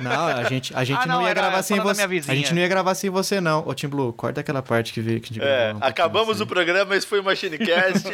Não, 0.00 0.26
a 0.26 0.44
gente, 0.44 0.72
a 0.74 0.84
gente 0.84 0.98
Ah, 0.98 1.06
não, 1.06 1.16
não, 1.16 1.22
ia 1.22 1.30
era 1.30 1.40
gravar 1.40 1.62
sem 1.62 1.80
você. 1.80 2.02
A 2.02 2.34
gente 2.34 2.52
não 2.54 2.60
ia 2.60 2.68
gravar 2.68 2.94
sem 2.94 3.10
você, 3.10 3.40
não. 3.40 3.66
Ô, 3.66 3.74
Tim 3.74 3.88
Blue, 3.88 4.12
corta 4.12 4.40
aquela 4.40 4.62
parte 4.62 4.92
que 4.92 5.00
veio 5.00 5.20
que 5.20 5.40
É, 5.40 5.74
um 5.74 5.78
acabamos 5.80 6.36
assim. 6.36 6.44
o 6.44 6.46
programa, 6.46 6.94
esse 6.96 7.06
foi 7.06 7.20
o 7.20 7.24
MachineCast. 7.24 8.08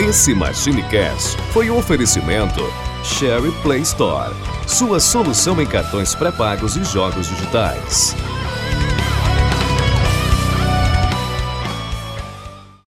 Esse 0.00 0.34
MachineCast 0.34 1.36
foi 1.52 1.70
um 1.70 1.78
oferecimento 1.78 2.60
Sherry 3.04 3.52
Play 3.62 3.80
Store, 3.80 4.34
sua 4.66 4.98
solução 4.98 5.60
em 5.60 5.66
cartões 5.66 6.14
pré-pagos 6.14 6.76
e 6.76 6.84
jogos 6.84 7.28
digitais. 7.28 8.14